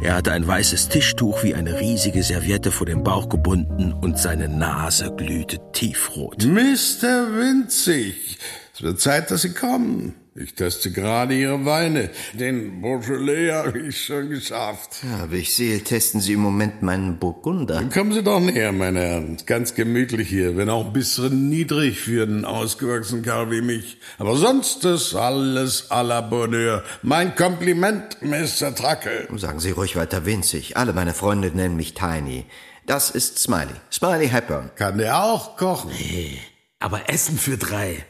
Er 0.00 0.14
hatte 0.14 0.30
ein 0.30 0.46
weißes 0.46 0.88
Tischtuch 0.88 1.42
wie 1.42 1.54
eine 1.54 1.80
riesige 1.80 2.22
Serviette 2.22 2.70
vor 2.70 2.86
dem 2.86 3.02
Bauch 3.02 3.28
gebunden 3.28 3.92
und 3.92 4.18
seine 4.18 4.48
Nase 4.48 5.12
glühte 5.16 5.58
tiefrot. 5.72 6.44
Mr. 6.44 7.26
Winzig, 7.34 8.38
es 8.72 8.82
wird 8.82 9.00
Zeit, 9.00 9.32
dass 9.32 9.42
Sie 9.42 9.52
kommen. 9.52 10.14
Ich 10.34 10.54
teste 10.54 10.90
gerade 10.90 11.34
Ihre 11.34 11.66
Weine. 11.66 12.08
Den 12.32 12.80
Beaujolais 12.80 13.52
habe 13.52 13.78
ich 13.80 14.06
schon 14.06 14.30
geschafft. 14.30 15.00
Ja, 15.02 15.30
wie 15.30 15.36
ich 15.36 15.54
sehe, 15.54 15.84
testen 15.84 16.22
Sie 16.22 16.32
im 16.32 16.40
Moment 16.40 16.80
meinen 16.80 17.18
Burgunder. 17.18 17.82
Kommen 17.92 18.12
Sie 18.12 18.22
doch 18.22 18.40
näher, 18.40 18.72
meine 18.72 19.00
Herren. 19.00 19.36
Ganz 19.44 19.74
gemütlich 19.74 20.30
hier, 20.30 20.56
wenn 20.56 20.70
auch 20.70 20.86
ein 20.86 20.92
bisschen 20.94 21.50
niedrig 21.50 22.00
für 22.00 22.22
einen 22.22 22.46
ausgewachsenen 22.46 23.22
Kerl 23.22 23.50
wie 23.50 23.60
mich. 23.60 23.98
Aber 24.16 24.34
sonst 24.36 24.86
ist 24.86 25.14
alles 25.14 25.90
à 25.90 26.02
la 26.02 26.22
Bonheur. 26.22 26.82
Mein 27.02 27.34
Kompliment, 27.34 28.22
Mr. 28.22 28.74
Truckle. 28.74 29.28
Sagen 29.36 29.60
Sie 29.60 29.72
ruhig 29.72 29.96
weiter 29.96 30.24
winzig. 30.24 30.78
Alle 30.78 30.94
meine 30.94 31.12
Freunde 31.12 31.50
nennen 31.54 31.76
mich 31.76 31.92
Tiny. 31.92 32.46
Das 32.86 33.10
ist 33.10 33.38
Smiley. 33.38 33.74
Smiley 33.92 34.30
Hepburn. 34.30 34.70
Kann 34.76 34.96
der 34.96 35.22
auch 35.22 35.58
kochen? 35.58 35.90
Nee, 35.90 36.38
aber 36.78 37.10
Essen 37.10 37.36
für 37.36 37.58
drei. 37.58 38.06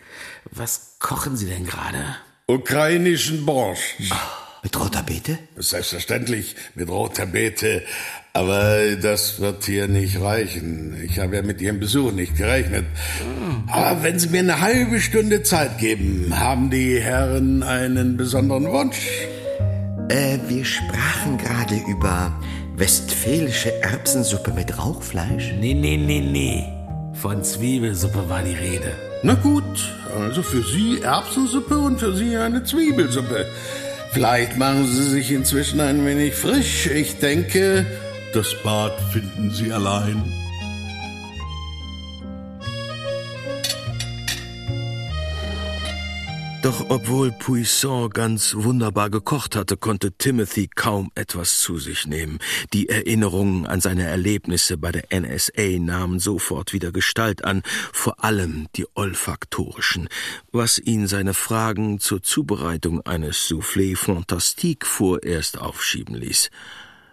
Was 0.53 0.92
kochen 1.03 1.37
Sie 1.37 1.47
denn 1.47 1.67
gerade? 1.67 2.17
Ukrainischen 2.47 3.45
Borscht. 3.45 4.01
Mit 4.63 4.79
roter 4.79 5.03
Beete? 5.03 5.39
Selbstverständlich 5.57 6.55
mit 6.77 6.89
roter 6.89 7.27
Beete. 7.27 7.83
Aber 8.33 8.97
das 8.97 9.41
wird 9.41 9.65
hier 9.65 9.89
nicht 9.89 10.21
reichen. 10.21 10.97
Ich 11.05 11.19
habe 11.19 11.37
ja 11.37 11.43
mit 11.43 11.61
Ihrem 11.61 11.81
Besuch 11.81 12.13
nicht 12.13 12.37
gerechnet. 12.37 12.87
Aber 13.67 14.03
wenn 14.05 14.19
Sie 14.19 14.29
mir 14.29 14.41
eine 14.41 14.61
halbe 14.61 15.01
Stunde 15.01 15.43
Zeit 15.43 15.79
geben, 15.79 16.33
haben 16.39 16.71
die 16.71 17.01
Herren 17.01 17.63
einen 17.63 18.17
besonderen 18.17 18.71
Wunsch. 18.71 19.09
Äh, 20.09 20.39
wir 20.49 20.65
sprachen 20.65 21.39
gerade 21.39 21.77
über 21.89 22.41
westfälische 22.77 23.83
Erbsensuppe 23.83 24.53
mit 24.53 24.79
Rauchfleisch. 24.79 25.53
Nee, 25.59 25.75
nee, 25.75 25.97
nee, 25.97 26.21
nee. 26.21 26.65
Von 27.15 27.43
Zwiebelsuppe 27.43 28.29
war 28.29 28.43
die 28.43 28.55
Rede. 28.55 29.12
Na 29.25 29.35
gut, 29.35 29.95
also 30.19 30.43
für 30.43 30.63
Sie 30.63 31.01
Erbsensuppe 31.01 31.79
und 31.79 32.01
für 32.01 32.13
Sie 32.13 32.37
eine 32.37 32.65
Zwiebelsuppe. 32.65 33.47
Vielleicht 34.11 34.57
machen 34.59 34.87
Sie 34.87 35.05
sich 35.05 35.31
inzwischen 35.31 35.81
ein 35.81 36.05
wenig 36.05 36.35
frisch. 36.35 36.87
Ich 36.87 37.19
denke, 37.19 37.87
das 38.35 38.53
Bad 38.65 39.01
finden 39.13 39.51
Sie 39.53 39.73
allein. 39.73 40.42
Doch 46.63 46.91
obwohl 46.91 47.33
Puisson 47.33 48.09
ganz 48.11 48.55
wunderbar 48.55 49.11
gekocht 49.11 49.57
hatte, 49.57 49.77
konnte 49.77 50.13
Timothy 50.13 50.69
kaum 50.73 51.11
etwas 51.17 51.59
zu 51.59 51.79
sich 51.79 52.07
nehmen. 52.07 52.39
Die 52.73 52.89
Erinnerungen 52.89 53.67
an 53.67 53.81
seine 53.81 54.05
Erlebnisse 54.05 54.79
bei 54.79 54.93
der 54.93 55.07
NSA 55.11 55.81
nahmen 55.81 56.21
sofort 56.21 56.73
wieder 56.73 56.93
Gestalt 56.93 57.45
an, 57.45 57.63
vor 57.93 58.23
allem 58.23 58.69
die 58.77 58.87
olfaktorischen, 58.95 60.09
was 60.53 60.79
ihn 60.79 61.09
seine 61.09 61.35
Fragen 61.35 61.99
zur 61.99 62.23
Zubereitung 62.23 63.01
eines 63.01 63.51
Soufflé 63.51 63.97
Fantastique 63.97 64.87
vorerst 64.87 65.59
aufschieben 65.59 66.15
ließ. 66.15 66.49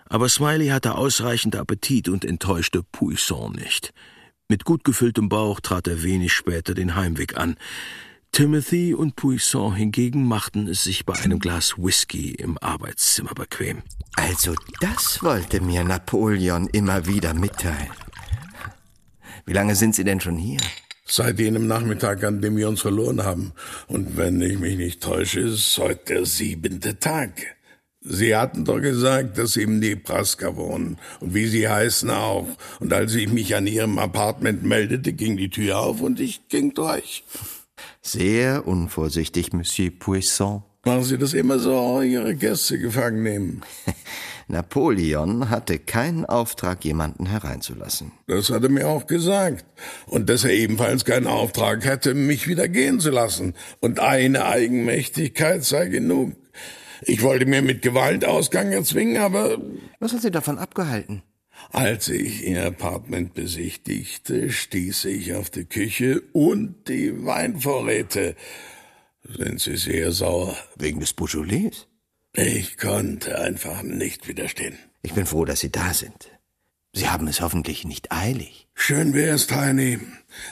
Aber 0.05 0.29
Smiley 0.29 0.67
hatte 0.67 0.93
ausreichend 0.93 1.55
Appetit 1.55 2.07
und 2.07 2.23
enttäuschte 2.23 2.83
Puisson 2.83 3.53
nicht. 3.53 3.93
Mit 4.47 4.63
gut 4.63 4.83
gefülltem 4.83 5.27
Bauch 5.27 5.59
trat 5.59 5.87
er 5.87 6.03
wenig 6.03 6.33
später 6.33 6.75
den 6.75 6.95
Heimweg 6.95 7.35
an. 7.35 7.55
Timothy 8.31 8.93
und 8.93 9.15
Puisson 9.15 9.75
hingegen 9.75 10.25
machten 10.25 10.67
es 10.67 10.83
sich 10.83 11.05
bei 11.05 11.13
einem 11.13 11.39
Glas 11.39 11.75
Whisky 11.77 12.31
im 12.31 12.57
Arbeitszimmer 12.59 13.33
bequem. 13.33 13.81
Also 14.15 14.55
das 14.79 15.21
wollte 15.23 15.61
mir 15.61 15.83
Napoleon 15.83 16.67
immer 16.67 17.05
wieder 17.05 17.33
mitteilen. 17.33 17.91
Wie 19.45 19.53
lange 19.53 19.75
sind 19.75 19.95
Sie 19.95 20.03
denn 20.03 20.21
schon 20.21 20.37
hier? 20.37 20.59
Seit 21.05 21.39
jenem 21.39 21.67
Nachmittag, 21.67 22.23
an 22.23 22.39
dem 22.39 22.55
wir 22.55 22.69
uns 22.69 22.81
verloren 22.81 23.23
haben. 23.23 23.51
Und 23.87 24.15
wenn 24.15 24.39
ich 24.41 24.59
mich 24.59 24.77
nicht 24.77 25.01
täusche, 25.01 25.39
ist 25.39 25.77
heute 25.79 26.13
der 26.13 26.25
siebente 26.25 26.99
Tag. 26.99 27.31
Sie 28.01 28.35
hatten 28.35 28.63
doch 28.63 28.79
gesagt, 28.79 29.37
dass 29.37 29.53
Sie 29.53 29.63
im 29.63 29.79
Nebraska 29.79 30.55
wohnen. 30.55 30.97
Und 31.19 31.33
wie 31.33 31.47
Sie 31.47 31.67
heißen 31.67 32.09
auch. 32.11 32.47
Und 32.79 32.93
als 32.93 33.15
ich 33.15 33.29
mich 33.29 33.55
an 33.55 33.67
Ihrem 33.67 33.99
Apartment 33.99 34.63
meldete, 34.63 35.13
ging 35.13 35.35
die 35.35 35.49
Tür 35.49 35.79
auf 35.79 35.99
und 36.01 36.19
ich 36.19 36.47
ging 36.47 36.73
durch. 36.73 37.23
Sehr 38.01 38.67
unvorsichtig, 38.67 39.53
Monsieur 39.53 39.91
Puisson. 39.91 40.63
Machen 40.85 41.03
Sie 41.03 41.17
das 41.17 41.33
immer 41.33 41.59
so, 41.59 42.01
Ihre 42.01 42.35
Gäste 42.35 42.79
gefangen 42.79 43.21
nehmen. 43.21 43.61
Napoleon 44.47 45.49
hatte 45.49 45.77
keinen 45.77 46.25
Auftrag, 46.25 46.83
jemanden 46.83 47.27
hereinzulassen. 47.27 48.13
Das 48.27 48.49
hat 48.49 48.63
er 48.63 48.69
mir 48.69 48.87
auch 48.87 49.05
gesagt. 49.05 49.65
Und 50.07 50.29
dass 50.29 50.43
er 50.45 50.51
ebenfalls 50.51 51.05
keinen 51.05 51.27
Auftrag 51.27 51.85
hätte, 51.85 52.13
mich 52.15 52.47
wieder 52.47 52.67
gehen 52.67 52.99
zu 52.99 53.11
lassen. 53.11 53.53
Und 53.81 53.99
eine 53.99 54.45
Eigenmächtigkeit 54.45 55.63
sei 55.63 55.87
genug. 55.87 56.33
Ich 57.01 57.21
wollte 57.21 57.45
mir 57.45 57.61
mit 57.61 57.81
Gewalt 57.81 58.25
Ausgang 58.25 58.71
erzwingen, 58.71 59.17
aber... 59.17 59.59
Was 59.99 60.13
hat 60.13 60.21
Sie 60.21 60.31
davon 60.31 60.57
abgehalten? 60.57 61.21
Als 61.71 62.09
ich 62.09 62.47
ihr 62.47 62.65
Apartment 62.65 63.33
besichtigte, 63.33 64.51
stieß 64.51 65.05
ich 65.05 65.33
auf 65.33 65.49
die 65.49 65.65
Küche 65.65 66.21
und 66.33 66.87
die 66.87 67.25
Weinvorräte. 67.25 68.35
Sind 69.23 69.59
Sie 69.59 69.77
sehr 69.77 70.11
sauer? 70.11 70.55
Wegen 70.75 70.99
des 70.99 71.13
Beaujolais? 71.13 71.87
Ich 72.33 72.77
konnte 72.77 73.39
einfach 73.39 73.83
nicht 73.83 74.27
widerstehen. 74.27 74.77
Ich 75.01 75.13
bin 75.13 75.25
froh, 75.25 75.45
dass 75.45 75.59
Sie 75.59 75.71
da 75.71 75.93
sind. 75.93 76.31
Sie 76.93 77.09
haben 77.09 77.27
es 77.27 77.41
hoffentlich 77.41 77.85
nicht 77.85 78.11
eilig. 78.11 78.67
Schön 78.81 79.13
wär's, 79.13 79.45
Tiny. 79.45 79.99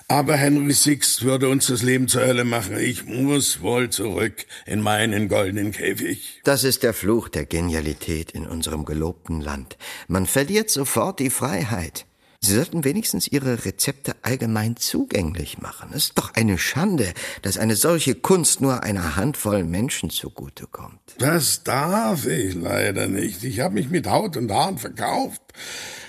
Aber 0.09 0.35
Henry 0.35 0.73
Six 0.73 1.23
würde 1.23 1.47
uns 1.47 1.67
das 1.67 1.81
Leben 1.81 2.09
zur 2.09 2.23
Hölle 2.23 2.43
machen. 2.43 2.77
Ich 2.77 3.05
muss 3.05 3.61
wohl 3.61 3.89
zurück 3.89 4.45
in 4.65 4.81
meinen 4.81 5.29
goldenen 5.29 5.71
Käfig. 5.71 6.41
Das 6.43 6.65
ist 6.65 6.83
der 6.83 6.93
Fluch 6.93 7.29
der 7.29 7.45
Genialität 7.45 8.31
in 8.31 8.45
unserem 8.45 8.83
gelobten 8.83 9.39
Land. 9.39 9.77
Man 10.09 10.25
verliert 10.25 10.69
sofort 10.69 11.19
die 11.19 11.29
Freiheit. 11.29 12.05
Sie 12.47 12.55
sollten 12.55 12.85
wenigstens 12.85 13.27
Ihre 13.27 13.65
Rezepte 13.65 14.15
allgemein 14.21 14.77
zugänglich 14.77 15.57
machen. 15.57 15.89
Es 15.91 16.05
ist 16.05 16.17
doch 16.17 16.33
eine 16.33 16.57
Schande, 16.57 17.13
dass 17.41 17.57
eine 17.57 17.75
solche 17.75 18.15
Kunst 18.15 18.61
nur 18.61 18.83
einer 18.83 19.17
Handvoll 19.17 19.65
Menschen 19.65 20.09
zugutekommt. 20.09 20.97
Das 21.17 21.63
darf 21.63 22.25
ich 22.25 22.55
leider 22.55 23.07
nicht. 23.07 23.43
Ich 23.43 23.59
habe 23.59 23.73
mich 23.73 23.89
mit 23.89 24.07
Haut 24.07 24.37
und 24.37 24.49
Haaren 24.49 24.77
verkauft. 24.77 25.41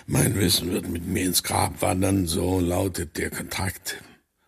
Mein 0.07 0.37
Wissen 0.37 0.71
wird 0.71 0.89
mit 0.89 1.09
mir 1.09 1.25
ins 1.25 1.43
Grab 1.43 1.83
wandern, 1.83 2.29
so 2.29 2.61
lautet 2.61 3.19
der 3.19 3.31
Kontrakt. 3.31 3.97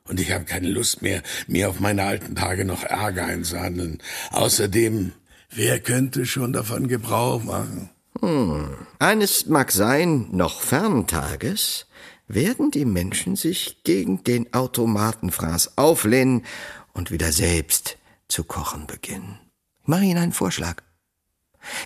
Und 0.04 0.20
ich 0.20 0.30
habe 0.30 0.44
keine 0.44 0.68
Lust 0.68 1.02
mehr, 1.02 1.24
mir 1.48 1.70
auf 1.70 1.80
meine 1.80 2.04
alten 2.04 2.36
Tage 2.36 2.64
noch 2.64 2.84
Ärger 2.84 3.24
einzuhandeln. 3.24 3.98
Außerdem, 4.30 5.10
wer 5.50 5.80
könnte 5.80 6.24
schon 6.24 6.52
davon 6.52 6.86
Gebrauch 6.86 7.42
machen? 7.42 7.90
Hm. 8.18 8.76
Eines 8.98 9.46
mag 9.46 9.70
sein, 9.72 10.28
noch 10.32 10.60
fernen 10.60 11.06
Tages 11.06 11.86
werden 12.26 12.70
die 12.70 12.84
Menschen 12.84 13.36
sich 13.36 13.82
gegen 13.82 14.22
den 14.24 14.52
Automatenfraß 14.52 15.78
auflehnen 15.78 16.44
und 16.92 17.10
wieder 17.10 17.32
selbst 17.32 17.98
zu 18.28 18.44
kochen 18.44 18.86
beginnen. 18.86 19.38
Ich 19.82 19.88
mache 19.88 20.04
Ihnen 20.04 20.18
einen 20.18 20.32
Vorschlag. 20.32 20.82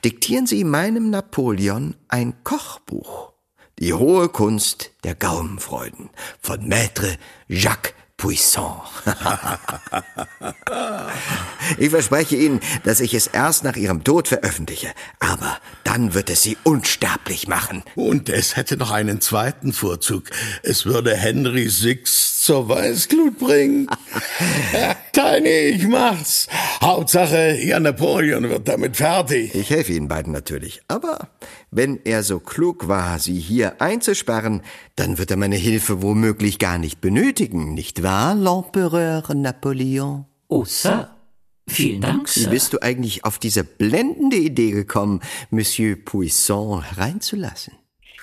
Diktieren 0.04 0.46
Sie 0.46 0.64
meinem 0.64 1.10
Napoleon 1.10 1.94
ein 2.08 2.34
Kochbuch. 2.44 3.32
Die 3.78 3.92
hohe 3.92 4.28
Kunst 4.28 4.92
der 5.02 5.14
Gaumenfreuden 5.14 6.10
von 6.40 6.68
Maître 6.68 7.18
Jacques 7.48 7.94
Puissant. 8.16 8.80
ich 11.78 11.90
verspreche 11.90 12.36
Ihnen, 12.36 12.60
dass 12.84 13.00
ich 13.00 13.14
es 13.14 13.26
erst 13.26 13.64
nach 13.64 13.76
Ihrem 13.76 14.04
Tod 14.04 14.28
veröffentliche, 14.28 14.92
aber 15.18 15.58
dann 15.82 16.14
wird 16.14 16.30
es 16.30 16.42
Sie 16.42 16.56
unsterblich 16.64 17.48
machen. 17.48 17.82
Und 17.94 18.28
es 18.28 18.56
hätte 18.56 18.76
noch 18.76 18.90
einen 18.90 19.20
zweiten 19.20 19.72
Vorzug. 19.72 20.30
Es 20.62 20.86
würde 20.86 21.14
Henry 21.16 21.68
Six 21.68 22.33
zur 22.44 22.68
Weißglut 22.68 23.38
bringen. 23.38 23.86
Tiny, 25.12 25.76
ich 25.76 25.88
mach's. 25.88 26.46
Hauptsache, 26.82 27.56
Ihr 27.56 27.80
Napoleon 27.80 28.50
wird 28.50 28.68
damit 28.68 28.98
fertig. 28.98 29.54
Ich 29.54 29.70
helfe 29.70 29.94
Ihnen 29.94 30.08
beiden 30.08 30.30
natürlich. 30.30 30.82
Aber 30.86 31.30
wenn 31.70 32.00
er 32.04 32.22
so 32.22 32.40
klug 32.40 32.86
war, 32.86 33.18
Sie 33.18 33.40
hier 33.40 33.80
einzusperren, 33.80 34.60
dann 34.94 35.16
wird 35.16 35.30
er 35.30 35.38
meine 35.38 35.56
Hilfe 35.56 36.02
womöglich 36.02 36.58
gar 36.58 36.76
nicht 36.76 37.00
benötigen, 37.00 37.72
nicht 37.72 38.02
wahr, 38.02 38.34
l'Empereur 38.34 39.32
Napoleon? 39.32 40.26
Oh, 40.48 40.66
Sir. 40.66 41.16
Vielen 41.66 42.02
Dank, 42.02 42.28
Sir. 42.28 42.42
Wie 42.42 42.50
bist 42.50 42.74
du 42.74 42.82
eigentlich 42.82 43.24
auf 43.24 43.38
diese 43.38 43.64
blendende 43.64 44.36
Idee 44.36 44.72
gekommen, 44.72 45.22
Monsieur 45.48 45.96
Puissant 45.96 46.84
hereinzulassen? 46.90 47.72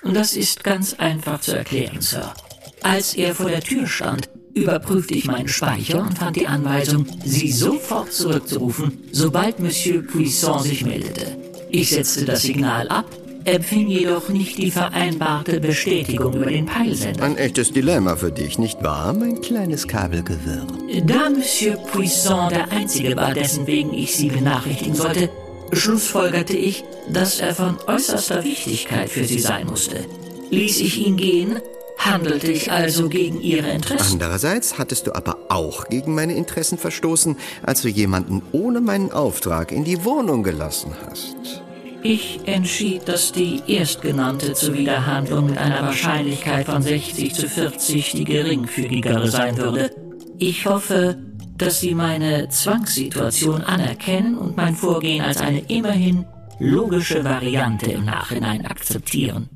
Das 0.04 0.34
ist 0.34 0.64
ganz 0.64 0.94
einfach 0.94 1.42
zu 1.42 1.58
erklären, 1.58 2.02
Sir. 2.02 2.36
Als 2.84 3.14
er 3.14 3.36
vor 3.36 3.50
der 3.50 3.62
Tür 3.62 3.86
stand, 3.86 4.30
überprüfte 4.54 5.14
ich 5.14 5.26
meinen 5.26 5.48
Speicher 5.48 6.02
und 6.02 6.18
fand 6.18 6.36
die 6.36 6.48
Anweisung, 6.48 7.06
Sie 7.24 7.52
sofort 7.52 8.12
zurückzurufen, 8.12 8.98
sobald 9.12 9.60
Monsieur 9.60 10.02
Puissant 10.02 10.64
sich 10.64 10.84
meldete. 10.84 11.38
Ich 11.70 11.92
setzte 11.92 12.26
das 12.26 12.42
Signal 12.42 12.88
ab, 12.90 13.06
empfing 13.46 13.88
jedoch 13.88 14.30
nicht 14.30 14.58
die 14.58 14.72
vereinbarte 14.72 15.60
Bestätigung 15.60 16.34
über 16.34 16.48
den 16.48 16.66
Peilsender. 16.66 17.24
Ein 17.24 17.38
echtes 17.38 17.72
Dilemma 17.72 18.16
für 18.16 18.32
dich, 18.32 18.58
nicht 18.58 18.84
wahr, 18.84 19.14
mein 19.14 19.42
kleines 19.42 19.88
Kabelgewirr? 19.88 20.68
Da 21.06 21.30
Monsieur 21.30 21.76
Puissant 21.76 22.52
der 22.52 22.72
Einzige 22.72 23.16
war, 23.16 23.34
dessen 23.34 23.68
wegen 23.68 23.94
ich 23.94 24.16
Sie 24.16 24.30
benachrichtigen 24.30 24.96
sollte, 24.96 25.30
schlussfolgerte 25.72 26.58
ich, 26.58 26.84
dass 27.10 27.40
er 27.40 27.56
von 27.56 27.78
äußerster 27.88 28.44
Wichtigkeit 28.44 29.10
für 29.10 29.24
Sie 29.24 29.40
sein 29.40 29.68
musste. 29.68 30.06
Ließ 30.50 30.82
ich 30.82 31.06
ihn 31.06 31.16
gehen, 31.16 31.62
handelte 31.98 32.52
ich 32.52 32.72
also 32.72 33.10
gegen 33.10 33.42
Ihre 33.42 33.70
Interessen. 33.70 34.14
Andererseits 34.14 34.78
hattest 34.78 35.08
du 35.08 35.14
aber 35.14 35.38
auch 35.50 35.88
gegen 35.88 36.16
meine 36.16 36.34
Interessen 36.34 36.78
verstoßen, 36.78 37.38
als 37.64 37.82
du 37.82 37.88
jemanden 37.88 38.42
ohne 38.52 38.82
meinen 38.82 39.12
Auftrag 39.12 39.72
in 39.72 39.84
die 39.84 40.04
Wohnung 40.04 40.44
gelassen 40.44 40.94
hast. 41.06 41.64
Ich 42.04 42.40
entschied, 42.46 43.08
dass 43.08 43.32
die 43.32 43.62
erstgenannte 43.68 44.54
Zuwiderhandlung 44.54 45.48
mit 45.48 45.58
einer 45.60 45.84
Wahrscheinlichkeit 45.84 46.66
von 46.66 46.82
60 46.82 47.34
zu 47.36 47.48
40 47.48 48.14
die 48.14 48.24
geringfügigere 48.24 49.30
sein 49.30 49.58
würde. 49.58 49.92
Ich 50.40 50.66
hoffe, 50.66 51.18
dass 51.58 51.80
Sie 51.80 51.94
meine 51.94 52.50
Zwangssituation 52.50 53.62
anerkennen 53.62 54.36
und 54.36 54.58
mein 54.58 54.76
Vorgehen 54.76 55.24
als 55.24 55.42
eine 55.42 55.60
immerhin 55.60 56.26
logische 56.58 57.24
Variante 57.24 57.92
im 57.92 58.06
Nachhinein 58.06 58.66
akzeptieren. 58.66 59.50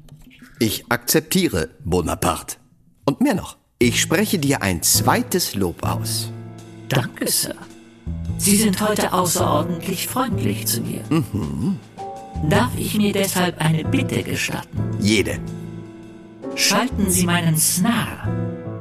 Ich 0.60 0.86
akzeptiere 0.90 1.70
Bonaparte. 1.84 2.58
Und 3.06 3.22
mehr 3.22 3.36
noch, 3.36 3.58
ich 3.78 4.00
spreche 4.00 4.40
dir 4.40 4.62
ein 4.62 4.82
zweites 4.84 5.54
Lob 5.56 5.84
aus. 5.84 6.32
Danke, 6.88 7.30
Sir. 7.30 7.56
Sie 8.38 8.56
sind 8.56 8.80
heute 8.82 9.12
außerordentlich 9.12 10.08
freundlich 10.08 10.66
zu 10.66 10.82
mir. 10.82 11.02
Mhm. 11.10 11.78
Darf 12.50 12.72
ich 12.78 12.96
mir 12.96 13.12
deshalb 13.12 13.60
eine 13.60 13.84
Bitte 13.84 14.24
gestatten? 14.24 14.80
Jede. 15.00 15.40
Schalten 16.56 17.10
Sie 17.10 17.26
meinen 17.26 17.58
Snar 17.58 18.28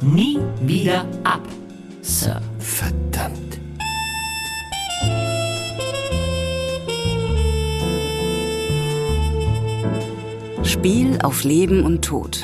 nie 0.01 0.39
wieder 0.61 1.07
ab, 1.25 1.43
Sir. 2.03 2.41
Verdammt. 2.59 3.59
Spiel 10.65 11.19
auf 11.23 11.45
Leben 11.45 11.85
und 11.85 12.03
Tod. 12.03 12.43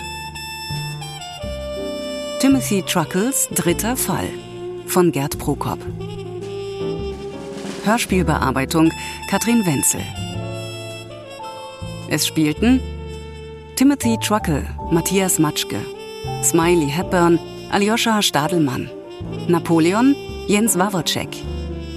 Timothy 2.40 2.82
Truckles 2.82 3.48
dritter 3.54 3.96
Fall 3.96 4.28
von 4.86 5.10
Gerd 5.10 5.38
Prokop. 5.38 5.78
Hörspielbearbeitung 7.84 8.92
Katrin 9.30 9.64
Wenzel. 9.64 10.02
Es 12.10 12.26
spielten 12.26 12.80
Timothy 13.76 14.18
Truckle, 14.22 14.66
Matthias 14.90 15.38
Matschke, 15.38 15.80
Smiley 16.42 16.90
Hepburn, 16.90 17.38
Aljoscha 17.72 18.20
Stadelmann, 18.20 18.90
Napoleon, 19.48 20.14
Jens 20.46 20.78
Wawrczek, 20.78 21.30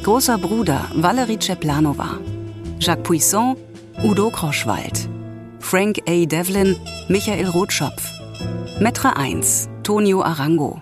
Großer 0.04 0.38
Bruder 0.38 0.86
Valerie 0.96 1.40
Ceplanova, 1.40 2.18
Jacques 2.80 3.04
Puissant, 3.04 3.58
Udo 4.04 4.30
Kroschwald, 4.30 5.10
Frank 5.74 6.02
A. 6.08 6.28
Devlin, 6.28 6.76
Michael 7.10 7.48
Rotschopf, 7.48 8.12
Metre 8.80 9.18
1, 9.18 9.70
Tonio 9.82 10.22
Arango, 10.22 10.80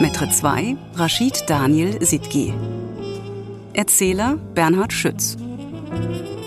Metre 0.00 0.30
2, 0.30 0.76
Rashid 0.94 1.42
Daniel 1.48 2.00
Sidgi. 2.00 2.54
Erzähler 3.72 4.36
Bernhard 4.54 4.92
Schütz. 4.92 5.36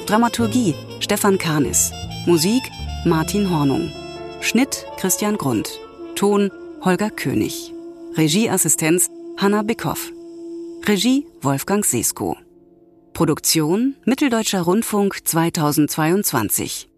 Dramaturgie 0.06 0.74
Stefan 1.02 1.38
Karnis. 1.38 1.92
Musik 2.26 2.62
Martin 3.04 3.50
Hornung. 3.50 3.92
Schnitt 4.40 4.86
Christian 4.96 5.36
Grund. 5.36 5.68
Ton 6.16 6.50
Holger 6.86 7.10
König. 7.10 7.74
Regieassistenz 8.16 9.10
Hanna 9.36 9.64
Bickhoff. 9.64 10.14
Regie 10.88 11.28
Wolfgang 11.42 11.84
Sesko. 11.84 12.38
Produktion 13.12 13.98
Mitteldeutscher 14.06 14.62
Rundfunk 14.62 15.28
2022. 15.28 16.91